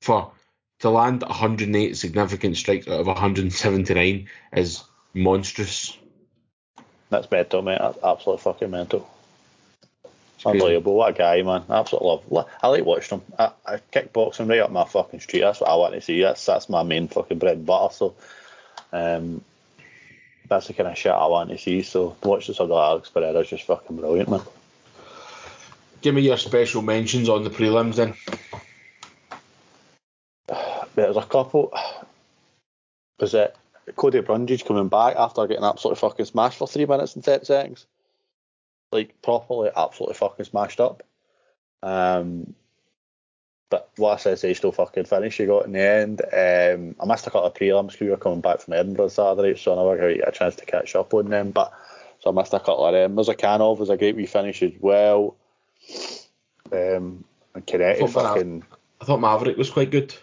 For 0.01 0.31
to 0.79 0.89
land 0.89 1.21
108 1.21 1.95
significant 1.95 2.57
strikes 2.57 2.88
out 2.88 2.99
of 2.99 3.07
179 3.07 4.27
is 4.51 4.83
monstrous. 5.13 5.97
That's 7.09 7.29
mental, 7.31 7.62
mate. 7.62 7.77
That's 7.79 8.03
absolutely 8.03 8.41
fucking 8.41 8.71
mental. 8.71 9.09
Unbelievable. 10.45 10.95
What 10.95 11.12
a 11.12 11.17
guy, 11.17 11.41
man. 11.41 11.63
Absolutely 11.69 12.19
love. 12.29 12.49
I 12.62 12.67
like 12.67 12.86
watching 12.86 13.19
him. 13.19 13.33
I, 13.39 13.51
I 13.65 13.77
kickboxing 13.93 14.49
right 14.49 14.59
up 14.59 14.71
my 14.71 14.83
fucking 14.83 15.21
street. 15.21 15.41
That's 15.41 15.62
what 15.62 15.69
I 15.69 15.75
want 15.75 15.93
to 15.93 16.01
see. 16.01 16.21
That's 16.21 16.45
that's 16.45 16.67
my 16.67 16.83
main 16.83 17.07
fucking 17.07 17.39
bread 17.39 17.57
and 17.57 17.65
butter. 17.65 17.93
So, 17.93 18.15
um, 18.91 19.41
that's 20.49 20.67
the 20.67 20.73
kind 20.73 20.89
of 20.89 20.97
shit 20.97 21.12
I 21.12 21.27
want 21.27 21.49
to 21.51 21.57
see. 21.57 21.81
So, 21.83 22.17
watch 22.23 22.47
this 22.47 22.59
other 22.59 22.73
Alex 22.73 23.09
Pereira 23.09 23.39
is 23.39 23.49
just 23.49 23.63
fucking 23.63 23.95
brilliant, 23.95 24.29
man. 24.29 24.41
Give 26.04 26.13
me 26.13 26.22
your 26.22 26.38
special 26.38 26.82
mentions 26.82 27.30
on 27.30 27.46
the 27.46 27.50
prelims 27.50 27.96
then. 27.96 28.13
There's 30.96 31.16
a 31.16 31.24
couple. 31.24 31.72
Was 33.22 33.34
it 33.34 33.56
Cody 33.96 34.20
Brundage 34.20 34.66
coming 34.66 34.89
back 34.89 35.16
after 35.16 35.48
getting 35.48 35.63
absolutely 35.63 36.02
fucking 36.02 36.26
smashed 36.26 36.58
for 36.58 36.68
three 36.68 36.86
minutes 36.86 37.16
and 37.16 37.24
30 37.24 37.46
seconds? 37.46 37.86
Like, 38.92 39.22
properly, 39.22 39.70
absolutely 39.74 40.16
fucking 40.16 40.44
smashed 40.44 40.82
up. 40.82 41.04
Um, 41.82 42.54
but 43.70 43.89
what 43.96 44.16
I 44.16 44.18
said, 44.18 44.39
say 44.39 44.54
still 44.56 44.74
fucking 44.74 45.06
finished. 45.06 45.39
You 45.39 45.48
got 45.48 45.66
in 45.68 45.72
the 45.72 45.80
end. 45.80 46.22
Um, 46.22 46.96
I 47.00 47.06
missed 47.06 47.28
a 47.28 47.30
couple 47.30 47.48
of 47.48 47.54
prelims 47.54 47.92
because 47.92 48.02
we 48.02 48.10
were 48.10 48.18
coming 48.18 48.42
back 48.42 48.60
from 48.60 48.74
Edinburgh 48.74 49.08
Saturday, 49.08 49.58
so 49.58 49.72
I 49.72 49.96
never 49.98 50.18
got 50.18 50.28
a 50.28 50.32
chance 50.34 50.58
to 50.58 50.66
catch 50.66 50.98
up 50.98 51.13
on 51.13 51.30
them. 51.30 51.52
But 51.52 51.72
so 52.20 52.30
I 52.30 52.34
missed 52.34 52.54
a 52.54 52.60
couple 52.60 52.86
of 52.86 52.94
them. 52.94 53.16
Murzakanov 53.16 53.78
was 53.78 53.89
a 53.89 53.96
great 53.96 54.18
wee 54.18 54.26
finish 54.26 54.62
as 54.62 54.74
well. 54.82 55.38
Um, 56.72 57.24
and 57.54 57.65
Kinetti 57.65 58.02
I. 58.17 58.62
I 59.02 59.06
thought 59.06 59.19
Maverick 59.19 59.58
was 59.58 59.69
quite 59.69 59.91
good. 59.91 60.13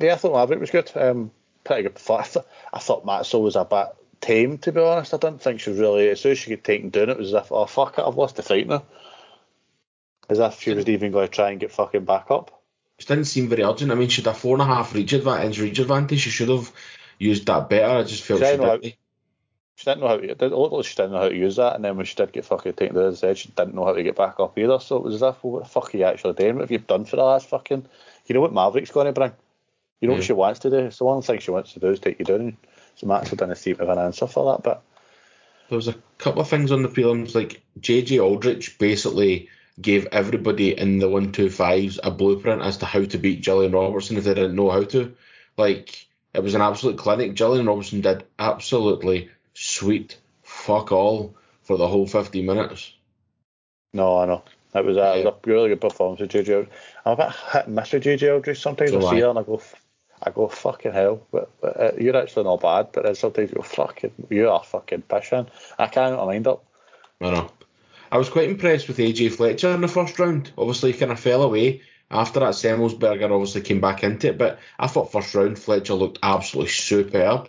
Yeah, 0.00 0.14
I 0.14 0.16
thought 0.16 0.34
Maverick 0.34 0.60
was 0.60 0.70
good. 0.70 0.90
Um, 0.94 1.30
pretty 1.64 1.82
good. 1.82 2.00
I, 2.10 2.22
th- 2.22 2.46
I 2.72 2.78
thought 2.78 3.06
Matzo 3.06 3.42
was 3.42 3.56
a 3.56 3.64
bit 3.64 3.88
tame, 4.20 4.58
to 4.58 4.72
be 4.72 4.80
honest. 4.80 5.14
I 5.14 5.18
didn't 5.18 5.42
think 5.42 5.60
she 5.60 5.70
was 5.70 5.78
really. 5.78 6.08
As 6.08 6.20
soon 6.20 6.32
as 6.32 6.38
she 6.38 6.50
got 6.54 6.64
taken 6.64 6.90
down, 6.90 7.10
it 7.10 7.18
was 7.18 7.34
as 7.34 7.42
if, 7.44 7.52
oh 7.52 7.66
fuck 7.66 7.98
it, 7.98 8.04
I've 8.06 8.16
lost 8.16 8.36
the 8.36 8.42
fight 8.42 8.66
now. 8.66 8.84
As 10.28 10.38
if 10.38 10.60
she 10.60 10.72
was 10.72 10.88
even 10.88 11.12
going 11.12 11.28
to 11.28 11.32
try 11.32 11.50
and 11.50 11.60
get 11.60 11.72
fucking 11.72 12.04
back 12.04 12.30
up. 12.30 12.62
It 12.98 13.06
didn't 13.06 13.24
seem 13.26 13.48
very 13.48 13.64
urgent. 13.64 13.92
I 13.92 13.96
mean, 13.96 14.08
she 14.08 14.22
had 14.22 14.32
a 14.32 14.34
four 14.34 14.54
and 14.54 14.62
a 14.62 14.66
half 14.66 14.94
reach 14.94 15.12
advantage. 15.12 15.60
Reach 15.60 15.78
advantage. 15.78 16.20
She 16.20 16.30
should 16.30 16.48
have 16.48 16.72
used 17.18 17.46
that 17.46 17.68
better. 17.68 17.98
I 17.98 18.02
just 18.04 18.22
felt 18.22 18.40
She 18.40 18.46
she 18.46 18.50
didn't. 18.52 18.94
She 19.76 19.84
didn't 19.84 20.00
know 20.00 20.08
how 20.08 20.16
to. 20.18 20.30
It 20.30 20.40
looked 20.40 20.72
like 20.72 20.84
she 20.84 20.94
didn't 20.94 21.12
know 21.12 21.20
how 21.20 21.28
to 21.28 21.34
use 21.34 21.56
that, 21.56 21.74
and 21.74 21.84
then 21.84 21.96
when 21.96 22.06
she 22.06 22.14
did 22.14 22.32
get 22.32 22.44
fucking 22.44 22.74
taken 22.74 22.94
to 22.94 23.10
the 23.10 23.16
side, 23.16 23.38
she 23.38 23.48
didn't 23.48 23.74
know 23.74 23.84
how 23.84 23.94
to 23.94 24.02
get 24.02 24.16
back 24.16 24.38
up 24.38 24.58
either. 24.58 24.78
So 24.80 24.96
it 24.96 25.02
was 25.02 25.14
as 25.14 25.22
if, 25.22 25.42
well, 25.42 25.54
what 25.54 25.62
the 25.64 25.68
fuck 25.68 25.94
are 25.94 25.98
you 25.98 26.04
actually 26.04 26.34
doing? 26.34 26.54
What 26.54 26.62
have 26.62 26.70
you 26.70 26.78
done 26.78 27.04
for 27.04 27.16
the 27.16 27.24
last 27.24 27.48
fucking? 27.48 27.86
You 28.26 28.34
know 28.34 28.40
what 28.40 28.52
Maverick's 28.52 28.90
going 28.90 29.06
to 29.06 29.12
bring. 29.12 29.32
You 30.00 30.08
know 30.08 30.14
what 30.14 30.24
she 30.24 30.32
wants 30.32 30.60
to 30.60 30.70
do. 30.70 30.90
So 30.90 31.06
one 31.06 31.22
thing 31.22 31.38
she 31.38 31.50
wants 31.52 31.72
to 31.74 31.80
do 31.80 31.88
is 31.88 32.00
take 32.00 32.18
you 32.18 32.24
down. 32.24 32.56
So 32.96 33.06
Max 33.06 33.30
didn't 33.30 33.54
seem 33.56 33.76
to 33.76 33.86
have 33.86 33.96
an 33.96 34.04
answer 34.04 34.26
for 34.26 34.52
that, 34.52 34.62
but 34.62 34.82
There 35.68 35.76
was 35.76 35.88
a 35.88 35.96
couple 36.18 36.42
of 36.42 36.48
things 36.48 36.70
on 36.70 36.82
the 36.82 36.88
prelims, 36.88 37.34
like 37.34 37.62
JJ 37.80 38.22
Aldrich 38.22 38.78
basically 38.78 39.48
gave 39.80 40.06
everybody 40.12 40.78
in 40.78 40.98
the 40.98 41.08
one 41.08 41.32
two 41.32 41.48
fives 41.48 41.98
a 42.02 42.10
blueprint 42.10 42.62
as 42.62 42.76
to 42.78 42.86
how 42.86 43.04
to 43.04 43.18
beat 43.18 43.40
Gillian 43.40 43.72
Robertson 43.72 44.18
if 44.18 44.24
they 44.24 44.34
didn't 44.34 44.54
know 44.54 44.70
how 44.70 44.84
to. 44.84 45.14
Like 45.56 46.06
it 46.34 46.42
was 46.42 46.54
an 46.54 46.60
absolute 46.60 46.98
clinic. 46.98 47.34
Gillian 47.34 47.66
Robertson 47.66 48.02
did 48.02 48.24
absolutely 48.38 49.30
sweet 49.54 50.18
fuck 50.42 50.92
all 50.92 51.34
for 51.62 51.76
the 51.76 51.88
whole 51.88 52.06
50 52.06 52.42
minutes. 52.42 52.92
No, 53.92 54.18
I 54.18 54.26
know. 54.26 54.42
That 54.72 54.84
was, 54.84 54.96
a, 54.96 55.00
Yeah. 55.00 55.24
was 55.24 55.34
a 55.34 55.50
really 55.50 55.68
good 55.68 55.80
performance 55.80 56.20
with 56.20 56.30
JJ. 56.30 56.68
I'm 57.04 57.12
a 57.12 57.16
bit 57.16 57.34
hit 57.52 57.66
and 57.66 57.74
miss 57.74 57.92
with 57.92 58.04
JJ 58.04 58.32
Aldrich. 58.32 58.60
Sometimes 58.60 58.90
So 58.90 59.06
I 59.06 59.10
see 59.14 59.20
her 59.20 59.28
and 59.28 59.38
I 59.38 59.42
go, 59.42 59.60
I 60.22 60.30
go 60.30 60.48
fucking 60.48 60.92
hell. 60.92 61.26
But, 61.30 61.50
but 61.60 61.80
uh, 61.80 61.92
you're 61.98 62.16
actually 62.16 62.44
not 62.44 62.60
bad. 62.60 62.88
But 62.92 63.04
then 63.04 63.14
sometimes 63.14 63.50
you 63.50 63.56
go 63.56 63.62
fucking, 63.62 64.12
you 64.30 64.48
are 64.48 64.62
fucking 64.64 65.02
pissing. 65.02 65.48
I 65.78 65.86
can't 65.88 66.16
my 66.16 66.24
mind 66.24 66.46
up. 66.46 66.64
I 67.20 67.30
know. 67.30 67.50
I 68.10 68.18
was 68.18 68.28
quite 68.28 68.48
impressed 68.50 68.88
with 68.88 68.98
AJ 68.98 69.32
Fletcher 69.32 69.70
in 69.70 69.80
the 69.80 69.88
first 69.88 70.18
round. 70.18 70.52
Obviously, 70.56 70.92
he 70.92 70.98
kind 70.98 71.12
of 71.12 71.20
fell 71.20 71.42
away 71.42 71.82
after 72.10 72.40
that. 72.40 72.50
Semmelsberger 72.50 73.30
obviously 73.30 73.62
came 73.62 73.80
back 73.80 74.04
into 74.04 74.28
it, 74.28 74.38
but 74.38 74.58
I 74.78 74.86
thought 74.86 75.12
first 75.12 75.34
round 75.34 75.58
Fletcher 75.58 75.94
looked 75.94 76.18
absolutely 76.22 76.70
superb. 76.70 77.48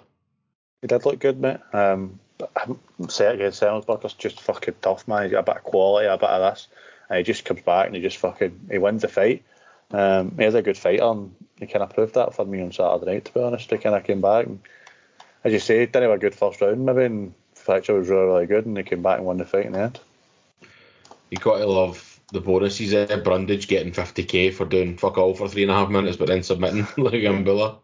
He 0.84 0.88
did 0.88 1.06
look 1.06 1.19
good, 1.19 1.39
mate. 1.39 1.62
Um, 1.72 2.19
I'm 2.58 3.08
set 3.08 3.36
against 3.36 3.62
Semmelsberger's 3.62 4.12
just 4.15 4.41
fucking 4.41 4.76
tough, 4.82 5.08
man. 5.08 5.24
He's 5.24 5.32
got 5.32 5.39
a 5.39 5.43
bit 5.43 5.56
of 5.56 5.63
quality, 5.63 6.08
a 6.08 6.17
bit 6.17 6.30
of 6.30 6.54
this, 6.54 6.67
and 7.08 7.19
he 7.19 7.24
just 7.24 7.46
comes 7.46 7.62
back 7.62 7.86
and 7.88 7.96
he 7.96 8.02
just 8.02 8.17
fucking 8.17 8.67
he 8.69 8.80
wins 8.80 9.02
the 9.02 9.08
fight. 9.08 9.46
Um, 9.91 10.36
he 10.38 10.43
is 10.43 10.56
a 10.56 10.62
good 10.62 10.78
fighter, 10.78 11.06
and 11.06 11.34
he 11.58 11.67
kind 11.67 11.84
of 11.84 11.93
proved 11.93 12.15
that 12.15 12.36
for 12.36 12.43
me 12.43 12.62
on 12.62 12.74
Saturday 12.74 13.13
night. 13.13 13.26
To 13.26 13.34
be 13.34 13.41
honest, 13.41 13.72
he 13.72 13.78
kind 13.78 13.96
of 13.96 14.04
came 14.04 14.19
back, 14.19 14.46
and 14.46 14.60
as 15.46 15.54
you 15.54 15.60
say, 15.60 15.80
he 15.80 15.86
didn't 15.86 16.04
have 16.04 16.12
a 16.12 16.17
good 16.17 16.36
first 16.36 16.60
round, 16.60 16.86
maybe, 16.86 17.06
and 17.06 17.34
Fletcher 17.56 17.93
was 17.93 18.10
really, 18.10 18.26
really 18.26 18.46
good, 18.46 18.65
and 18.65 18.78
he 18.78 18.84
came 18.84 19.02
back 19.02 19.19
and 19.19 19.26
won 19.26 19.38
the 19.38 19.46
fight 19.46 19.67
in 19.67 19.72
the 19.72 19.80
end. 19.80 20.02
You 21.30 21.38
got 21.38 21.60
to 21.60 21.65
love 21.65 22.19
the 22.34 22.41
bonuses 22.41 22.91
there. 22.91 23.22
Brundage 23.22 23.69
getting 23.69 23.93
50k 23.93 24.54
for 24.54 24.65
doing 24.65 24.98
fuck 24.98 25.17
all 25.17 25.34
for 25.34 25.48
three 25.48 25.62
and 25.62 25.72
a 25.72 25.76
half 25.76 25.89
minutes, 25.89 26.17
but 26.17 26.28
then 26.28 26.43
submitting 26.43 26.82
like 26.98 27.13
a 27.13 27.28
Mbilla. 27.28 27.78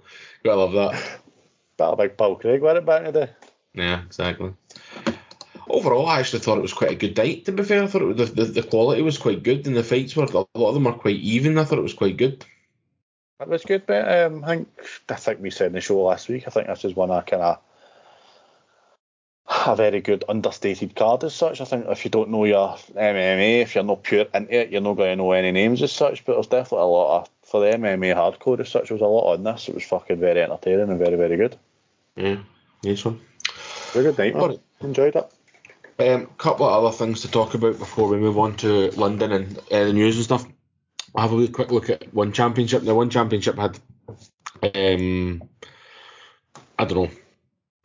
Gotta 0.44 0.60
love 0.60 0.74
that. 0.74 1.22
Bit 1.80 1.86
of 1.86 1.98
big 1.98 2.18
Paul 2.18 2.36
Craig, 2.36 2.62
were 2.62 2.76
it 2.76 2.86
back 2.86 3.06
in 3.06 3.14
the 3.14 3.26
day? 3.26 3.32
Yeah, 3.74 4.02
exactly. 4.02 4.54
Overall, 5.70 6.08
I 6.08 6.20
actually 6.20 6.40
thought 6.40 6.58
it 6.58 6.62
was 6.62 6.74
quite 6.74 6.92
a 6.92 6.96
good 6.96 7.16
night. 7.16 7.46
To 7.46 7.54
be 7.54 7.64
fair, 7.64 7.84
I 7.84 7.88
thought 7.88 8.02
it 8.02 8.18
was, 8.18 8.34
the, 8.34 8.44
the 8.44 8.52
the 8.52 8.64
quality 8.64 9.02
was 9.02 9.18
quite 9.18 9.44
good, 9.44 9.66
and 9.66 9.78
the 9.78 9.84
fights 9.84 10.14
were 10.14 10.26
a 10.26 10.30
lot 10.30 10.48
of 10.56 10.74
them 10.74 10.84
were 10.84 10.92
quite 10.92 11.16
even. 11.16 11.58
I 11.58 11.64
thought 11.64 11.80
it 11.80 11.84
was 11.84 11.94
quite 11.94 12.18
good. 12.18 12.46
It 13.40 13.48
was 13.48 13.64
good, 13.64 13.86
but 13.86 14.12
um, 14.12 14.44
I 14.44 14.48
think 14.48 14.68
I 15.08 15.16
think 15.16 15.40
we 15.40 15.52
said 15.52 15.68
in 15.68 15.74
the 15.74 15.82
show 15.82 16.02
last 16.02 16.28
week. 16.28 16.44
I 16.48 16.50
think 16.50 16.68
this 16.68 16.84
is 16.84 16.98
one 16.98 17.12
I 17.12 17.22
kind 17.22 17.44
of 17.44 17.60
a 19.66 19.76
very 19.76 20.02
good 20.02 20.26
understated 20.28 20.96
card 20.96 21.24
as 21.24 21.34
such. 21.34 21.62
I 21.62 21.66
think 21.66 21.86
if 21.88 22.04
you 22.04 22.12
don't 22.12 22.30
know 22.30 22.44
your 22.44 22.76
MMA, 22.96 23.62
if 23.62 23.76
you're 23.76 23.86
not 23.86 24.04
pure 24.04 24.26
into 24.34 24.54
it, 24.54 24.70
you're 24.70 24.82
not 24.82 24.98
going 24.98 25.12
to 25.12 25.16
know 25.16 25.32
any 25.32 25.52
names 25.52 25.82
as 25.82 25.94
such. 25.94 26.26
But 26.26 26.34
there's 26.34 26.48
definitely 26.48 26.84
a 26.84 26.88
lot 26.88 27.22
of 27.22 27.30
for 27.44 27.62
the 27.62 27.78
MMA 27.78 28.16
hardcore 28.16 28.60
as 28.60 28.70
such. 28.70 28.90
There 28.90 28.96
was 28.96 29.02
a 29.02 29.06
lot 29.06 29.34
on 29.34 29.44
this. 29.44 29.70
It 29.70 29.76
was 29.76 29.84
fucking 29.86 30.20
very 30.20 30.42
entertaining 30.42 30.90
and 30.90 31.00
very 31.00 31.16
very 31.16 31.38
good. 31.38 31.56
Yeah, 32.20 32.40
nice 32.84 33.06
one. 33.06 33.22
Very 33.94 34.06
good 34.06 34.18
night, 34.18 34.34
man. 34.34 34.44
Alright. 34.44 34.62
Enjoyed 34.82 35.16
it. 35.16 35.34
Um, 36.00 36.28
couple 36.38 36.68
of 36.68 36.84
other 36.84 36.96
things 36.96 37.22
to 37.22 37.32
talk 37.32 37.54
about 37.54 37.80
before 37.80 38.10
we 38.10 38.18
move 38.18 38.38
on 38.38 38.56
to 38.58 38.92
London 38.92 39.32
and 39.32 39.58
uh, 39.72 39.86
the 39.86 39.94
news 39.94 40.18
and 40.18 40.26
stuff. 40.26 40.46
I'll 41.16 41.24
have 41.24 41.32
a 41.32 41.36
wee 41.36 41.48
quick 41.48 41.72
look 41.72 41.90
at 41.90 42.14
one 42.14 42.34
championship. 42.34 42.84
The 42.84 42.94
one 42.94 43.10
championship 43.10 43.58
had, 43.58 43.80
um, 44.62 45.44
I 46.78 46.86
don't 46.86 46.98
know, 46.98 47.12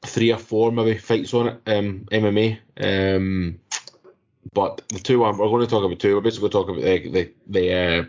three 0.04 0.32
or 0.32 0.38
four 0.38 0.72
maybe 0.72 0.98
fights 0.98 1.32
on 1.32 1.48
it, 1.48 1.60
um, 1.66 2.06
MMA. 2.10 2.58
Um, 2.76 3.60
but 4.52 4.82
the 4.88 4.98
two 4.98 5.20
one 5.20 5.38
we're 5.38 5.48
going 5.48 5.64
to 5.64 5.70
talk 5.70 5.84
about 5.84 6.00
two. 6.00 6.16
We're 6.16 6.20
basically 6.22 6.50
going 6.50 6.66
to 6.66 6.72
talk 6.72 6.76
about 6.76 6.84
the 6.84 7.08
the 7.08 7.32
the, 7.46 7.72
uh, 7.72 8.04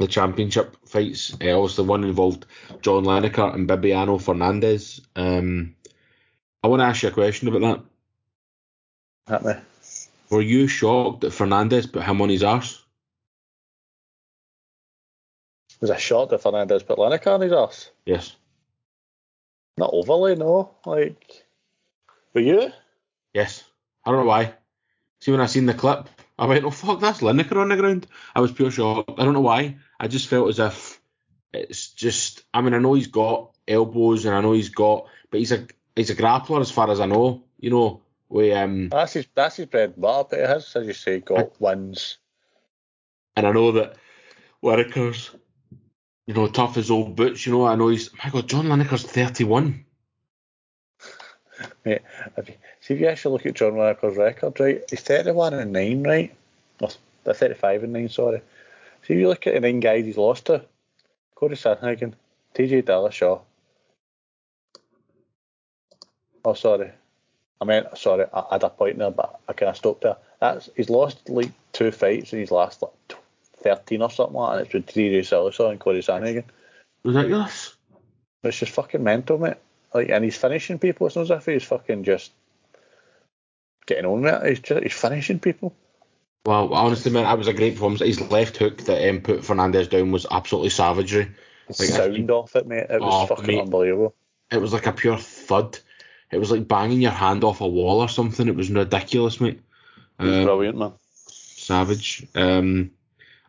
the 0.00 0.08
championship 0.08 0.76
fights. 0.86 1.34
Uh, 1.34 1.60
obviously, 1.60 1.84
one 1.84 2.04
involved 2.04 2.46
John 2.80 3.04
Lineker 3.04 3.54
and 3.54 3.68
Bibiano 3.68 4.18
Fernandes. 4.18 5.00
Um, 5.14 5.76
I 6.62 6.68
want 6.68 6.80
to 6.80 6.86
ask 6.86 7.02
you 7.02 7.10
a 7.10 7.12
question 7.12 7.48
about 7.48 7.84
that. 9.26 9.42
Hit 9.42 9.46
me. 9.46 9.62
Were 10.30 10.40
you 10.40 10.66
shocked 10.68 11.20
that 11.20 11.32
Fernandes 11.32 11.92
put 11.92 12.02
him 12.02 12.22
on 12.22 12.30
his 12.30 12.42
arse? 12.42 12.82
Was 15.80 15.90
a 15.90 15.98
shot 15.98 16.30
that 16.30 16.42
Fernandes 16.42 16.86
put 16.86 16.98
Lineker 16.98 17.34
on 17.34 17.42
his 17.42 17.52
ass? 17.52 17.90
Yes. 18.06 18.36
Not 19.76 19.90
overly, 19.92 20.34
no. 20.34 20.70
Like, 20.86 21.44
were 22.32 22.40
you? 22.40 22.72
Yes. 23.34 23.64
I 24.04 24.10
don't 24.10 24.20
know 24.20 24.28
why. 24.28 24.54
See, 25.20 25.30
when 25.30 25.40
I 25.40 25.46
seen 25.46 25.66
the 25.66 25.74
clip, 25.74 26.08
I 26.38 26.46
went, 26.46 26.64
oh, 26.64 26.70
fuck, 26.70 27.00
that's 27.00 27.20
Lineker 27.20 27.56
on 27.56 27.68
the 27.68 27.76
ground. 27.76 28.06
I 28.34 28.40
was 28.40 28.52
pure 28.52 28.70
shocked. 28.70 29.18
I 29.18 29.24
don't 29.24 29.34
know 29.34 29.40
why. 29.40 29.76
I 30.00 30.08
just 30.08 30.28
felt 30.28 30.48
as 30.48 30.58
if 30.58 30.98
it's 31.52 31.90
just, 31.90 32.42
I 32.54 32.62
mean, 32.62 32.72
I 32.72 32.78
know 32.78 32.94
he's 32.94 33.08
got 33.08 33.50
elbows 33.68 34.24
and 34.24 34.34
I 34.34 34.40
know 34.40 34.52
he's 34.52 34.70
got, 34.70 35.06
but 35.30 35.40
he's 35.40 35.52
a 35.52 35.66
he's 35.94 36.08
a 36.08 36.16
grappler 36.16 36.62
as 36.62 36.70
far 36.70 36.90
as 36.90 37.00
I 37.00 37.06
know. 37.06 37.44
You 37.58 37.68
know, 37.68 38.00
we 38.30 38.54
um, 38.54 38.88
That's 38.88 39.12
his 39.12 39.26
that's 39.34 39.56
his 39.56 39.66
bread 39.66 39.90
and 39.90 40.00
butter. 40.00 40.28
But 40.30 40.38
he 40.38 40.46
has, 40.46 40.74
as 40.74 40.86
you 40.86 40.94
say, 40.94 41.20
got 41.20 41.60
wins. 41.60 42.16
and 43.36 43.46
I 43.46 43.52
know 43.52 43.72
that 43.72 43.96
Lineker's, 44.62 45.30
you 46.26 46.32
know, 46.32 46.46
tough 46.46 46.78
as 46.78 46.90
old 46.90 47.14
boots. 47.14 47.44
You 47.44 47.52
know, 47.52 47.66
I 47.66 47.74
know 47.74 47.88
he's, 47.88 48.10
my 48.24 48.30
God, 48.30 48.48
John 48.48 48.66
Lineker's 48.68 49.02
31. 49.02 49.84
Mate, 51.84 52.00
if 52.38 52.48
you, 52.48 52.54
see 52.80 52.94
if 52.94 53.00
you 53.00 53.08
actually 53.08 53.32
look 53.32 53.44
at 53.44 53.54
John 53.54 53.72
Lineker's 53.72 54.16
record, 54.16 54.58
right? 54.60 54.82
He's 54.88 55.02
31 55.02 55.52
and 55.52 55.72
9, 55.72 56.02
right? 56.04 56.34
Or 56.80 56.88
they're 57.24 57.34
35 57.34 57.84
and 57.84 57.92
9, 57.92 58.08
sorry. 58.08 58.40
See 59.02 59.14
if 59.14 59.20
you 59.20 59.28
look 59.28 59.46
at 59.46 59.54
the 59.54 59.60
nine 59.60 59.80
guys 59.80 60.04
he's 60.04 60.16
lost 60.16 60.46
to 60.46 60.64
Cody 61.34 61.54
Sandhagen, 61.56 62.14
TJ 62.54 62.82
Dillashaw. 62.82 63.40
Oh, 66.44 66.54
sorry. 66.54 66.90
I 67.60 67.64
meant, 67.64 67.96
sorry, 67.98 68.24
I 68.32 68.44
had 68.52 68.62
a 68.62 68.70
point 68.70 68.98
there, 68.98 69.10
but 69.10 69.40
I 69.48 69.52
kind 69.52 69.70
of 69.70 69.76
stopped 69.76 70.02
there. 70.02 70.16
That's 70.40 70.70
He's 70.76 70.88
lost 70.88 71.28
like 71.28 71.52
two 71.72 71.90
fights 71.90 72.32
in 72.32 72.38
his 72.38 72.50
last 72.50 72.82
like, 72.82 73.18
13 73.62 74.00
or 74.00 74.10
something 74.10 74.34
like 74.34 74.50
that, 74.50 74.58
and 74.58 74.66
it's 74.66 74.74
with 74.74 74.86
TJ 74.86 75.20
Dillashaw 75.20 75.70
and 75.70 75.80
Cody 75.80 76.00
Sandhagen. 76.00 76.44
Ridiculous. 77.04 77.74
It's 78.42 78.58
just 78.58 78.72
fucking 78.72 79.04
mental, 79.04 79.38
mate. 79.38 79.56
Like, 79.92 80.08
and 80.08 80.24
he's 80.24 80.36
finishing 80.36 80.78
people. 80.78 81.06
It's 81.06 81.16
not 81.16 81.22
as 81.22 81.30
if 81.30 81.46
he's 81.46 81.64
fucking 81.64 82.04
just 82.04 82.32
getting 83.86 84.06
on 84.06 84.22
with 84.22 84.34
it. 84.34 84.48
He's 84.48 84.60
just 84.60 84.82
he's 84.82 84.92
finishing 84.94 85.40
people. 85.40 85.74
Well, 86.46 86.72
honestly, 86.72 87.12
man, 87.12 87.24
that 87.24 87.36
was 87.36 87.48
a 87.48 87.52
great 87.52 87.74
performance. 87.74 88.00
His 88.00 88.20
left 88.30 88.56
hook 88.56 88.78
that 88.84 89.08
um, 89.08 89.20
put 89.20 89.40
Fernandes 89.40 89.90
down 89.90 90.10
was 90.10 90.26
absolutely 90.30 90.70
savagery. 90.70 91.24
The 91.68 91.76
like, 91.78 91.88
sound 91.90 92.30
off 92.30 92.56
it, 92.56 92.66
mate, 92.66 92.86
it 92.88 93.00
was 93.00 93.30
oh, 93.30 93.34
fucking 93.34 93.46
mate, 93.46 93.60
unbelievable. 93.60 94.14
It 94.50 94.60
was 94.60 94.72
like 94.72 94.86
a 94.86 94.92
pure 94.92 95.18
thud. 95.18 95.78
It 96.30 96.38
was 96.38 96.50
like 96.50 96.66
banging 96.66 97.02
your 97.02 97.10
hand 97.10 97.44
off 97.44 97.60
a 97.60 97.68
wall 97.68 98.00
or 98.00 98.08
something. 98.08 98.48
It 98.48 98.56
was 98.56 98.70
ridiculous, 98.70 99.40
mate. 99.40 99.60
Um, 100.18 100.44
brilliant, 100.44 100.78
man. 100.78 100.92
Savage. 101.26 102.26
Um, 102.34 102.92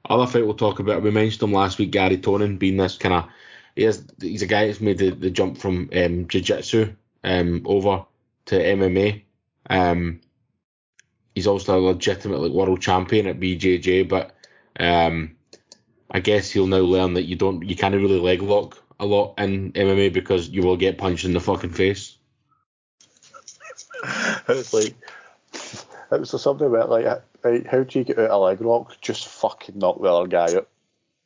other 0.10 0.28
fight 0.28 0.46
we'll 0.46 0.56
talk 0.56 0.80
about. 0.80 1.02
We 1.02 1.12
mentioned 1.12 1.44
him 1.44 1.54
last 1.54 1.78
week, 1.78 1.92
Garry 1.92 2.18
Tonon, 2.18 2.60
being 2.60 2.78
this 2.78 2.98
kind 2.98 3.14
of. 3.14 3.30
He 3.76 3.86
is, 3.86 4.06
he's 4.20 4.42
a 4.42 4.48
guy 4.48 4.68
that's 4.68 4.82
made 4.82 4.98
the, 4.98 5.12
the 5.12 5.30
jump 5.30 5.58
from 5.58 5.90
um, 5.96 6.28
jiu 6.28 6.42
jitsu 6.42 6.94
um, 7.24 7.62
over 7.66 8.06
to 8.48 8.56
MMA. 8.56 9.22
Um, 9.70 10.20
he's 11.36 11.48
also 11.48 11.80
a 11.80 11.82
legitimate 11.82 12.40
like, 12.40 12.52
world 12.52 12.82
champion 12.82 13.28
at 13.28 13.40
BJJ, 13.40 14.08
but 14.08 14.36
um, 14.80 15.36
I 16.10 16.20
guess 16.20 16.50
he'll 16.52 16.68
now 16.68 16.78
learn 16.78 17.14
that 17.14 17.24
you 17.24 17.36
don't 17.36 17.68
you 17.68 17.76
can't 17.76 17.96
really 17.96 18.20
leg 18.20 18.42
lock 18.42 18.82
a 19.00 19.06
lot 19.06 19.36
in 19.38 19.72
MMA 19.74 20.14
because 20.14 20.50
you 20.50 20.62
will 20.62 20.78
get 20.78 20.98
punched 20.98 21.26
in 21.26 21.34
the 21.34 21.40
fucking 21.40 21.72
face. 21.72 22.18
it's 24.50 24.74
like 24.74 24.96
it 26.12 26.20
was 26.20 26.42
something 26.42 26.68
about 26.68 26.90
like 26.90 27.06
right, 27.44 27.66
how 27.68 27.84
do 27.84 28.00
you 28.00 28.06
get 28.06 28.20
out 28.20 28.32
a 28.32 28.38
leg 28.38 28.62
lock? 28.62 29.00
Just 29.02 29.28
fucking 29.28 29.78
knock 29.78 30.02
the 30.02 30.08
other 30.08 30.28
guy 30.28 30.56
out. 30.56 30.68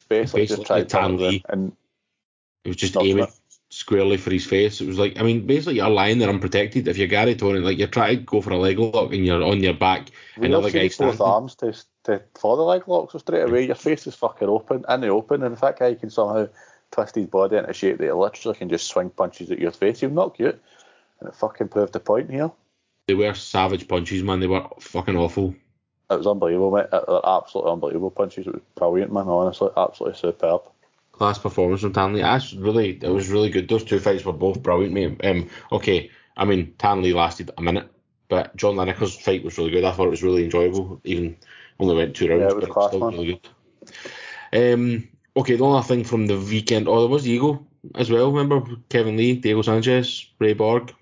Basically, 0.07 0.41
Basically 0.41 0.45
just 0.45 0.67
try 0.67 0.83
to 0.83 1.23
it 1.25 1.41
and 1.49 1.75
it 2.63 2.69
was 2.69 2.77
just 2.77 2.97
aiming 2.97 3.27
squarely 3.75 4.15
for 4.15 4.31
his 4.31 4.45
face. 4.45 4.79
It 4.79 4.87
was 4.87 4.97
like, 4.97 5.19
I 5.19 5.23
mean, 5.23 5.45
basically 5.45 5.75
you're 5.75 5.89
lying 5.89 6.19
there 6.19 6.29
unprotected. 6.29 6.87
If 6.87 6.97
you're 6.97 7.09
Garry 7.09 7.35
Tonon, 7.35 7.63
like 7.63 7.77
you're 7.77 7.89
trying 7.89 8.17
to 8.17 8.23
go 8.23 8.39
for 8.39 8.51
a 8.51 8.57
leg 8.57 8.79
lock 8.79 9.11
and 9.11 9.25
you're 9.25 9.43
on 9.43 9.61
your 9.61 9.73
back, 9.73 10.11
we 10.37 10.47
another 10.47 10.71
guy 10.71 10.89
both 10.97 11.19
arms 11.19 11.55
to, 11.55 11.75
to 12.05 12.21
for 12.35 12.55
the 12.55 12.63
leg 12.63 12.87
lock, 12.87 13.11
so 13.11 13.17
straight 13.17 13.41
away 13.41 13.65
your 13.65 13.75
face 13.75 14.07
is 14.07 14.15
fucking 14.15 14.47
open 14.47 14.85
in 14.87 15.01
the 15.01 15.09
open, 15.09 15.43
and 15.43 15.53
if 15.53 15.61
that 15.61 15.77
guy 15.77 15.93
can 15.93 16.09
somehow 16.09 16.47
twist 16.91 17.15
his 17.15 17.25
body 17.25 17.57
into 17.57 17.73
shape 17.73 17.97
that 17.97 18.05
he 18.05 18.11
literally 18.11 18.57
can 18.57 18.69
just 18.69 18.87
swing 18.87 19.09
punches 19.09 19.51
at 19.51 19.59
your 19.59 19.71
face, 19.71 19.99
he'll 19.99 20.09
knock 20.09 20.39
you 20.39 20.47
out. 20.47 20.59
And 21.19 21.29
it 21.29 21.35
fucking 21.35 21.67
proved 21.67 21.93
the 21.93 21.99
point 21.99 22.29
here. 22.29 22.51
They 23.07 23.13
were 23.13 23.33
savage 23.33 23.87
punches, 23.87 24.23
man. 24.23 24.39
They 24.39 24.47
were 24.47 24.67
fucking 24.79 25.17
awful. 25.17 25.53
It 26.09 26.17
was 26.17 26.27
unbelievable, 26.27 26.71
mate. 26.71 26.87
Absolutely 27.25 27.71
unbelievable 27.71 28.11
punches. 28.11 28.47
It 28.47 28.53
was 28.53 28.61
brilliant, 28.75 29.11
man. 29.11 29.27
Honestly, 29.27 29.69
absolutely 29.75 30.17
superb 30.17 30.61
class 31.17 31.37
performance 31.37 31.81
from 31.81 31.93
Thanh 31.93 32.13
Le. 32.13 32.21
That's 32.21 32.53
really 32.53 32.99
it 33.01 33.09
was 33.09 33.29
really 33.29 33.49
good. 33.49 33.67
Those 33.67 33.83
two 33.83 33.99
fights 33.99 34.25
were 34.25 34.33
both 34.33 34.61
brilliant, 34.61 34.93
mate. 34.93 35.19
Um, 35.23 35.49
okay, 35.71 36.11
I 36.35 36.45
mean 36.45 36.73
Thanh 36.77 37.01
Le 37.01 37.15
lasted 37.15 37.51
a 37.57 37.61
minute, 37.61 37.89
but 38.27 38.55
John 38.55 38.75
Lineker's 38.75 39.15
fight 39.15 39.43
was 39.43 39.57
really 39.57 39.71
good. 39.71 39.83
I 39.83 39.91
thought 39.91 40.07
it 40.07 40.11
was 40.11 40.23
really 40.23 40.43
enjoyable. 40.43 41.01
Even 41.03 41.37
only 41.79 41.95
went 41.95 42.15
two 42.15 42.29
rounds, 42.29 42.41
yeah, 42.41 42.49
it 42.49 42.55
was 42.55 42.65
but 42.65 42.73
class, 42.73 42.89
still 42.89 42.99
man. 42.99 43.11
really 43.11 43.39
good. 44.51 44.73
Um, 44.73 45.07
okay, 45.35 45.55
the 45.55 45.63
only 45.63 45.83
thing 45.83 46.03
from 46.03 46.27
the 46.27 46.39
weekend, 46.39 46.87
oh, 46.87 47.01
there 47.01 47.09
was 47.09 47.27
Eagle 47.27 47.67
as 47.95 48.09
well. 48.09 48.31
Remember 48.31 48.75
Kevin 48.89 49.17
Lee, 49.17 49.35
Diego 49.35 49.61
Sanchez, 49.61 50.29
Ray 50.39 50.53
Borg. 50.53 50.93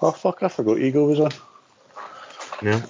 Oh 0.00 0.10
fuck! 0.10 0.42
I 0.42 0.48
forgot 0.48 0.78
Eagle 0.78 1.06
was 1.06 1.20
on. 1.20 1.32
Yeah. 2.62 2.84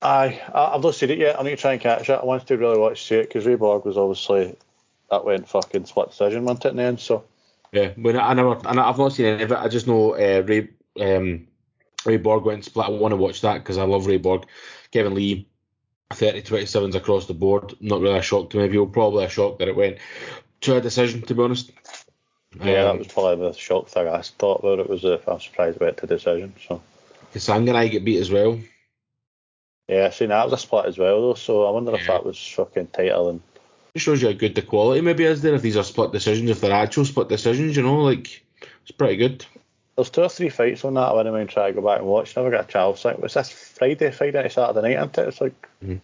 Aye, 0.00 0.40
I've 0.54 0.82
not 0.82 0.94
seen 0.94 1.10
it 1.10 1.18
yet. 1.18 1.38
I 1.38 1.42
need 1.42 1.50
to 1.50 1.56
try 1.56 1.72
and 1.72 1.80
catch 1.80 2.08
it. 2.08 2.12
I 2.12 2.24
wanted 2.24 2.46
to 2.48 2.56
really 2.56 2.78
watch 2.78 3.06
see 3.06 3.16
it 3.16 3.28
because 3.28 3.46
Ray 3.46 3.56
Borg 3.56 3.84
was 3.84 3.98
obviously 3.98 4.56
that 5.10 5.24
went 5.24 5.48
fucking 5.48 5.86
split 5.86 6.10
decision, 6.10 6.44
wasn't 6.44 6.66
it, 6.66 6.68
in 6.68 6.76
the 6.76 6.82
end? 6.84 7.00
So 7.00 7.24
yeah, 7.72 7.90
when 7.96 8.16
I, 8.16 8.30
I 8.30 8.34
never, 8.34 8.56
I, 8.66 8.88
I've 8.88 8.98
not 8.98 9.12
seen 9.12 9.26
any 9.26 9.42
of 9.42 9.50
it. 9.50 9.58
I 9.58 9.68
just 9.68 9.88
know 9.88 10.14
uh, 10.14 10.42
Ray 10.46 10.68
um, 11.00 11.48
Ray 12.04 12.16
Borg 12.16 12.44
went 12.44 12.64
split. 12.64 12.86
I 12.86 12.90
want 12.90 13.12
to 13.12 13.16
watch 13.16 13.40
that 13.40 13.58
because 13.58 13.78
I 13.78 13.84
love 13.84 14.06
Ray 14.06 14.18
Borg. 14.18 14.46
Kevin 14.92 15.14
Lee, 15.14 15.48
30 16.10 16.42
27s 16.42 16.94
across 16.94 17.26
the 17.26 17.34
board. 17.34 17.74
Not 17.80 18.00
really 18.00 18.18
a 18.18 18.22
shock 18.22 18.50
to 18.50 18.58
me. 18.58 18.68
People 18.68 18.86
probably 18.86 19.24
a 19.24 19.28
shock 19.28 19.58
that 19.58 19.68
it 19.68 19.76
went 19.76 19.98
to 20.62 20.76
a 20.76 20.80
decision, 20.80 21.22
to 21.22 21.34
be 21.34 21.42
honest. 21.42 21.72
Yeah, 22.60 22.84
um, 22.84 22.96
that 22.96 22.98
was 22.98 23.08
probably 23.08 23.48
the 23.48 23.52
shock 23.58 23.88
thing 23.88 24.08
I 24.08 24.22
thought 24.22 24.60
about 24.60 24.78
it 24.78 24.88
was 24.88 25.04
if 25.04 25.28
I'm 25.28 25.40
surprised 25.40 25.76
it 25.76 25.82
went 25.82 25.96
to 25.98 26.06
decision. 26.06 26.54
So 26.66 26.80
I 27.76 27.88
get 27.88 28.04
beat 28.04 28.20
as 28.20 28.30
well. 28.30 28.58
Yeah, 29.88 30.06
I 30.06 30.10
seen 30.10 30.28
that 30.28 30.44
was 30.44 30.52
a 30.52 30.58
split 30.58 30.84
as 30.84 30.98
well 30.98 31.20
though, 31.22 31.34
so 31.34 31.66
I 31.66 31.70
wonder 31.70 31.92
yeah. 31.92 31.98
if 31.98 32.06
that 32.06 32.24
was 32.24 32.38
fucking 32.38 32.88
tighter 32.88 33.24
than. 33.24 33.42
It 33.94 34.00
shows 34.00 34.20
you 34.20 34.28
how 34.28 34.34
good 34.34 34.54
the 34.54 34.62
quality 34.62 35.00
maybe 35.00 35.24
is 35.24 35.40
there 35.40 35.54
if 35.54 35.62
these 35.62 35.76
are 35.76 35.82
split 35.82 36.12
decisions, 36.12 36.50
if 36.50 36.60
they're 36.60 36.72
actual 36.72 37.06
split 37.06 37.28
decisions, 37.28 37.74
you 37.74 37.82
know, 37.82 38.02
like 38.04 38.44
it's 38.82 38.90
pretty 38.90 39.16
good. 39.16 39.46
There's 39.96 40.10
two 40.10 40.22
or 40.22 40.28
three 40.28 40.50
fights 40.50 40.84
on 40.84 40.94
that 40.94 41.08
I 41.08 41.12
wouldn't 41.14 41.34
mind 41.34 41.48
trying 41.48 41.74
to 41.74 41.80
go 41.80 41.86
back 41.86 41.98
and 41.98 42.06
watch. 42.06 42.36
Never 42.36 42.50
got 42.50 42.68
a 42.68 42.72
chance. 42.72 43.04
Like, 43.04 43.18
was 43.18 43.34
this 43.34 43.50
Friday, 43.50 44.12
Friday 44.12 44.42
night, 44.42 44.52
Saturday 44.52 44.94
night, 44.94 44.98
isn't 44.98 45.18
it? 45.18 45.28
It's 45.28 45.40
like. 45.40 45.68
Mm-hmm. 45.82 45.96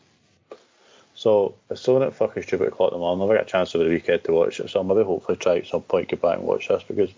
So 1.15 1.55
it's 1.71 1.81
so 1.81 2.01
that 2.01 2.15
fucking 2.15 2.43
stupid 2.43 2.69
o'clock 2.69 2.91
in 2.91 2.97
the 2.97 2.99
morning. 2.99 3.21
Never 3.21 3.39
got 3.39 3.47
a 3.47 3.51
chance 3.51 3.73
over 3.75 3.85
the 3.85 3.91
weekend 3.91 4.25
to 4.25 4.33
watch 4.33 4.59
it, 4.59 4.69
so 4.69 4.81
I'll 4.81 4.85
maybe 4.85 5.05
hopefully 5.05 5.37
try 5.37 5.59
at 5.59 5.69
some 5.69 5.83
point 5.83 6.09
get 6.09 6.21
back 6.21 6.39
and 6.39 6.47
watch 6.47 6.67
this 6.67 6.83
because. 6.83 7.11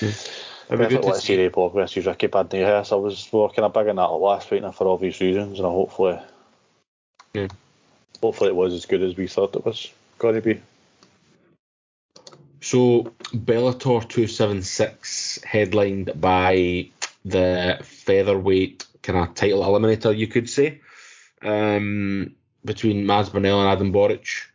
Mm. 0.00 0.52
It'd 0.68 0.88
be 0.88 0.96
good 0.96 1.04
to 1.04 1.20
see 1.20 1.36
Ray 1.36 1.48
Borg 1.48 1.74
versus 1.74 2.06
Ricky 2.06 2.26
Bandejas. 2.26 2.92
I 2.92 2.96
was 2.96 3.28
working 3.32 3.62
a 3.62 3.68
big 3.68 3.88
on 3.88 3.96
that 3.96 4.02
last 4.02 4.50
week 4.50 4.62
now 4.62 4.72
for 4.72 4.88
obvious 4.88 5.20
reasons, 5.20 5.60
and 5.60 5.68
hopefully, 5.68 6.18
yeah. 7.34 7.48
hopefully 8.20 8.50
it 8.50 8.56
was 8.56 8.74
as 8.74 8.86
good 8.86 9.02
as 9.02 9.16
we 9.16 9.28
thought 9.28 9.54
it 9.54 9.64
was 9.64 9.92
going 10.18 10.34
to 10.34 10.40
be. 10.40 10.60
So 12.60 13.12
Bellator 13.32 14.00
276 14.08 15.44
headlined 15.44 16.20
by 16.20 16.88
the 17.24 17.78
featherweight 17.82 18.86
kind 19.02 19.18
of 19.20 19.34
title 19.34 19.62
eliminator, 19.62 20.16
you 20.16 20.26
could 20.26 20.50
say, 20.50 20.80
um, 21.42 22.34
between 22.64 23.06
Mads 23.06 23.28
Burnell 23.28 23.60
and 23.60 23.70
Adam 23.70 23.92
Borics. 23.92 24.46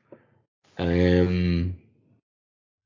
Um, 0.77 1.75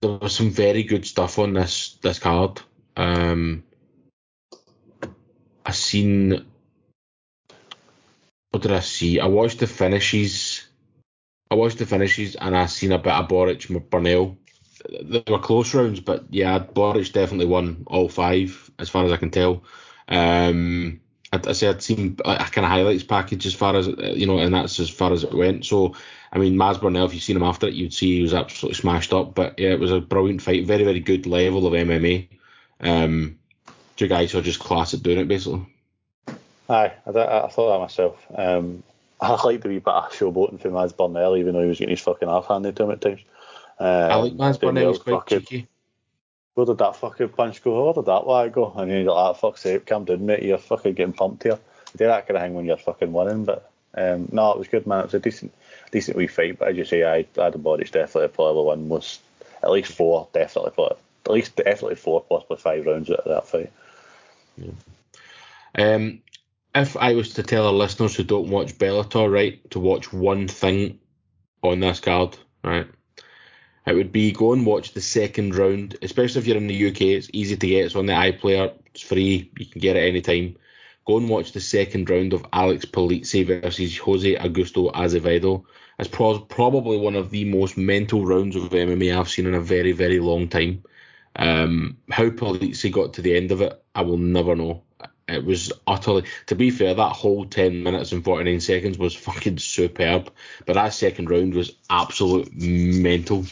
there 0.02 0.12
was 0.12 0.36
some 0.36 0.52
very 0.52 0.84
good 0.84 1.08
stuff 1.08 1.40
on 1.40 1.54
this 1.54 1.98
this 2.02 2.20
card. 2.20 2.62
Um, 2.96 3.64
I 5.66 5.72
seen. 5.72 6.46
What 8.52 8.64
did 8.64 8.72
I 8.72 8.80
see? 8.80 9.20
I 9.20 9.28
watched 9.28 9.60
the 9.60 9.68
finishes. 9.68 10.66
I 11.52 11.56
watched 11.56 11.78
the 11.78 11.86
finishes 11.86 12.36
and 12.36 12.56
I 12.56 12.66
seen 12.68 12.92
a 12.92 12.98
bit 12.98 13.14
of 13.14 13.28
Borics 13.28 13.68
Burnell. 13.90 14.38
They 15.02 15.24
were 15.28 15.40
close 15.40 15.74
rounds, 15.74 16.00
but 16.00 16.26
yeah, 16.30 16.60
Borics 16.60 17.12
definitely 17.12 17.48
won 17.48 17.84
all 17.88 18.08
five 18.08 18.72
as 18.80 18.90
far 18.90 19.06
as 19.06 19.12
I 19.12 19.18
can 19.18 19.32
tell. 19.32 19.64
Um, 20.08 21.02
I, 21.34 21.42
I 21.46 21.52
say 21.54 21.68
I'd 21.68 21.84
seen 21.84 22.18
a 22.24 22.38
kind 22.38 22.66
of 22.66 22.72
highlights 22.72 23.04
package 23.04 23.46
as 23.46 23.54
far 23.54 23.76
as 23.76 23.88
you 23.88 24.26
know, 24.26 24.40
and 24.40 24.54
that's 24.54 24.80
as 24.80 24.90
far 24.90 25.12
as 25.12 25.24
it 25.24 25.34
went. 25.34 25.66
So 25.66 25.96
I 26.32 26.38
mean, 26.38 26.58
Mads 26.58 26.78
Burnell, 26.78 27.06
if 27.06 27.14
you've 27.14 27.24
seen 27.24 27.38
him 27.38 27.44
after 27.44 27.68
it, 27.68 27.74
you'd 27.74 27.94
see 27.94 28.18
he 28.18 28.22
was 28.22 28.34
absolutely 28.34 28.76
smashed 28.76 29.14
up. 29.14 29.36
But 29.36 29.60
yeah, 29.60 29.70
it 29.70 29.80
was 29.80 29.92
a 29.92 30.02
brilliant 30.02 30.42
fight, 30.42 30.66
very 30.66 30.84
very 30.84 31.00
good 31.00 31.26
level 31.28 31.68
of 31.68 31.74
MMA. 31.74 32.28
Um, 32.80 33.40
two 33.96 34.08
guys 34.08 34.32
who 34.32 34.40
are 34.40 34.44
just 34.44 34.60
class 34.60 34.94
at 34.94 35.04
doing 35.04 35.20
it, 35.20 35.28
basically. 35.28 35.66
Aye, 36.70 36.94
I, 37.06 37.10
I 37.10 37.48
thought 37.50 37.74
that 37.74 37.82
myself. 37.82 38.26
Um, 38.36 38.84
I 39.22 39.42
like 39.44 39.62
the 39.62 39.70
wee 39.70 39.80
bit 39.80 39.94
of 39.94 40.12
showboating 40.12 40.60
from 40.60 40.74
Mads 40.74 40.94
Burnell, 40.94 41.38
even 41.38 41.54
though 41.54 41.62
he 41.62 41.68
was 41.68 41.80
getting 41.80 41.96
his 41.96 42.02
fucking 42.02 42.28
half 42.28 42.48
handed 42.48 42.76
to 42.76 42.84
him 42.84 42.92
at 42.92 43.02
times. 43.02 43.22
Um, 43.80 43.88
I 43.88 44.16
like 44.16 44.34
Mads 44.34 44.58
Burnell, 44.58 44.92
he's 44.92 45.02
quite 45.02 45.14
fucking, 45.14 45.40
cheeky. 45.40 45.68
Where 46.54 46.66
did 46.66 46.78
that 46.80 46.96
fucking 46.96 47.30
punch 47.30 47.64
go? 47.64 47.86
Where 47.86 47.94
did 47.94 48.06
that 48.06 48.28
lag 48.28 48.54
go? 48.54 48.74
And 48.76 48.92
you're 48.92 49.04
like, 49.04 49.16
ah, 49.16 49.34
fuck's 49.34 49.62
sake, 49.62 49.86
calm 49.86 50.06
down, 50.06 50.26
mate, 50.26 50.44
you're 50.44 50.58
fucking 50.58 50.94
getting 50.94 51.14
pumped 51.14 51.44
here. 51.44 51.60
You 51.94 51.98
do 51.98 52.06
that 52.08 52.28
kind 52.28 52.38
of 52.38 52.44
thing 52.44 52.54
when 52.54 52.66
you're 52.66 52.78
fucking 52.78 53.14
winning, 53.14 53.46
but 53.46 53.72
um, 53.96 54.28
no, 54.32 54.52
it 54.52 54.60
was 54.60 54.68
good, 54.68 54.86
man. 54.86 54.99
It 54.99 55.06
was 55.06 55.14
a 55.14 55.20
decent, 55.20 55.54
decent 55.91 56.18
wee 56.18 56.28
fight, 56.28 56.60
but 56.60 56.70
as 56.70 56.78
you 56.78 56.86
say, 56.86 57.04
I, 57.04 57.26
I 57.39 57.45
had 57.45 57.54
the 57.54 57.58
body's 57.58 57.91
definitely 57.91 58.30
probably 58.30 58.64
one 58.64 58.89
was 58.89 59.20
at 59.64 59.72
least 59.72 59.93
four, 59.93 60.28
definitely 60.34 60.72
probably 60.72 60.97
at 61.26 61.32
least 61.32 61.55
definitely 61.55 61.95
four, 61.95 62.23
possibly 62.23 62.57
five 62.57 62.86
rounds 62.86 63.09
out 63.09 63.19
of 63.19 63.32
that 63.32 63.47
fight. 63.47 63.71
Yeah. 64.57 64.71
Um, 65.78 66.21
if 66.73 66.97
I 66.97 67.13
was 67.13 67.34
to 67.36 67.43
tell 67.43 67.67
our 67.67 67.73
listeners 67.73 68.15
who 68.15 68.23
don't 68.23 68.49
watch 68.49 68.78
Bellator, 68.78 69.32
right, 69.32 69.69
to 69.71 69.80
watch 69.80 70.11
one 70.11 70.47
thing 70.47 70.99
on 71.63 71.80
this 71.80 71.99
card, 71.99 72.38
right, 72.63 72.88
it 73.86 73.93
would 73.93 74.11
be 74.11 74.32
go 74.32 74.53
and 74.53 74.65
watch 74.65 74.93
the 74.93 75.01
second 75.01 75.55
round, 75.55 75.97
especially 76.01 76.41
if 76.41 76.47
you're 76.47 76.57
in 76.57 76.67
the 76.67 76.88
UK. 76.89 77.01
It's 77.01 77.30
easy 77.34 77.55
to 77.55 77.67
get. 77.67 77.86
It's 77.86 77.95
on 77.95 78.07
the 78.07 78.13
iPlayer. 78.13 78.73
It's 78.88 79.01
free. 79.01 79.51
You 79.57 79.65
can 79.65 79.80
get 79.80 79.95
it 79.95 80.07
anytime. 80.07 80.57
Go 81.05 81.17
and 81.17 81.30
watch 81.30 81.51
the 81.51 81.61
second 81.61 82.09
round 82.09 82.34
of 82.34 82.45
Alex 82.51 82.84
Polizzi 82.86 83.45
versus 83.45 83.95
Jose 83.99 84.36
Augusto 84.38 84.91
Azevedo. 84.91 85.65
It's 85.99 86.09
pro- 86.09 86.39
probably 86.39 86.97
one 86.97 87.15
of 87.15 87.30
the 87.30 87.45
most 87.45 87.78
mental 87.78 88.26
rounds 88.26 88.55
of 88.55 88.63
MMA 88.63 89.15
I've 89.15 89.30
seen 89.30 89.45
in 89.45 89.53
a 89.53 89.61
very, 89.61 89.91
very 89.91 90.19
long 90.19 90.47
time. 90.47 90.84
Um, 91.36 91.98
how 92.10 92.30
Polizzi 92.30 92.92
got 92.92 93.14
to 93.14 93.22
the 93.22 93.36
end 93.36 93.52
of 93.52 93.62
it, 93.62 93.82
I 93.94 94.02
will 94.02 94.18
never 94.18 94.56
know. 94.56 94.84
It 95.28 95.44
was 95.44 95.74
utterly, 95.88 96.26
to 96.48 96.56
be 96.56 96.70
fair, 96.70 96.94
that 96.94 97.14
whole 97.14 97.46
10 97.46 97.82
minutes 97.82 98.12
and 98.12 98.24
49 98.24 98.60
seconds 98.60 98.98
was 98.98 99.16
fucking 99.16 99.58
superb. 99.58 100.32
But 100.66 100.74
that 100.74 100.94
second 100.94 101.30
round 101.30 101.56
was 101.56 101.72
absolute 101.90 102.54
mental. 102.54 103.46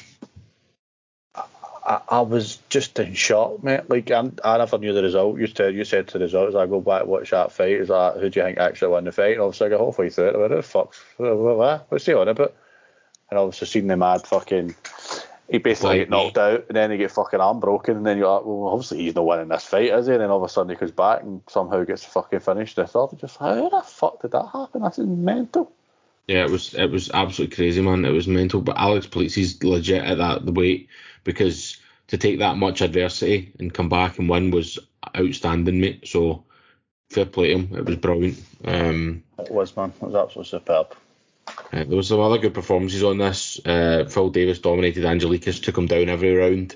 I, 1.85 2.01
I 2.07 2.21
was 2.21 2.59
just 2.69 2.97
in 2.99 3.13
shock, 3.13 3.63
mate. 3.63 3.89
Like 3.89 4.09
I, 4.11 4.29
I 4.43 4.57
never 4.57 4.77
knew 4.77 4.93
the 4.93 5.03
result. 5.03 5.39
You 5.39 5.47
said 5.47 5.75
you 5.75 5.83
said 5.83 6.07
to 6.09 6.17
the 6.17 6.25
results. 6.25 6.55
I 6.55 6.65
go 6.65 6.79
back 6.79 7.05
watch 7.05 7.31
that 7.31 7.51
fight. 7.51 7.71
Is 7.71 7.89
like, 7.89 8.15
who 8.15 8.29
do 8.29 8.39
you 8.39 8.45
think 8.45 8.57
actually 8.57 8.89
won 8.89 9.03
the 9.03 9.11
fight? 9.11 9.33
And 9.33 9.41
obviously 9.41 9.67
I 9.67 9.69
got 9.71 9.79
halfway 9.79 10.09
through 10.09 10.29
it. 10.29 10.35
I 10.35 10.37
went, 10.37 10.51
"Who 10.51 10.57
the 10.57 10.63
fuck? 10.63 10.95
What, 11.17 11.85
what's 11.89 12.05
he 12.05 12.13
on 12.13 12.27
about? 12.27 12.53
And 13.29 13.39
obviously 13.39 13.67
seen 13.67 13.87
the 13.87 13.97
mad 13.97 14.25
fucking. 14.25 14.75
He 15.49 15.57
basically 15.57 15.89
Like 15.89 15.99
get 15.99 16.09
knocked 16.09 16.37
out, 16.37 16.65
and 16.67 16.75
then 16.75 16.91
he 16.91 16.97
get 16.97 17.11
fucking 17.11 17.39
arm 17.39 17.59
broken, 17.59 17.97
and 17.97 18.05
then 18.05 18.17
you're 18.17 18.33
like, 18.33 18.45
well, 18.45 18.69
obviously 18.69 18.99
he's 18.99 19.15
not 19.15 19.25
winning 19.25 19.49
this 19.49 19.65
fight, 19.65 19.91
is 19.91 20.07
he? 20.07 20.13
And 20.13 20.21
then 20.21 20.29
all 20.29 20.37
of 20.37 20.49
a 20.49 20.49
sudden 20.49 20.69
he 20.69 20.75
comes 20.75 20.91
back 20.91 21.21
and 21.21 21.41
somehow 21.49 21.83
gets 21.83 22.05
fucking 22.05 22.39
finished. 22.39 22.79
I 22.79 22.85
thought, 22.85 23.19
just 23.19 23.37
how 23.37 23.69
the 23.69 23.81
fuck 23.81 24.21
did 24.21 24.31
that 24.31 24.47
happen? 24.53 24.81
That's 24.81 24.97
mental. 24.99 25.71
Yeah, 26.27 26.45
it 26.45 26.49
was 26.49 26.73
it 26.73 26.89
was 26.89 27.11
absolutely 27.13 27.55
crazy, 27.55 27.81
man. 27.81 28.05
It 28.05 28.11
was 28.11 28.27
mental. 28.27 28.61
But 28.61 28.77
Alex 28.77 29.07
Polizzi's 29.07 29.61
legit 29.63 30.03
at 30.03 30.17
that 30.19 30.45
the 30.45 30.53
weight 30.53 30.87
because 31.23 31.77
to 32.07 32.17
take 32.17 32.39
that 32.39 32.57
much 32.57 32.81
adversity 32.81 33.51
and 33.59 33.73
come 33.73 33.89
back 33.89 34.19
and 34.19 34.29
win 34.29 34.51
was 34.51 34.79
outstanding, 35.17 35.81
mate. 35.81 36.07
So 36.07 36.45
fair 37.09 37.25
play 37.25 37.49
to 37.49 37.59
him. 37.59 37.77
It 37.77 37.85
was 37.85 37.97
brilliant. 37.97 38.41
Um, 38.63 39.23
It 39.37 39.51
was 39.51 39.75
man. 39.75 39.91
It 40.01 40.05
was 40.05 40.15
absolutely 40.15 40.49
superb. 40.49 40.95
Uh, 41.47 41.83
there 41.83 41.97
was 41.97 42.07
some 42.07 42.19
other 42.19 42.37
good 42.37 42.53
performances 42.53 43.03
on 43.03 43.17
this. 43.17 43.59
Uh, 43.65 44.05
Phil 44.09 44.29
Davis 44.29 44.59
dominated 44.59 45.03
Anglickas, 45.03 45.61
took 45.61 45.77
him 45.77 45.87
down 45.87 46.09
every 46.09 46.35
round. 46.35 46.75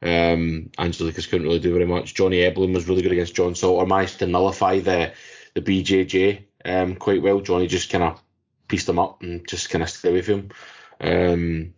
Um, 0.00 0.70
Anglickas 0.78 1.28
couldn't 1.28 1.46
really 1.46 1.58
do 1.58 1.72
very 1.72 1.86
much. 1.86 2.14
Johnny 2.14 2.38
Eblen 2.38 2.74
was 2.74 2.88
really 2.88 3.02
good 3.02 3.12
against 3.12 3.34
John 3.34 3.54
Salter, 3.54 3.86
managed 3.86 4.20
to 4.20 4.26
nullify 4.26 4.80
the 4.80 5.12
the 5.54 5.62
BJJ 5.62 6.44
um, 6.64 6.96
quite 6.96 7.22
well. 7.22 7.40
Johnny 7.40 7.66
just 7.66 7.90
kind 7.90 8.04
of 8.04 8.22
pieced 8.68 8.88
him 8.88 8.98
up 8.98 9.22
and 9.22 9.46
just 9.48 9.70
kind 9.70 9.82
of 9.82 9.90
stayed 9.90 10.24
from 10.24 10.34
him. 10.34 10.50
Um, 11.00 11.74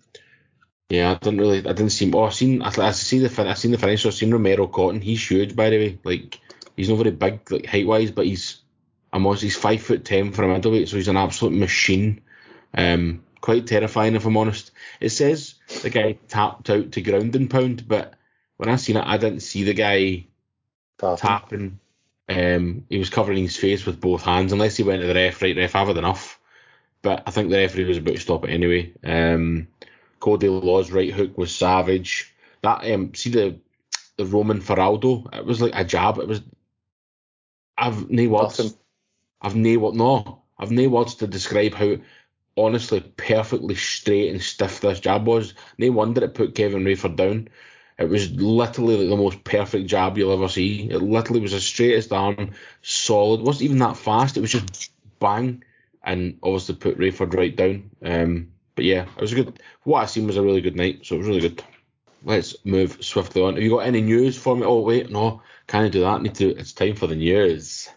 yeah, 0.88 1.12
I 1.12 1.14
didn't 1.14 1.40
really, 1.40 1.58
I 1.58 1.72
didn't 1.72 1.90
see. 1.90 2.12
Oh, 2.12 2.24
I 2.24 2.30
seen, 2.30 2.62
I, 2.62 2.72
I 2.78 2.90
see 2.90 3.20
the, 3.20 3.48
I 3.48 3.54
seen 3.54 3.70
the 3.70 3.78
finish. 3.78 4.02
So 4.02 4.08
I've 4.08 4.14
seen 4.14 4.32
Romero 4.32 4.66
Cotton. 4.66 5.00
He's 5.00 5.26
huge, 5.28 5.54
by 5.54 5.70
the 5.70 5.78
way. 5.78 5.98
Like 6.02 6.40
he's 6.76 6.88
not 6.88 6.98
very 6.98 7.12
big, 7.12 7.50
like 7.50 7.66
height 7.66 7.86
wise, 7.86 8.10
but 8.10 8.26
he's, 8.26 8.60
I'm 9.12 9.24
he's 9.36 9.56
five 9.56 9.82
foot 9.82 10.04
ten 10.04 10.32
for 10.32 10.44
a 10.44 10.48
middleweight, 10.48 10.88
so 10.88 10.96
he's 10.96 11.08
an 11.08 11.16
absolute 11.16 11.56
machine. 11.56 12.20
Um, 12.74 13.24
quite 13.40 13.66
terrifying 13.66 14.14
if 14.14 14.26
I'm 14.26 14.36
honest. 14.36 14.70
It 15.00 15.10
says 15.10 15.54
the 15.82 15.90
guy 15.90 16.18
tapped 16.28 16.70
out 16.70 16.92
to 16.92 17.00
ground 17.00 17.34
and 17.36 17.50
pound, 17.50 17.88
but 17.88 18.14
when 18.56 18.68
I 18.68 18.76
seen 18.76 18.96
it, 18.96 19.06
I 19.06 19.16
didn't 19.16 19.40
see 19.40 19.64
the 19.64 19.74
guy 19.74 20.26
tapping. 20.98 21.80
Um, 22.28 22.84
he 22.88 22.98
was 22.98 23.10
covering 23.10 23.42
his 23.42 23.56
face 23.56 23.84
with 23.84 24.00
both 24.00 24.22
hands, 24.22 24.52
unless 24.52 24.76
he 24.76 24.82
went 24.82 25.00
to 25.00 25.08
the 25.08 25.14
ref. 25.14 25.42
Right, 25.42 25.56
ref, 25.56 25.74
I've 25.74 25.88
had 25.88 25.96
enough. 25.96 26.38
But 27.02 27.22
I 27.26 27.30
think 27.30 27.50
the 27.50 27.56
referee 27.56 27.84
was 27.84 27.98
about 27.98 28.14
to 28.14 28.20
stop 28.20 28.44
it 28.44 28.50
anyway. 28.50 28.92
Um, 29.02 29.68
Cody 30.20 30.48
Law's 30.48 30.92
right 30.92 31.12
hook 31.12 31.36
was 31.36 31.54
savage. 31.54 32.34
That 32.62 32.88
um, 32.90 33.14
see 33.14 33.30
the 33.30 33.58
the 34.16 34.26
Roman 34.26 34.60
Faraldo, 34.60 35.34
it 35.34 35.46
was 35.46 35.62
like 35.62 35.72
a 35.74 35.84
jab. 35.84 36.18
It 36.18 36.28
was. 36.28 36.42
I've 37.76 38.10
no 38.10 38.28
words. 38.28 38.58
Nothing. 38.58 38.78
I've 39.40 39.56
no 39.56 39.78
what 39.78 39.94
no. 39.94 40.42
I've 40.58 40.70
no 40.70 40.88
words 40.90 41.14
to 41.16 41.26
describe 41.26 41.72
how 41.72 41.96
honestly 42.64 43.00
perfectly 43.16 43.74
straight 43.74 44.30
and 44.30 44.42
stiff 44.42 44.80
this 44.80 45.00
jab 45.00 45.26
was. 45.26 45.54
No 45.78 45.90
wonder 45.90 46.24
it 46.24 46.34
put 46.34 46.54
Kevin 46.54 46.84
Rayford 46.84 47.16
down. 47.16 47.48
It 47.98 48.08
was 48.08 48.30
literally 48.32 48.96
like 48.96 49.10
the 49.10 49.22
most 49.22 49.44
perfect 49.44 49.86
jab 49.86 50.16
you'll 50.16 50.32
ever 50.32 50.48
see. 50.48 50.88
It 50.90 51.02
literally 51.02 51.40
was 51.40 51.52
as 51.52 51.64
straight 51.64 51.96
as 51.96 52.08
the 52.08 52.16
arm, 52.16 52.52
solid. 52.80 53.42
wasn't 53.42 53.64
even 53.64 53.78
that 53.78 53.98
fast. 53.98 54.38
It 54.38 54.40
was 54.40 54.52
just 54.52 54.90
bang, 55.18 55.62
and 56.02 56.38
obviously 56.42 56.76
put 56.76 56.98
Rayford 56.98 57.34
right 57.34 57.54
down. 57.54 57.90
Um, 58.02 58.52
but 58.74 58.86
yeah, 58.86 59.06
it 59.16 59.20
was 59.20 59.32
a 59.32 59.36
good. 59.36 59.60
What 59.82 60.02
I 60.02 60.06
seen 60.06 60.26
was 60.26 60.38
a 60.38 60.42
really 60.42 60.62
good 60.62 60.76
night, 60.76 61.00
so 61.02 61.16
it 61.16 61.18
was 61.18 61.28
really 61.28 61.40
good. 61.40 61.62
Let's 62.24 62.56
move 62.64 62.96
swiftly 63.00 63.42
on. 63.42 63.54
Have 63.54 63.62
you 63.62 63.70
got 63.70 63.86
any 63.86 64.00
news 64.00 64.38
for 64.38 64.56
me? 64.56 64.64
Oh 64.64 64.80
wait, 64.80 65.10
no, 65.10 65.42
can't 65.66 65.92
do 65.92 66.00
that? 66.00 66.22
Need 66.22 66.36
to. 66.36 66.56
It's 66.56 66.72
time 66.72 66.96
for 66.96 67.06
the 67.06 67.16
news. 67.16 67.90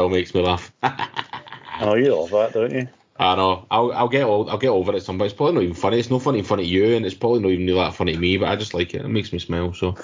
Still 0.00 0.08
makes 0.08 0.34
me 0.34 0.40
laugh. 0.40 0.72
oh, 0.82 1.94
you 1.94 2.14
love 2.14 2.30
that, 2.30 2.54
don't 2.54 2.72
you? 2.72 2.88
I 3.18 3.36
know. 3.36 3.66
I'll 3.70 3.92
I'll 3.92 4.08
get 4.08 4.22
I'll 4.22 4.56
get 4.56 4.70
over 4.70 4.96
it 4.96 5.02
some, 5.02 5.18
but 5.18 5.26
it's 5.26 5.34
probably 5.34 5.56
not 5.56 5.62
even 5.64 5.74
funny. 5.74 5.98
It's 5.98 6.08
not 6.08 6.22
funny 6.22 6.38
in 6.38 6.44
front 6.46 6.62
of 6.62 6.68
you, 6.68 6.96
and 6.96 7.04
it's 7.04 7.14
probably 7.14 7.40
not 7.40 7.50
even 7.50 7.66
really 7.66 7.80
that 7.80 7.94
funny 7.94 8.14
to 8.14 8.18
me. 8.18 8.38
But 8.38 8.48
I 8.48 8.56
just 8.56 8.72
like 8.72 8.94
it. 8.94 9.04
It 9.04 9.08
makes 9.08 9.30
me 9.30 9.38
smile. 9.38 9.74
So, 9.74 9.94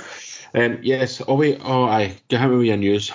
um, 0.52 0.80
yes. 0.82 1.22
Oh 1.26 1.36
wait. 1.36 1.62
Oh, 1.64 1.84
I 1.84 2.14
get 2.28 2.42
hit 2.42 2.50
me 2.50 2.58
with 2.58 2.66
your 2.66 2.76
news. 2.76 3.10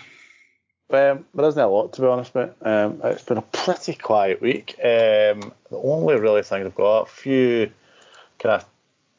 Um, 0.89 1.23
there 1.35 1.47
isn't 1.47 1.61
a 1.61 1.67
lot 1.67 1.93
to 1.93 2.01
be 2.01 2.07
honest, 2.07 2.33
mate. 2.33 2.49
Um, 2.63 2.99
it's 3.03 3.25
been 3.25 3.37
a 3.37 3.43
pretty 3.43 3.93
quiet 3.93 4.41
week. 4.41 4.73
Um, 4.79 5.53
the 5.69 5.79
only 5.83 6.15
really 6.15 6.41
thing 6.41 6.65
I've 6.65 6.73
got 6.73 7.01
a 7.01 7.05
few 7.05 7.69
kind 8.39 8.55
of 8.55 8.65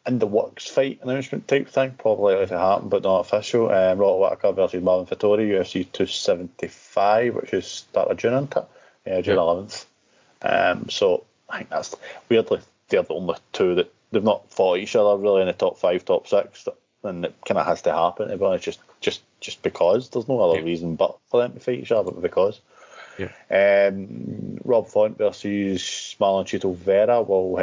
in 0.07 0.19
the 0.19 0.27
works 0.27 0.67
fight 0.69 0.99
announcement 1.03 1.47
type 1.47 1.69
thing, 1.69 1.93
probably 1.99 2.35
likely 2.35 2.49
to 2.49 2.59
happen, 2.59 2.89
but 2.89 3.03
not 3.05 3.21
official. 3.21 3.71
Um, 3.71 3.99
Robert 3.99 4.19
Whittaker 4.19 4.53
versus 4.53 4.83
Marvin 4.83 5.07
Vettori, 5.07 5.49
UFC 5.49 5.85
275, 5.93 7.35
which 7.35 7.55
is 7.55 7.67
start 7.67 8.11
of 8.11 8.17
June, 8.17 8.35
isn't 8.35 8.57
it? 8.57 8.65
Yeah, 9.07 9.21
June 9.21 9.37
Yeah. 9.37 9.43
11th. 9.43 9.85
Um, 10.43 10.89
so 10.91 11.25
I 11.49 11.59
think 11.59 11.71
that's 11.71 11.95
weirdly 12.29 12.61
they're 12.89 13.03
the 13.03 13.15
only 13.15 13.37
two 13.53 13.77
that 13.77 13.93
they've 14.11 14.23
not 14.23 14.51
fought 14.51 14.79
each 14.79 14.97
other 14.97 15.17
really 15.17 15.43
in 15.43 15.47
the 15.47 15.53
top 15.53 15.79
five, 15.79 16.05
top 16.05 16.27
six, 16.27 16.67
and 17.05 17.25
it 17.25 17.35
kind 17.47 17.59
of 17.59 17.67
has 17.67 17.83
to 17.83 17.93
happen. 17.93 18.37
Be 18.37 18.45
honest, 18.45 18.65
just 18.65 18.81
just 19.01 19.23
just 19.41 19.63
because 19.63 20.11
there's 20.11 20.29
no 20.29 20.41
other 20.41 20.59
Yeah. 20.59 20.65
reason 20.65 20.97
but 20.97 21.17
for 21.31 21.41
them 21.41 21.53
to 21.55 21.61
fight 21.61 21.79
each 21.81 21.93
other, 21.93 22.11
but 22.11 22.23
because. 22.23 22.61
Yeah. 23.19 23.29
Um, 23.51 24.57
Rob 24.65 24.89
Font 24.89 25.19
versus 25.19 26.17
Marlon 26.19 26.47
Chito 26.47 26.75
Vera 26.75 27.21
will 27.21 27.57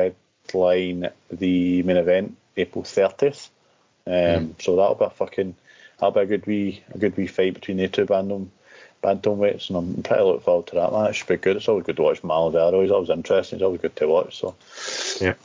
headline 0.49 1.09
the 1.31 1.83
main 1.83 1.97
event 1.97 2.37
April 2.57 2.83
30th. 2.83 3.49
Um, 4.07 4.55
So 4.59 4.75
that'll 4.75 4.95
be 4.95 5.05
a 5.05 5.09
fucking 5.09 5.55
that'll 5.99 6.11
be 6.11 6.21
a 6.21 6.25
good 6.25 6.45
wee 6.45 6.83
a 6.93 6.97
good 6.97 7.15
wee 7.17 7.27
fight 7.27 7.53
between 7.53 7.77
the 7.77 7.87
two 7.87 8.05
bantam 8.05 8.51
bantamweights, 9.03 9.69
and 9.69 9.77
I'm 9.77 10.03
pretty 10.03 10.23
looking 10.23 10.41
forward 10.41 10.67
to 10.67 10.75
that. 10.75 10.91
match. 10.91 11.11
it 11.11 11.13
should 11.13 11.27
be 11.27 11.37
good. 11.37 11.57
It's 11.57 11.69
always 11.69 11.85
good 11.85 11.95
to 11.97 12.01
watch 12.01 12.19
Vera. 12.21 12.81
He's 12.81 12.91
always 12.91 13.09
interesting. 13.09 13.59
He's 13.59 13.63
always 13.63 13.81
good 13.81 13.95
to 13.97 14.07
watch. 14.07 14.37
So. 14.37 14.55
Yeah. 15.21 15.35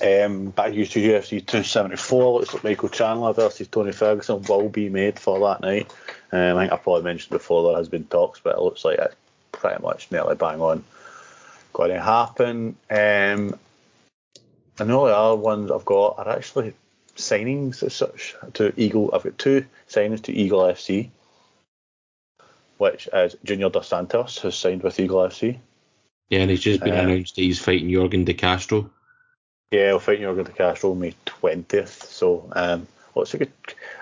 Um, 0.00 0.50
back 0.50 0.72
to 0.72 0.78
UFC 0.78 1.44
274, 1.44 2.40
looks 2.40 2.54
like 2.54 2.62
Michael 2.62 2.88
Chandler 2.88 3.32
versus 3.32 3.66
Tony 3.66 3.90
Ferguson 3.90 4.42
will 4.48 4.68
be 4.68 4.88
made 4.88 5.18
for 5.18 5.40
that 5.40 5.60
night. 5.60 5.92
Um, 6.30 6.56
I 6.56 6.62
think 6.62 6.72
I 6.72 6.76
probably 6.76 7.02
mentioned 7.02 7.30
before 7.30 7.64
there 7.68 7.78
has 7.78 7.88
been 7.88 8.04
talks, 8.04 8.38
but 8.38 8.54
it 8.56 8.62
looks 8.62 8.84
like 8.84 8.98
it's 8.98 9.16
pretty 9.50 9.82
much 9.82 10.08
nearly 10.12 10.36
bang 10.36 10.60
on 10.60 10.84
going 11.72 11.90
to 11.90 12.00
happen. 12.00 12.76
Um, 12.90 13.58
and 14.78 14.90
the 14.90 14.94
only 14.94 15.12
other 15.12 15.36
ones 15.36 15.70
I've 15.70 15.84
got 15.84 16.18
are 16.18 16.28
actually 16.28 16.74
signings 17.16 17.82
as 17.82 17.94
such 17.94 18.36
to 18.54 18.72
Eagle. 18.76 19.10
I've 19.12 19.24
got 19.24 19.38
two 19.38 19.64
signings 19.88 20.22
to 20.22 20.32
Eagle 20.32 20.60
FC, 20.60 21.10
which 22.78 23.08
is 23.12 23.36
Junior 23.44 23.70
Dos 23.70 23.88
Santos 23.88 24.38
has 24.40 24.56
signed 24.56 24.82
with 24.82 25.00
Eagle 25.00 25.18
FC. 25.28 25.58
Yeah, 26.30 26.40
and 26.40 26.50
he's 26.50 26.60
just 26.60 26.82
been 26.82 26.94
Uh, 26.94 27.02
announced 27.02 27.36
that 27.36 27.42
he's 27.42 27.58
fighting 27.58 27.88
Yorgan 27.88 28.24
De 28.24 28.34
Castro. 28.34 28.90
Yeah, 29.70 29.94
we're 29.94 30.00
fighting 30.00 30.24
Yorgan 30.24 30.44
De 30.44 30.52
Castro 30.52 30.94
May 30.94 31.14
twentieth. 31.24 32.04
So 32.04 32.48
um 32.52 32.86
well 33.14 33.22
it's 33.22 33.34
a 33.34 33.38
good 33.38 33.52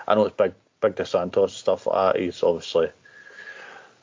I 0.07 0.15
know 0.15 0.25
it's 0.25 0.35
big 0.35 0.53
big 0.81 0.95
DeSantos 0.95 1.07
Santos 1.07 1.57
stuff 1.57 1.87
like 1.87 2.13
that. 2.15 2.21
He's 2.21 2.43
obviously 2.43 2.89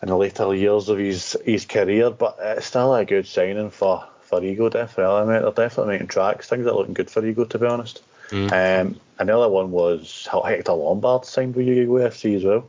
in 0.03 0.09
the 0.09 0.17
later 0.17 0.55
years 0.55 0.89
of 0.89 0.99
his 0.99 1.37
his 1.45 1.65
career, 1.67 2.11
but 2.11 2.37
it's 2.41 2.67
still 2.67 2.95
a 2.95 3.05
good 3.05 3.27
signing 3.27 3.71
for, 3.71 4.07
for 4.25 4.43
Eagle 4.43 4.71
definitely. 4.71 5.27
They're 5.27 5.51
definitely 5.51 5.95
making 5.95 6.09
tracks. 6.09 6.49
Things 6.49 6.67
are 6.67 6.73
looking 6.73 6.95
good 6.95 7.11
for 7.11 7.25
Eagle 7.25 7.47
to 7.47 7.59
be 7.59 7.67
honest. 7.67 8.03
Mm. 8.31 8.53
Um 8.53 9.01
another 9.19 9.49
one 9.49 9.71
was 9.71 10.27
how 10.31 10.43
Hector 10.43 10.73
Lombard 10.73 11.25
signed 11.25 11.55
with 11.55 11.69
Eagle 11.69 11.97
FC 11.97 12.37
as 12.37 12.45
well. 12.45 12.69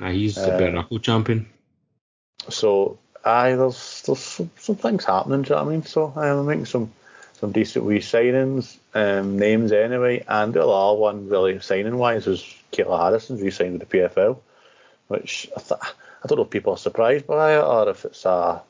Ah, 0.00 0.10
he's 0.10 0.34
the 0.36 0.54
uh, 0.54 0.58
bare 0.58 0.72
knuckle 0.72 0.98
champion. 0.98 1.48
So 2.48 2.98
aye, 3.24 3.54
there's 3.54 4.02
there's 4.02 4.20
some, 4.20 4.50
some 4.58 4.76
things 4.76 5.04
happening. 5.04 5.42
Do 5.42 5.50
you 5.50 5.56
know 5.56 5.64
what 5.64 5.70
I 5.70 5.72
mean? 5.72 5.84
So 5.84 6.06
um, 6.06 6.22
I'm 6.22 6.46
making 6.46 6.66
some 6.66 6.92
some 7.40 7.52
decent 7.52 7.84
wee 7.84 8.00
signings, 8.00 8.76
um, 8.94 9.38
names 9.38 9.70
anyway. 9.72 10.24
And 10.26 10.52
the 10.52 10.66
other 10.66 10.98
one 10.98 11.28
really 11.28 11.60
signing 11.60 11.96
wise 11.96 12.26
was 12.26 12.42
Kayla 12.72 12.98
Harrison's 12.98 13.40
re-signed 13.40 13.78
with 13.78 13.88
the 13.88 13.98
PFL, 13.98 14.38
which 15.06 15.48
I, 15.56 15.60
th- 15.60 15.80
I 15.82 16.26
don't 16.26 16.38
know 16.38 16.44
if 16.44 16.50
people 16.50 16.74
are 16.74 16.78
surprised 16.78 17.26
by 17.26 17.56
it 17.56 17.62
or 17.62 17.88
if 17.90 18.04
it's 18.04 18.24
a. 18.24 18.62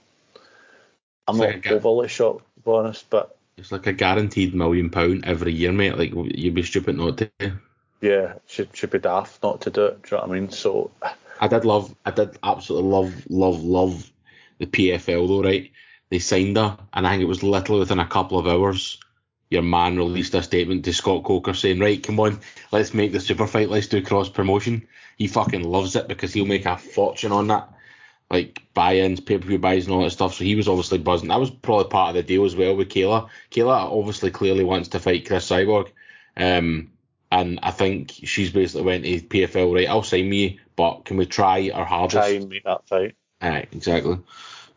I'm 1.29 1.37
It's 1.37 1.41
like 1.41 1.51
not 1.51 1.57
a 1.57 1.61
ga- 1.61 1.74
overly 1.76 2.09
shocked, 2.09 2.45
to 2.57 2.61
be 2.62 2.70
honest, 2.72 3.11
but 3.11 3.37
It's 3.57 3.72
like 3.72 3.87
a 3.87 3.93
guaranteed 3.93 4.55
million 4.55 4.91
pound 4.91 5.24
every 5.26 5.53
year, 5.53 5.72
mate. 5.72 5.99
Like 5.99 6.12
you'd 6.14 6.55
be 6.55 6.62
stupid 6.64 6.97
not 6.97 7.18
to. 7.18 7.31
yeah, 8.01 8.35
should 8.47 8.76
should 8.76 8.91
be 8.91 8.99
daft 8.99 9.43
not 9.43 9.62
to 9.62 9.70
do 9.70 9.87
it. 9.87 10.03
Do 10.03 10.16
you 10.16 10.16
know 10.22 10.26
what 10.29 10.37
I 10.37 10.41
mean? 10.41 10.51
So 10.51 10.91
I 11.41 11.49
did 11.49 11.64
love, 11.64 11.95
I 12.07 12.11
did 12.12 12.39
absolutely 12.43 12.91
love, 12.91 13.26
love, 13.31 13.62
love 13.62 14.12
the 14.59 14.66
PFL 14.66 15.29
though, 15.29 15.43
right? 15.43 15.70
They 16.11 16.18
signed 16.20 16.57
her, 16.57 16.79
and 16.93 17.07
I 17.07 17.11
think 17.11 17.22
it 17.22 17.26
was 17.26 17.43
literally 17.43 17.81
within 17.81 18.01
a 18.01 18.07
couple 18.09 18.39
of 18.39 18.47
hours. 18.47 18.99
Your 19.51 19.62
man 19.62 19.97
released 19.97 20.35
a 20.35 20.43
statement 20.43 20.85
to 20.85 20.93
Scott 20.95 21.24
Coker 21.24 21.55
saying, 21.55 21.81
"Right, 21.81 22.03
come 22.03 22.20
on, 22.20 22.41
let's 22.72 22.95
make 22.95 23.12
the 23.12 23.20
super 23.20 23.47
fight. 23.47 23.70
Let's 23.70 23.89
do 23.89 24.03
cross 24.03 24.29
promotion." 24.29 24.89
He 25.18 25.26
fucking 25.26 25.64
loves 25.64 25.97
it 25.97 26.09
because 26.09 26.33
he'll 26.33 26.47
make 26.47 26.66
a 26.66 26.76
fortune 26.79 27.33
on 27.33 27.49
that. 27.49 27.68
Like 28.31 28.62
buy-ins, 28.74 29.20
pay-per-view 29.20 29.59
buys, 29.59 29.87
and 29.87 29.95
all 29.95 30.03
that 30.03 30.11
stuff. 30.11 30.35
So 30.35 30.45
he 30.45 30.55
was 30.55 30.68
obviously 30.68 30.99
buzzing. 30.99 31.29
That 31.29 31.41
was 31.41 31.51
probably 31.51 31.89
part 31.89 32.11
of 32.11 32.14
the 32.16 32.22
deal 32.22 32.45
as 32.45 32.55
well 32.55 32.76
with 32.76 32.91
Kayla. 32.91 33.29
Kayla 33.51 33.99
obviously 33.99 34.31
clearly 34.31 34.64
wants 34.64 34.89
to 34.91 35.01
fight 35.01 35.26
Cris 35.26 35.49
Cyborg. 35.49 35.89
Um, 36.37 36.93
and 37.31 37.61
I 37.62 37.70
think 37.70 38.12
she's 38.12 38.53
basically 38.53 38.83
went 38.83 39.05
to 39.05 39.20
PFL, 39.20 39.74
right, 39.74 39.89
I'll 39.89 40.03
sign 40.03 40.29
me, 40.29 40.61
but 40.76 41.05
can 41.05 41.16
we 41.16 41.26
try 41.26 41.70
our 41.70 41.85
hardest? 41.85 42.16
Try 42.16 42.29
and 42.37 42.49
make 42.49 42.64
that 42.64 42.89
fight. 42.89 43.16
Aye, 43.41 43.66
exactly. 43.72 44.18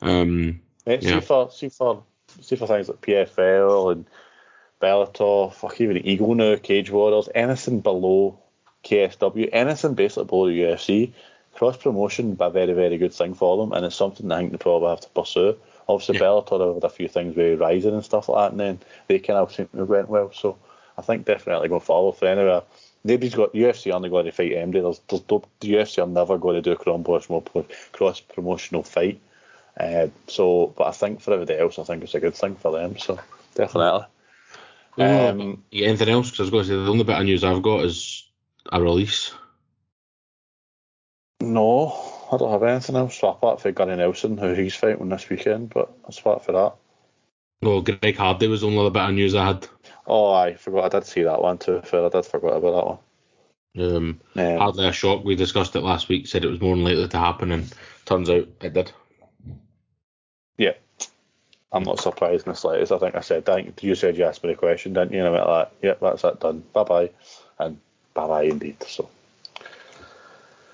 Um, 0.01 0.61
Mate, 0.85 1.03
Yeah. 1.03 1.19
see 1.19 1.25
for 1.25 1.51
see 1.51 1.69
for 1.69 2.03
see 2.41 2.55
for 2.55 2.67
things 2.67 2.89
like 2.89 3.01
PFL 3.01 3.91
and 3.91 4.05
Bellator, 4.81 5.53
fuck 5.53 5.79
even 5.79 6.05
Eagle 6.05 6.35
now, 6.35 6.55
Cage 6.55 6.89
Warriors, 6.89 7.29
anything 7.33 7.81
below 7.81 8.39
KSW, 8.83 9.49
anything 9.51 9.93
basically 9.93 10.25
below 10.25 10.47
the 10.47 10.61
UFC, 10.61 11.13
cross 11.53 11.77
promotion 11.77 12.35
be 12.35 12.45
a 12.45 12.49
very, 12.49 12.73
very 12.73 12.97
good 12.97 13.13
thing 13.13 13.33
for 13.33 13.57
them 13.57 13.73
and 13.73 13.85
it's 13.85 13.95
something 13.95 14.31
I 14.31 14.39
think 14.39 14.51
they 14.51 14.57
probably 14.57 14.89
have 14.89 15.01
to 15.01 15.09
pursue. 15.09 15.57
Obviously 15.87 16.15
Yeah. 16.15 16.21
Bellator 16.21 16.73
had 16.75 16.83
a 16.83 16.89
few 16.89 17.07
things 17.07 17.35
with 17.35 17.59
Rizin 17.59 17.93
and 17.93 18.03
stuff 18.03 18.29
like 18.29 18.45
that 18.45 18.51
and 18.51 18.59
then 18.59 18.79
they 19.07 19.19
kind 19.19 19.39
of 19.39 19.53
seem 19.53 19.67
to 19.75 19.85
went 19.85 20.09
well. 20.09 20.31
So 20.33 20.57
I 20.97 21.01
think 21.01 21.25
definitely 21.25 21.69
going 21.69 21.81
forward 21.81 22.17
for 22.17 22.27
anywhere. 22.27 22.63
Nobody's 23.03 23.35
got 23.35 23.53
UFC 23.53 23.91
only 23.91 24.09
going 24.09 24.25
to 24.25 24.31
fight 24.31 24.51
MD. 24.51 24.73
There's, 24.73 25.01
there's 25.07 25.21
the 25.59 25.73
UFC 25.73 26.03
are 26.03 26.07
never 26.07 26.37
going 26.37 26.55
to 26.55 26.61
do 26.61 26.71
a 26.71 26.75
cross 27.91 28.19
promotional 28.19 28.83
fight. 28.83 29.19
Uh, 29.79 30.07
so, 30.27 30.73
but 30.77 30.87
I 30.87 30.91
think 30.91 31.21
for 31.21 31.33
everybody 31.33 31.59
else, 31.59 31.79
I 31.79 31.83
think 31.83 32.03
it's 32.03 32.13
a 32.13 32.19
good 32.19 32.35
thing 32.35 32.55
for 32.55 32.71
them. 32.71 32.97
So 32.99 33.19
definitely. 33.55 34.05
Um, 34.97 35.63
anything 35.73 36.09
else? 36.09 36.29
Because 36.29 36.39
I 36.39 36.43
was 36.43 36.49
going 36.51 36.63
to 36.65 36.69
say 36.69 36.75
the 36.75 36.91
only 36.91 37.03
bit 37.03 37.17
of 37.17 37.25
news 37.25 37.43
I've 37.43 37.63
got 37.63 37.85
is 37.85 38.27
a 38.71 38.81
release. 38.81 39.33
No, 41.41 41.89
I 42.31 42.37
don't 42.37 42.51
have 42.51 42.63
anything 42.63 42.95
else. 42.95 43.19
So 43.19 43.29
apart 43.29 43.61
for 43.61 43.71
Gunnar 43.71 43.95
Nelson, 43.95 44.37
who 44.37 44.53
he's 44.53 44.75
fighting 44.75 45.09
this 45.09 45.29
weekend, 45.29 45.71
but 45.73 45.91
that's 46.03 46.19
apart 46.19 46.45
for 46.45 46.51
that. 46.53 46.73
Well, 47.61 47.81
Greg 47.81 48.17
Hardy 48.17 48.47
was 48.47 48.61
the 48.61 48.67
only 48.67 48.79
other 48.79 48.89
bit 48.89 49.03
of 49.03 49.13
news 49.13 49.35
I 49.35 49.45
had. 49.45 49.67
Oh, 50.07 50.31
I 50.31 50.55
forgot. 50.55 50.85
I 50.93 50.99
did 50.99 51.07
see 51.07 51.23
that 51.23 51.41
one 51.41 51.57
too. 51.57 51.81
Fair, 51.83 52.05
I 52.05 52.09
did 52.09 52.25
forget 52.25 52.53
about 52.57 52.71
that 52.71 52.87
one. 52.87 53.95
Um, 53.95 54.19
Um, 54.35 54.57
hardly 54.57 54.87
a 54.87 54.91
shock. 54.91 55.23
We 55.23 55.35
discussed 55.35 55.75
it 55.75 55.81
last 55.81 56.09
week. 56.09 56.27
Said 56.27 56.43
it 56.43 56.49
was 56.49 56.59
more 56.59 56.75
than 56.75 56.83
likely 56.83 57.07
to 57.07 57.17
happen, 57.17 57.51
and 57.51 57.71
turns 58.05 58.29
out 58.29 58.47
it 58.61 58.73
did. 58.73 58.91
yeah, 60.57 60.73
I'm 61.71 61.83
not 61.83 61.99
surprised 61.99 62.47
in 62.47 62.51
the 62.51 62.57
slightest. 62.57 62.91
I 62.91 62.97
think 62.97 63.15
I 63.15 63.21
said, 63.21 63.47
I 63.47 63.55
think 63.55 63.81
you 63.83 63.95
said 63.95 64.17
you 64.17 64.25
asked 64.25 64.43
me 64.43 64.49
the 64.49 64.57
question, 64.57 64.93
didn't 64.93 65.13
you? 65.13 65.19
And 65.19 65.27
I 65.27 65.31
went 65.31 65.47
like, 65.47 65.71
yep, 65.81 65.99
that's 66.01 66.23
that 66.23 66.39
done. 66.39 66.63
Bye 66.73 66.83
bye, 66.83 67.09
and 67.59 67.77
bye 68.13 68.27
bye 68.27 68.43
indeed. 68.43 68.77
So 68.83 69.09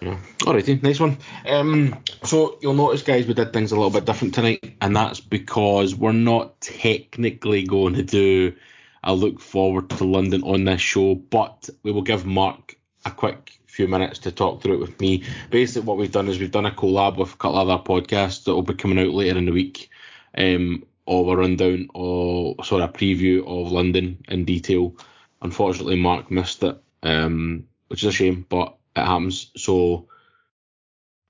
Yeah. 0.01 0.19
Alrighty, 0.39 0.81
nice 0.83 0.99
one. 0.99 1.17
Um, 1.45 2.03
so 2.23 2.59
you'll 2.61 2.73
notice, 2.73 3.01
guys, 3.01 3.25
we 3.25 3.33
did 3.33 3.51
things 3.51 3.71
a 3.71 3.75
little 3.75 3.89
bit 3.89 4.05
different 4.05 4.35
tonight, 4.35 4.75
and 4.79 4.95
that's 4.95 5.19
because 5.19 5.95
we're 5.95 6.11
not 6.11 6.61
technically 6.61 7.63
going 7.63 7.95
to 7.95 8.03
do 8.03 8.55
a 9.03 9.13
look 9.13 9.39
forward 9.39 9.89
to 9.89 10.03
London 10.05 10.43
on 10.43 10.65
this 10.65 10.81
show, 10.81 11.15
but 11.15 11.69
we 11.83 11.91
will 11.91 12.03
give 12.03 12.25
Mark 12.25 12.77
a 13.05 13.11
quick 13.11 13.59
few 13.65 13.87
minutes 13.87 14.19
to 14.19 14.31
talk 14.31 14.61
through 14.61 14.75
it 14.75 14.79
with 14.79 14.99
me. 14.99 15.23
Basically, 15.49 15.85
what 15.87 15.97
we've 15.97 16.11
done 16.11 16.27
is 16.27 16.39
we've 16.39 16.51
done 16.51 16.65
a 16.65 16.71
collab 16.71 17.17
with 17.17 17.33
a 17.33 17.37
couple 17.37 17.57
other 17.57 17.83
podcasts 17.83 18.43
that 18.43 18.53
will 18.53 18.61
be 18.61 18.73
coming 18.73 18.99
out 18.99 19.13
later 19.13 19.37
in 19.37 19.45
the 19.45 19.51
week. 19.51 19.89
Um, 20.37 20.83
of 21.07 21.27
a 21.29 21.35
rundown 21.37 21.87
or 21.93 22.55
sort 22.63 22.81
of 22.81 22.89
a 22.89 22.93
preview 22.93 23.39
of 23.47 23.71
London 23.71 24.23
in 24.27 24.45
detail. 24.45 24.95
Unfortunately, 25.41 25.95
Mark 25.95 26.29
missed 26.29 26.63
it, 26.63 26.77
um, 27.03 27.65
which 27.87 28.03
is 28.03 28.09
a 28.09 28.11
shame, 28.11 28.45
but 28.49 28.76
it 28.97 29.05
happens. 29.05 29.51
So 29.55 30.07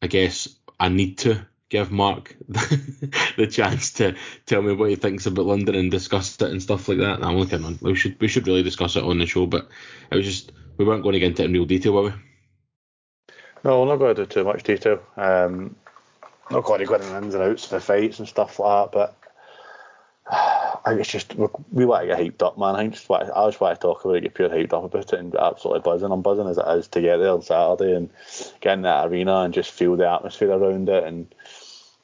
I 0.02 0.08
guess 0.08 0.48
I 0.80 0.90
need 0.90 1.20
to 1.20 1.46
give 1.70 1.92
Mark 1.92 2.36
the 2.48 3.48
chance 3.50 3.92
to 3.94 4.16
tell 4.46 4.62
me 4.62 4.74
what 4.74 4.90
he 4.90 4.96
thinks 4.96 5.26
about 5.26 5.46
London 5.46 5.76
and 5.76 5.92
discuss 5.92 6.36
it 6.42 6.50
and 6.50 6.62
stuff 6.62 6.88
like 6.88 7.00
that. 7.00 7.24
I'm 7.24 7.38
looking 7.38 7.64
on. 7.64 7.78
We 7.82 7.96
should 7.96 8.20
we 8.20 8.28
should 8.28 8.48
really 8.48 8.64
discuss 8.64 8.96
it 8.96 9.04
on 9.04 9.20
the 9.20 9.26
show, 9.26 9.46
but 9.46 9.70
it 10.12 10.16
was 10.16 10.26
just 10.26 10.52
we 10.78 10.86
weren't 10.86 11.04
going 11.04 11.14
to 11.14 11.20
get 11.20 11.30
into 11.30 11.44
it 11.44 11.46
in 11.46 11.54
real 11.54 11.66
detail, 11.66 11.94
were 11.94 12.04
we? 12.04 12.14
no, 13.64 13.82
we're 13.82 13.88
not 13.88 13.98
going 13.98 14.16
to 14.16 14.26
do 14.26 14.28
too 14.28 14.44
much 14.44 14.64
detail. 14.64 15.02
Um, 15.18 15.76
not 16.50 16.64
going 16.64 16.86
to 16.86 16.94
into 16.94 17.08
the 17.08 17.18
ins 17.18 17.34
and 17.34 17.44
outs 17.44 17.66
of 17.66 17.70
the 17.72 17.80
fights 17.82 18.20
and 18.20 18.28
stuff 18.28 18.60
like 18.60 18.92
that, 18.92 18.98
but. 18.98 19.16
It's 20.86 21.10
just 21.10 21.36
we, 21.36 21.86
want 21.86 22.04
to 22.04 22.08
get 22.08 22.20
hyped 22.20 22.46
up, 22.46 22.58
man. 22.58 22.76
I 22.76 22.88
just 22.88 23.08
want, 23.10 23.24
I 23.24 23.48
just 23.48 23.60
want 23.60 23.80
to 23.80 23.82
talk 23.82 24.04
about 24.04 24.18
it, 24.18 24.22
get 24.22 24.34
pure 24.34 24.50
hyped 24.50 24.74
up 24.74 24.84
about 24.84 25.14
it, 25.14 25.20
and 25.20 25.36
absolutely 25.36 25.82
buzzing. 25.82 26.12
I'm 26.12 26.22
buzzing 26.22 26.48
as 26.48 26.58
it 26.58 26.68
is 26.68 26.88
to 26.90 27.02
get 27.02 27.18
there 27.18 27.32
on 27.32 27.42
Saturday 27.42 27.96
and 27.96 28.10
get 28.62 28.74
in 28.74 28.82
that 28.84 29.08
arena 29.08 29.42
and 29.42 29.54
just 29.54 29.72
feel 29.72 29.96
the 29.96 30.10
atmosphere 30.10 30.52
around 30.52 30.90
it. 30.90 31.04
And 31.04 31.34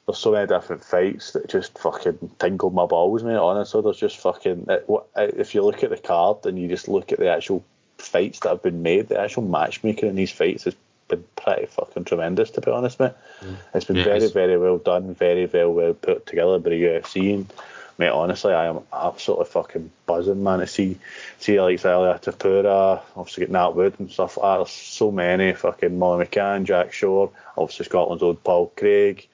there's 0.06 0.18
so 0.18 0.32
many 0.32 0.46
different 0.46 0.84
fights 0.84 1.32
that 1.32 1.48
just 1.48 1.78
fucking 1.78 2.30
tingled 2.38 2.74
my 2.74 2.86
balls, 2.86 3.22
mate. 3.22 3.36
Honestly, 3.36 3.82
there's 3.82 3.98
just 3.98 4.18
fucking. 4.18 4.66
It, 4.68 4.86
if 5.16 5.54
you 5.54 5.62
look 5.62 5.82
at 5.82 5.90
the 5.90 5.98
card 5.98 6.44
and 6.46 6.58
you 6.58 6.68
just 6.68 6.88
look 6.88 7.12
at 7.12 7.18
the 7.18 7.30
actual 7.30 7.64
fights 7.98 8.40
that 8.40 8.50
have 8.50 8.62
been 8.62 8.82
made, 8.82 9.08
the 9.08 9.20
actual 9.20 9.42
matchmaking 9.42 10.08
in 10.08 10.16
these 10.16 10.32
fights 10.32 10.64
has 10.64 10.74
been 11.08 11.24
pretty 11.36 11.66
fucking 11.66 12.04
tremendous, 12.04 12.50
to 12.50 12.60
be 12.60 12.70
honest, 12.70 13.00
mate. 13.00 13.12
Mm. 13.40 13.56
It's 13.74 13.84
been 13.84 13.96
Yeah, 13.96 14.04
very, 14.04 14.28
very 14.28 14.58
well 14.58 14.78
done, 14.78 15.14
very, 15.14 15.46
very 15.46 15.68
well 15.68 15.94
put 15.94 16.26
together 16.26 16.58
by 16.58 16.70
the 16.70 16.82
UFC. 16.82 17.34
And, 17.34 17.52
mate, 17.98 18.08
honestly, 18.10 18.52
I 18.52 18.66
am 18.66 18.80
absolutely 18.92 19.46
fucking 19.46 19.90
buzzing, 20.06 20.42
man. 20.42 20.60
To 20.60 20.66
see, 20.66 20.98
see 21.38 21.60
like 21.60 21.84
Ilia 21.84 22.18
Topuria, 22.22 23.00
obviously 23.16 23.42
get 23.42 23.50
Nat 23.50 23.70
Wood 23.70 23.94
and 23.98 24.10
stuff 24.10 24.36
like 24.36 24.44
that. 24.44 24.56
There's 24.64 24.70
so 24.70 25.10
many 25.10 25.52
fucking 25.52 25.98
Molly 25.98 26.26
McCann, 26.26 26.64
Jack 26.64 26.92
Shore, 26.92 27.30
obviously 27.56 27.86
Scotland's 27.86 28.22
old 28.22 28.42
Paul 28.44 28.72
Craig. 28.76 29.26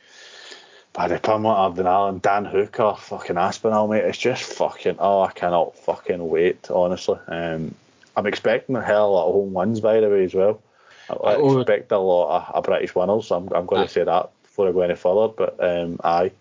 Paddy 0.92 1.14
Pimblett, 1.14 1.56
Abden 1.56 1.86
Allen, 1.86 2.18
Dan 2.18 2.44
Hooker, 2.44 2.96
fucking 2.98 3.36
Aspinall, 3.38 3.86
mate. 3.86 4.04
It's 4.04 4.18
just 4.18 4.42
fucking, 4.42 4.96
oh, 4.98 5.22
I 5.22 5.30
cannot 5.30 5.78
fucking 5.78 6.28
wait, 6.28 6.68
honestly. 6.68 7.16
Um, 7.28 7.76
I'm 8.16 8.26
expecting 8.26 8.74
a 8.74 8.82
hell 8.82 9.04
of 9.06 9.10
a 9.10 9.14
lot 9.14 9.26
of 9.28 9.34
home 9.34 9.52
wins, 9.52 9.80
by 9.80 10.00
the 10.00 10.08
way, 10.10 10.24
as 10.24 10.34
well. 10.34 10.60
I, 11.08 11.12
I 11.14 11.34
Oh. 11.36 11.60
expect 11.60 11.92
a 11.92 11.98
lot 11.98 12.48
of, 12.48 12.54
of 12.56 12.64
British 12.64 12.92
winners. 12.96 13.28
So 13.28 13.36
I'm, 13.36 13.48
I'm 13.54 13.66
going 13.66 13.82
to 13.86 13.88
say 13.88 14.02
that 14.02 14.30
before 14.42 14.68
I 14.68 14.72
go 14.72 14.80
any 14.80 14.96
further. 14.96 15.28
But 15.32 15.62
um, 15.62 16.00
aye, 16.02 16.32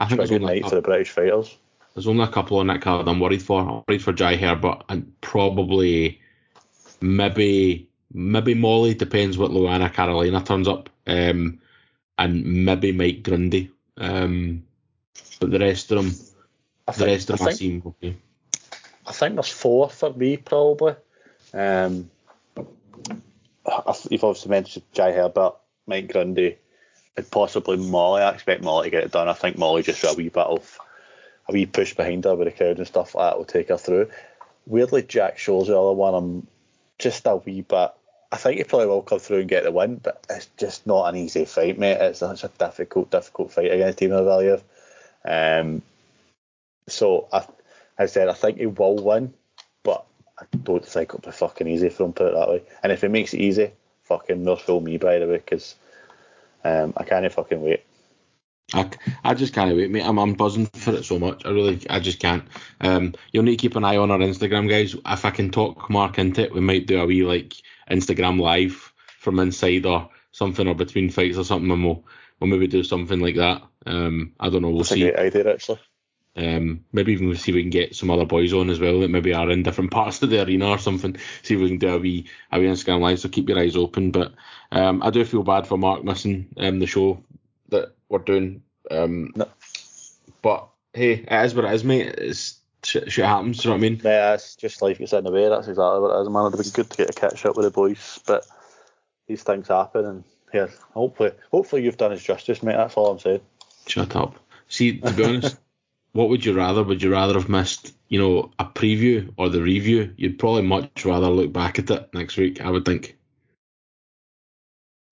I 0.00 0.06
think 0.06 0.18
there's 0.18 0.32
only, 0.32 0.62
for 0.62 0.74
the 0.74 0.80
British 0.80 1.10
fighters. 1.10 1.54
there's 1.94 2.06
only 2.06 2.24
a 2.24 2.28
couple 2.28 2.58
on 2.58 2.68
that 2.68 2.80
card 2.80 3.06
I'm 3.06 3.20
worried 3.20 3.42
for. 3.42 3.60
I'm 3.60 3.84
worried 3.86 4.02
for 4.02 4.14
Jai 4.14 4.36
Herbert 4.36 4.82
and 4.88 5.12
probably 5.20 6.20
maybe 7.02 7.88
maybe 8.12 8.54
Molly 8.54 8.94
depends 8.94 9.36
what 9.36 9.50
Luana 9.50 9.92
Carolina 9.92 10.42
turns 10.42 10.68
up, 10.68 10.88
um, 11.06 11.60
and 12.18 12.64
maybe 12.64 12.92
Mike 12.92 13.22
Grundy. 13.22 13.70
Um, 13.98 14.64
but 15.38 15.50
the 15.50 15.58
rest 15.58 15.92
of 15.92 16.02
them, 16.02 16.14
I 16.88 16.92
the 16.92 16.98
think, 16.98 17.08
rest 17.08 17.30
of 17.30 17.38
them 17.38 17.48
I 17.48 17.52
think, 17.52 17.86
okay. 17.86 18.16
I 19.06 19.12
think 19.12 19.34
there's 19.34 19.48
four 19.48 19.90
for 19.90 20.12
me 20.14 20.38
probably. 20.38 20.94
Um, 21.52 22.10
you've 24.10 24.24
obviously 24.24 24.50
mentioned 24.50 24.84
Jai 24.92 25.12
Herbert, 25.12 25.56
Mike 25.86 26.10
Grundy, 26.10 26.56
possibly 27.28 27.76
Molly. 27.76 28.22
I 28.22 28.30
expect 28.30 28.62
Molly 28.62 28.86
to 28.86 28.90
get 28.90 29.04
it 29.04 29.12
done. 29.12 29.28
I 29.28 29.32
think 29.32 29.58
Molly 29.58 29.82
just 29.82 30.04
a 30.04 30.14
wee 30.16 30.28
bit 30.28 30.46
of 30.46 30.78
a 31.48 31.52
wee 31.52 31.66
push 31.66 31.94
behind 31.94 32.24
her 32.24 32.34
with 32.34 32.48
the 32.48 32.52
crowd 32.52 32.78
and 32.78 32.86
stuff 32.86 33.14
like 33.14 33.30
that 33.30 33.38
will 33.38 33.44
take 33.44 33.68
her 33.68 33.76
through. 33.76 34.10
Weirdly, 34.66 35.02
Jack 35.02 35.38
Shore's 35.38 35.68
the 35.68 35.78
other 35.78 35.92
one. 35.92 36.14
I'm 36.14 36.46
just 36.98 37.26
a 37.26 37.36
wee 37.36 37.62
bit. 37.62 37.90
I 38.32 38.36
think 38.36 38.58
he 38.58 38.64
probably 38.64 38.86
will 38.86 39.02
come 39.02 39.18
through 39.18 39.40
and 39.40 39.48
get 39.48 39.64
the 39.64 39.72
win, 39.72 39.96
but 39.96 40.24
it's 40.30 40.48
just 40.56 40.86
not 40.86 41.08
an 41.08 41.16
easy 41.16 41.44
fight, 41.44 41.78
mate. 41.78 41.98
It's 42.00 42.20
such 42.20 42.44
a 42.44 42.48
difficult, 42.48 43.10
difficult 43.10 43.52
fight 43.52 43.72
against 43.72 43.98
Timur 43.98 44.22
Valiev. 44.22 44.62
Um, 45.24 45.82
so 46.86 47.26
I, 47.32 47.44
I 47.98 48.06
said 48.06 48.28
I 48.28 48.34
think 48.34 48.58
he 48.58 48.66
will 48.66 48.96
win, 48.96 49.34
but 49.82 50.04
I 50.38 50.44
don't 50.62 50.86
think 50.86 51.10
it'll 51.10 51.20
be 51.20 51.32
fucking 51.32 51.66
easy 51.66 51.88
for 51.88 52.04
him. 52.04 52.12
Put 52.12 52.28
it 52.28 52.34
that 52.34 52.48
way. 52.48 52.62
And 52.82 52.92
if 52.92 53.00
he 53.00 53.08
makes 53.08 53.34
it 53.34 53.40
easy, 53.40 53.72
fucking 54.04 54.44
there's 54.44 54.60
full 54.60 54.80
me 54.80 54.98
by 54.98 55.18
the 55.18 55.26
way, 55.26 55.38
because 55.38 55.74
um, 56.64 56.92
I 56.96 57.04
can't 57.04 57.32
fucking 57.32 57.60
wait. 57.60 57.84
I, 58.72 58.88
I 59.24 59.34
just 59.34 59.52
can't 59.52 59.76
wait, 59.76 59.90
mate. 59.90 60.04
I'm, 60.04 60.18
I'm 60.18 60.34
buzzing 60.34 60.66
for 60.66 60.94
it 60.94 61.04
so 61.04 61.18
much. 61.18 61.44
I 61.44 61.50
really, 61.50 61.84
I 61.90 61.98
just 61.98 62.20
can't. 62.20 62.44
Um, 62.80 63.14
you'll 63.32 63.42
need 63.42 63.56
to 63.56 63.62
keep 63.62 63.76
an 63.76 63.84
eye 63.84 63.96
on 63.96 64.10
our 64.10 64.18
Instagram, 64.18 64.68
guys. 64.68 64.94
If 64.94 65.24
I 65.24 65.30
can 65.30 65.50
talk 65.50 65.90
Mark 65.90 66.18
into 66.18 66.42
it, 66.42 66.54
we 66.54 66.60
might 66.60 66.86
do 66.86 67.00
a 67.00 67.06
wee 67.06 67.24
like 67.24 67.54
Instagram 67.90 68.40
live 68.40 68.92
from 69.18 69.40
inside 69.40 69.86
or 69.86 70.10
something, 70.32 70.68
or 70.68 70.74
between 70.74 71.10
fights 71.10 71.36
or 71.36 71.44
something, 71.44 71.70
and 71.70 71.84
we'll 71.84 72.04
we'll 72.38 72.50
maybe 72.50 72.68
do 72.68 72.84
something 72.84 73.20
like 73.20 73.36
that. 73.36 73.62
Um, 73.86 74.34
I 74.38 74.50
don't 74.50 74.62
know. 74.62 74.68
We'll 74.68 74.78
That's 74.78 74.92
a 74.92 74.94
see. 74.94 75.00
great 75.00 75.16
idea, 75.16 75.52
actually. 75.52 75.80
Um, 76.36 76.84
maybe 76.92 77.12
even 77.12 77.34
see 77.36 77.50
if 77.50 77.56
we 77.56 77.62
can 77.62 77.70
get 77.70 77.96
some 77.96 78.10
other 78.10 78.24
boys 78.24 78.52
on 78.52 78.70
as 78.70 78.78
well 78.78 79.00
that 79.00 79.10
maybe 79.10 79.34
are 79.34 79.50
in 79.50 79.64
different 79.64 79.90
parts 79.90 80.22
of 80.22 80.30
the 80.30 80.42
arena 80.44 80.68
or 80.68 80.78
something. 80.78 81.16
See 81.42 81.54
if 81.54 81.60
we 81.60 81.68
can 81.68 81.78
do 81.78 81.94
a 81.94 81.98
wee 81.98 82.26
a 82.52 82.58
wee 82.60 82.66
Instagram 82.66 83.00
live. 83.00 83.18
So 83.18 83.28
keep 83.28 83.48
your 83.48 83.58
eyes 83.58 83.76
open. 83.76 84.10
But 84.12 84.32
um, 84.70 85.02
I 85.02 85.10
do 85.10 85.24
feel 85.24 85.42
bad 85.42 85.66
for 85.66 85.76
Mark 85.76 86.04
missing 86.04 86.48
um 86.56 86.78
the 86.78 86.86
show 86.86 87.22
that 87.70 87.94
we're 88.08 88.18
doing. 88.20 88.62
Um, 88.90 89.32
No. 89.36 89.48
but 90.42 90.68
hey, 90.94 91.12
it 91.28 91.44
is 91.44 91.54
what 91.54 91.64
it 91.64 91.72
is, 91.74 91.84
mate. 91.84 92.14
It's 92.18 92.58
shit, 92.84 93.10
shit 93.10 93.24
happens. 93.24 93.64
You 93.64 93.70
know 93.70 93.76
what 93.76 93.84
I 93.84 93.88
mean? 93.88 94.00
Yeah, 94.02 94.34
it's 94.34 94.56
just 94.56 94.82
life 94.82 94.98
gets 94.98 95.12
in 95.12 95.24
the 95.24 95.32
way. 95.32 95.48
That's 95.48 95.68
exactly 95.68 96.00
what 96.00 96.16
it 96.16 96.22
is, 96.22 96.28
man. 96.28 96.46
It'd 96.46 96.64
be 96.64 96.70
good 96.70 96.90
to 96.90 96.96
get 96.96 97.10
a 97.10 97.12
catch 97.12 97.44
up 97.44 97.56
with 97.56 97.64
the 97.64 97.70
boys, 97.70 98.20
but 98.26 98.46
these 99.26 99.42
things 99.42 99.68
happen, 99.68 100.04
and 100.06 100.24
yeah, 100.52 100.66
Hopefully, 100.94 101.32
hopefully 101.52 101.84
you've 101.84 101.96
done 101.96 102.12
us 102.12 102.22
justice, 102.22 102.62
mate. 102.62 102.76
That's 102.76 102.94
all 102.96 103.12
I'm 103.12 103.18
saying. 103.20 103.40
Shut 103.86 104.16
up. 104.16 104.34
See, 104.68 104.98
to 104.98 105.12
be 105.12 105.24
honest, 105.24 105.56
what 106.12 106.28
would 106.28 106.44
you 106.44 106.54
rather? 106.54 106.82
Would 106.82 107.02
you 107.02 107.12
rather 107.12 107.34
have 107.34 107.48
missed, 107.48 107.94
you 108.08 108.18
know, 108.18 108.50
a 108.58 108.64
preview 108.64 109.32
or 109.36 109.48
the 109.48 109.62
review? 109.62 110.12
You'd 110.16 110.38
probably 110.38 110.62
much 110.62 111.04
rather 111.04 111.28
look 111.28 111.52
back 111.52 111.78
at 111.78 111.90
it 111.90 112.12
next 112.12 112.36
week, 112.36 112.60
I 112.60 112.70
would 112.70 112.84
think. 112.84 113.16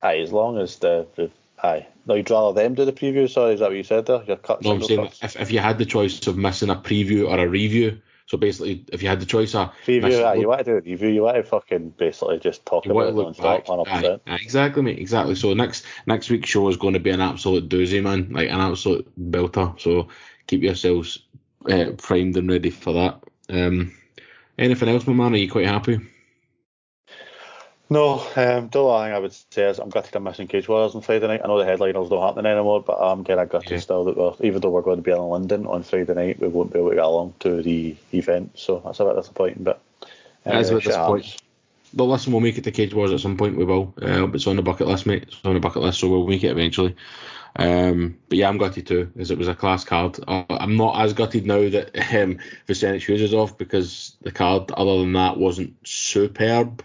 Aye, 0.02 0.18
as 0.18 0.32
long 0.32 0.58
as 0.58 0.76
the, 0.76 1.06
the 1.16 1.30
aye. 1.62 1.86
No, 2.06 2.14
you'd 2.14 2.30
rather 2.30 2.60
them 2.60 2.74
do 2.74 2.84
the 2.84 2.92
preview. 2.92 3.28
Sorry, 3.28 3.54
is 3.54 3.60
that 3.60 3.68
what 3.68 3.76
you 3.76 3.82
said 3.82 4.06
there? 4.06 4.22
Your. 4.24 4.38
No, 4.62 4.72
I'm 4.72 4.82
saying 4.82 5.10
if, 5.22 5.36
if 5.40 5.50
you 5.50 5.58
had 5.58 5.78
the 5.78 5.86
choice 5.86 6.26
of 6.26 6.36
missing 6.36 6.70
a 6.70 6.76
preview 6.76 7.28
or 7.28 7.38
a 7.38 7.48
review, 7.48 8.00
so 8.28 8.36
basically, 8.36 8.84
if 8.92 9.02
you 9.02 9.08
had 9.08 9.20
the 9.20 9.26
choice 9.26 9.54
of 9.54 9.72
preview, 9.86 10.38
you 10.38 10.48
want 10.48 10.58
to 10.58 10.64
do 10.64 10.76
a 10.76 10.80
review, 10.82 11.08
you 11.08 11.22
want 11.22 11.36
to 11.36 11.42
fucking 11.42 11.94
basically 11.96 12.38
just 12.38 12.66
talk 12.66 12.84
about 12.84 13.08
it 13.08 13.38
back. 13.38 13.64
100%. 13.64 13.86
Aye, 13.88 14.20
aye, 14.26 14.38
exactly, 14.42 14.82
mate. 14.82 14.98
Exactly. 14.98 15.34
So 15.34 15.54
next 15.54 15.86
next 16.06 16.28
week's 16.28 16.50
show 16.50 16.68
is 16.68 16.76
going 16.76 16.92
to 16.92 17.00
be 17.00 17.08
an 17.08 17.22
absolute 17.22 17.70
doozy, 17.70 18.02
man. 18.02 18.28
Like 18.30 18.50
an 18.50 18.60
absolute 18.60 19.10
belter. 19.18 19.80
So 19.80 20.08
keep 20.46 20.62
yourselves 20.62 21.20
uh, 21.70 21.92
primed 21.96 22.36
and 22.36 22.50
ready 22.50 22.68
for 22.68 22.92
that. 22.92 23.22
Um, 23.48 23.94
anything 24.58 24.90
else, 24.90 25.06
my 25.06 25.14
man? 25.14 25.32
Are 25.32 25.38
you 25.38 25.50
quite 25.50 25.66
happy? 25.66 25.98
No, 27.90 28.18
um, 28.36 28.68
the 28.68 28.80
only 28.82 29.06
thing 29.08 29.14
I 29.14 29.18
would 29.18 29.32
say 29.32 29.68
is 29.68 29.78
I'm 29.78 29.88
gutted 29.88 30.14
I'm 30.14 30.24
missing 30.24 30.46
Cage 30.46 30.68
Warriors 30.68 30.94
on 30.94 31.00
Friday 31.00 31.26
night. 31.26 31.40
I 31.42 31.46
know 31.46 31.58
the 31.58 31.64
headliners 31.64 32.10
don't 32.10 32.22
happen 32.22 32.44
anymore, 32.44 32.82
but 32.82 32.98
I'm 33.00 33.24
kind 33.24 33.40
of 33.40 33.48
gutted 33.48 33.70
Yeah. 33.70 33.78
still 33.78 34.04
that 34.04 34.16
we're, 34.16 34.34
even 34.40 34.60
though 34.60 34.68
we're 34.70 34.82
going 34.82 34.98
to 34.98 35.02
be 35.02 35.10
in 35.10 35.18
London 35.18 35.66
on 35.66 35.82
Friday 35.82 36.12
night, 36.12 36.38
we 36.38 36.48
won't 36.48 36.70
be 36.72 36.78
able 36.78 36.90
to 36.90 36.96
get 36.96 37.04
along 37.04 37.34
to 37.40 37.62
the 37.62 37.96
event. 38.12 38.58
So 38.58 38.82
that's 38.84 39.00
a 39.00 39.06
bit 39.06 39.16
disappointing, 39.16 39.62
but 39.62 39.80
It 40.44 40.54
is 40.54 40.70
a 40.70 40.74
bit 40.74 40.82
shit 40.82 40.92
disappointing. 40.92 41.24
happens. 41.30 41.42
Listen, 41.94 42.32
we'll 42.32 42.42
make 42.42 42.58
it 42.58 42.64
to 42.64 42.70
Cage 42.70 42.92
Wars 42.92 43.12
at 43.12 43.20
some 43.20 43.38
point. 43.38 43.56
We 43.56 43.64
will. 43.64 43.94
Uh, 44.02 44.28
it's 44.32 44.46
on 44.46 44.56
the 44.56 44.62
bucket 44.62 44.86
list, 44.86 45.06
mate. 45.06 45.22
It's 45.28 45.40
on 45.44 45.54
the 45.54 45.60
bucket 45.60 45.80
list, 45.80 46.00
so 46.00 46.08
we'll 46.10 46.26
make 46.26 46.44
it 46.44 46.50
eventually. 46.50 46.94
Um, 47.56 48.18
but 48.28 48.36
yeah, 48.36 48.50
I'm 48.50 48.58
gutted 48.58 48.86
too, 48.86 49.10
as 49.18 49.30
it 49.30 49.38
was 49.38 49.48
a 49.48 49.54
class 49.54 49.84
card. 49.84 50.18
Uh, 50.28 50.44
I'm 50.50 50.76
not 50.76 51.00
as 51.02 51.14
gutted 51.14 51.46
now 51.46 51.66
that 51.70 52.14
um, 52.14 52.38
Vucenic 52.66 53.08
Hughes 53.08 53.22
is 53.22 53.32
off 53.32 53.56
because 53.56 54.14
the 54.20 54.30
card, 54.30 54.70
other 54.72 54.98
than 54.98 55.14
that, 55.14 55.38
wasn't 55.38 55.74
superb. 55.84 56.84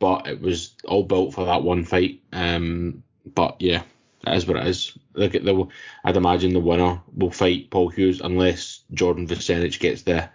But 0.00 0.26
it 0.26 0.40
was 0.40 0.74
all 0.84 1.04
built 1.04 1.34
for 1.34 1.44
that 1.44 1.62
one 1.62 1.84
fight. 1.84 2.20
Um, 2.32 3.04
but 3.32 3.56
yeah, 3.60 3.82
that 4.24 4.34
is 4.34 4.46
what 4.46 4.56
it 4.56 4.66
is. 4.66 4.98
Look 5.14 5.34
at 5.34 5.44
the. 5.44 5.68
I'd 6.04 6.16
imagine 6.16 6.52
the 6.52 6.60
winner 6.60 7.00
will 7.14 7.30
fight 7.30 7.70
Paul 7.70 7.88
Hughes 7.88 8.20
unless 8.20 8.80
Jordan 8.92 9.28
Vucenic 9.28 9.78
gets 9.78 10.02
the 10.02 10.28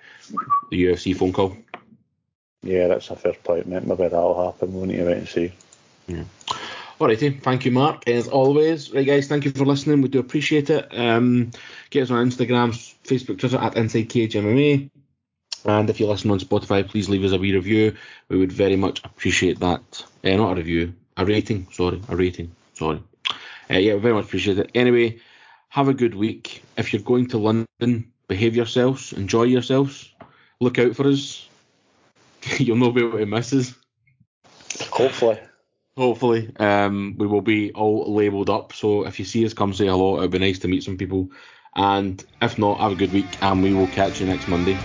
the 0.72 0.86
UFC 0.86 1.16
phone 1.16 1.34
call. 1.34 1.58
Yeah, 2.64 2.88
that's 2.88 3.10
a 3.10 3.16
fair 3.16 3.34
point, 3.34 3.68
mate. 3.68 3.86
Maybe 3.86 4.04
that'll 4.04 4.52
happen. 4.52 4.74
We'll 4.74 4.86
need 4.86 4.98
to 4.98 5.06
wait 5.06 5.18
and 5.18 5.28
see. 5.28 5.52
Yeah. 6.08 6.24
Alrighty, 7.00 7.42
thank 7.42 7.66
you, 7.66 7.72
Mark. 7.72 8.08
As 8.08 8.30
always, 8.30 8.92
right, 8.94 9.06
guys, 9.06 9.28
thank 9.28 9.44
you 9.44 9.52
for 9.52 9.66
listening. 9.66 10.02
We 10.02 10.08
do 10.08 10.20
appreciate 10.20 10.70
it. 10.70 10.88
Um, 10.98 11.52
get 11.90 12.04
us 12.04 12.12
on 12.12 12.30
Instagram, 12.30 12.72
Facebook, 13.04 13.38
Twitter 13.38 13.58
at 13.58 13.76
Inside 13.76 14.08
Cage 14.10 14.34
MMA. 14.34 14.90
And 15.66 15.90
if 15.90 16.00
you 16.00 16.08
listen 16.08 16.32
on 16.32 16.40
Spotify, 16.40 16.88
please 16.88 17.10
leave 17.10 17.24
us 17.24 17.32
a 17.32 17.38
wee 17.38 17.54
review. 17.54 17.96
We 18.30 18.38
would 18.38 18.52
very 18.52 18.76
much 18.76 19.04
appreciate 19.04 19.60
that. 19.60 20.06
Uh, 20.24 20.36
not 20.36 20.54
a 20.54 20.56
review, 20.56 20.94
a 21.18 21.26
rating. 21.26 21.68
Sorry, 21.72 22.02
a 22.08 22.16
rating. 22.16 22.56
Sorry. 22.76 23.02
Uh, 23.70 23.78
yeah, 23.78 23.96
we 23.96 24.00
very 24.00 24.14
much 24.14 24.26
appreciate 24.26 24.60
it. 24.60 24.72
Anyway, 24.76 25.20
have 25.70 25.88
a 25.88 25.94
good 25.94 26.14
week. 26.14 26.64
If 26.78 26.94
you're 26.94 27.02
going 27.02 27.28
to 27.30 27.40
London, 27.40 28.12
behave 28.28 28.56
yourselves, 28.56 29.12
enjoy 29.14 29.44
yourselves, 29.44 30.12
look 30.60 30.78
out 30.78 30.96
for 30.96 31.08
us. 31.08 31.48
You'll 32.58 32.78
not 32.78 32.94
be 32.94 33.02
able 33.02 33.18
to 33.18 33.26
miss 33.26 33.54
us. 33.54 33.74
Hopefully. 34.92 35.40
Hopefully, 35.98 36.52
um, 36.58 37.16
we 37.18 37.26
will 37.26 37.42
be 37.42 37.72
all 37.72 38.14
labelled 38.14 38.50
up. 38.50 38.74
So 38.74 39.06
if 39.06 39.18
you 39.18 39.24
see 39.24 39.46
us, 39.46 39.54
come 39.54 39.74
say 39.74 39.88
hello. 39.88 40.18
It'd 40.18 40.32
be 40.32 40.40
nice 40.40 40.60
to 40.60 40.68
meet 40.68 40.84
some 40.84 40.98
people. 40.98 41.32
And 41.74 42.24
if 42.42 42.60
not, 42.60 42.82
have 42.82 42.92
a 42.92 42.96
good 42.96 43.14
week, 43.14 43.26
and 43.42 43.64
we 43.64 43.74
will 43.74 43.88
catch 43.88 44.20
you 44.20 44.28
next 44.28 44.48
Monday. 44.48 44.78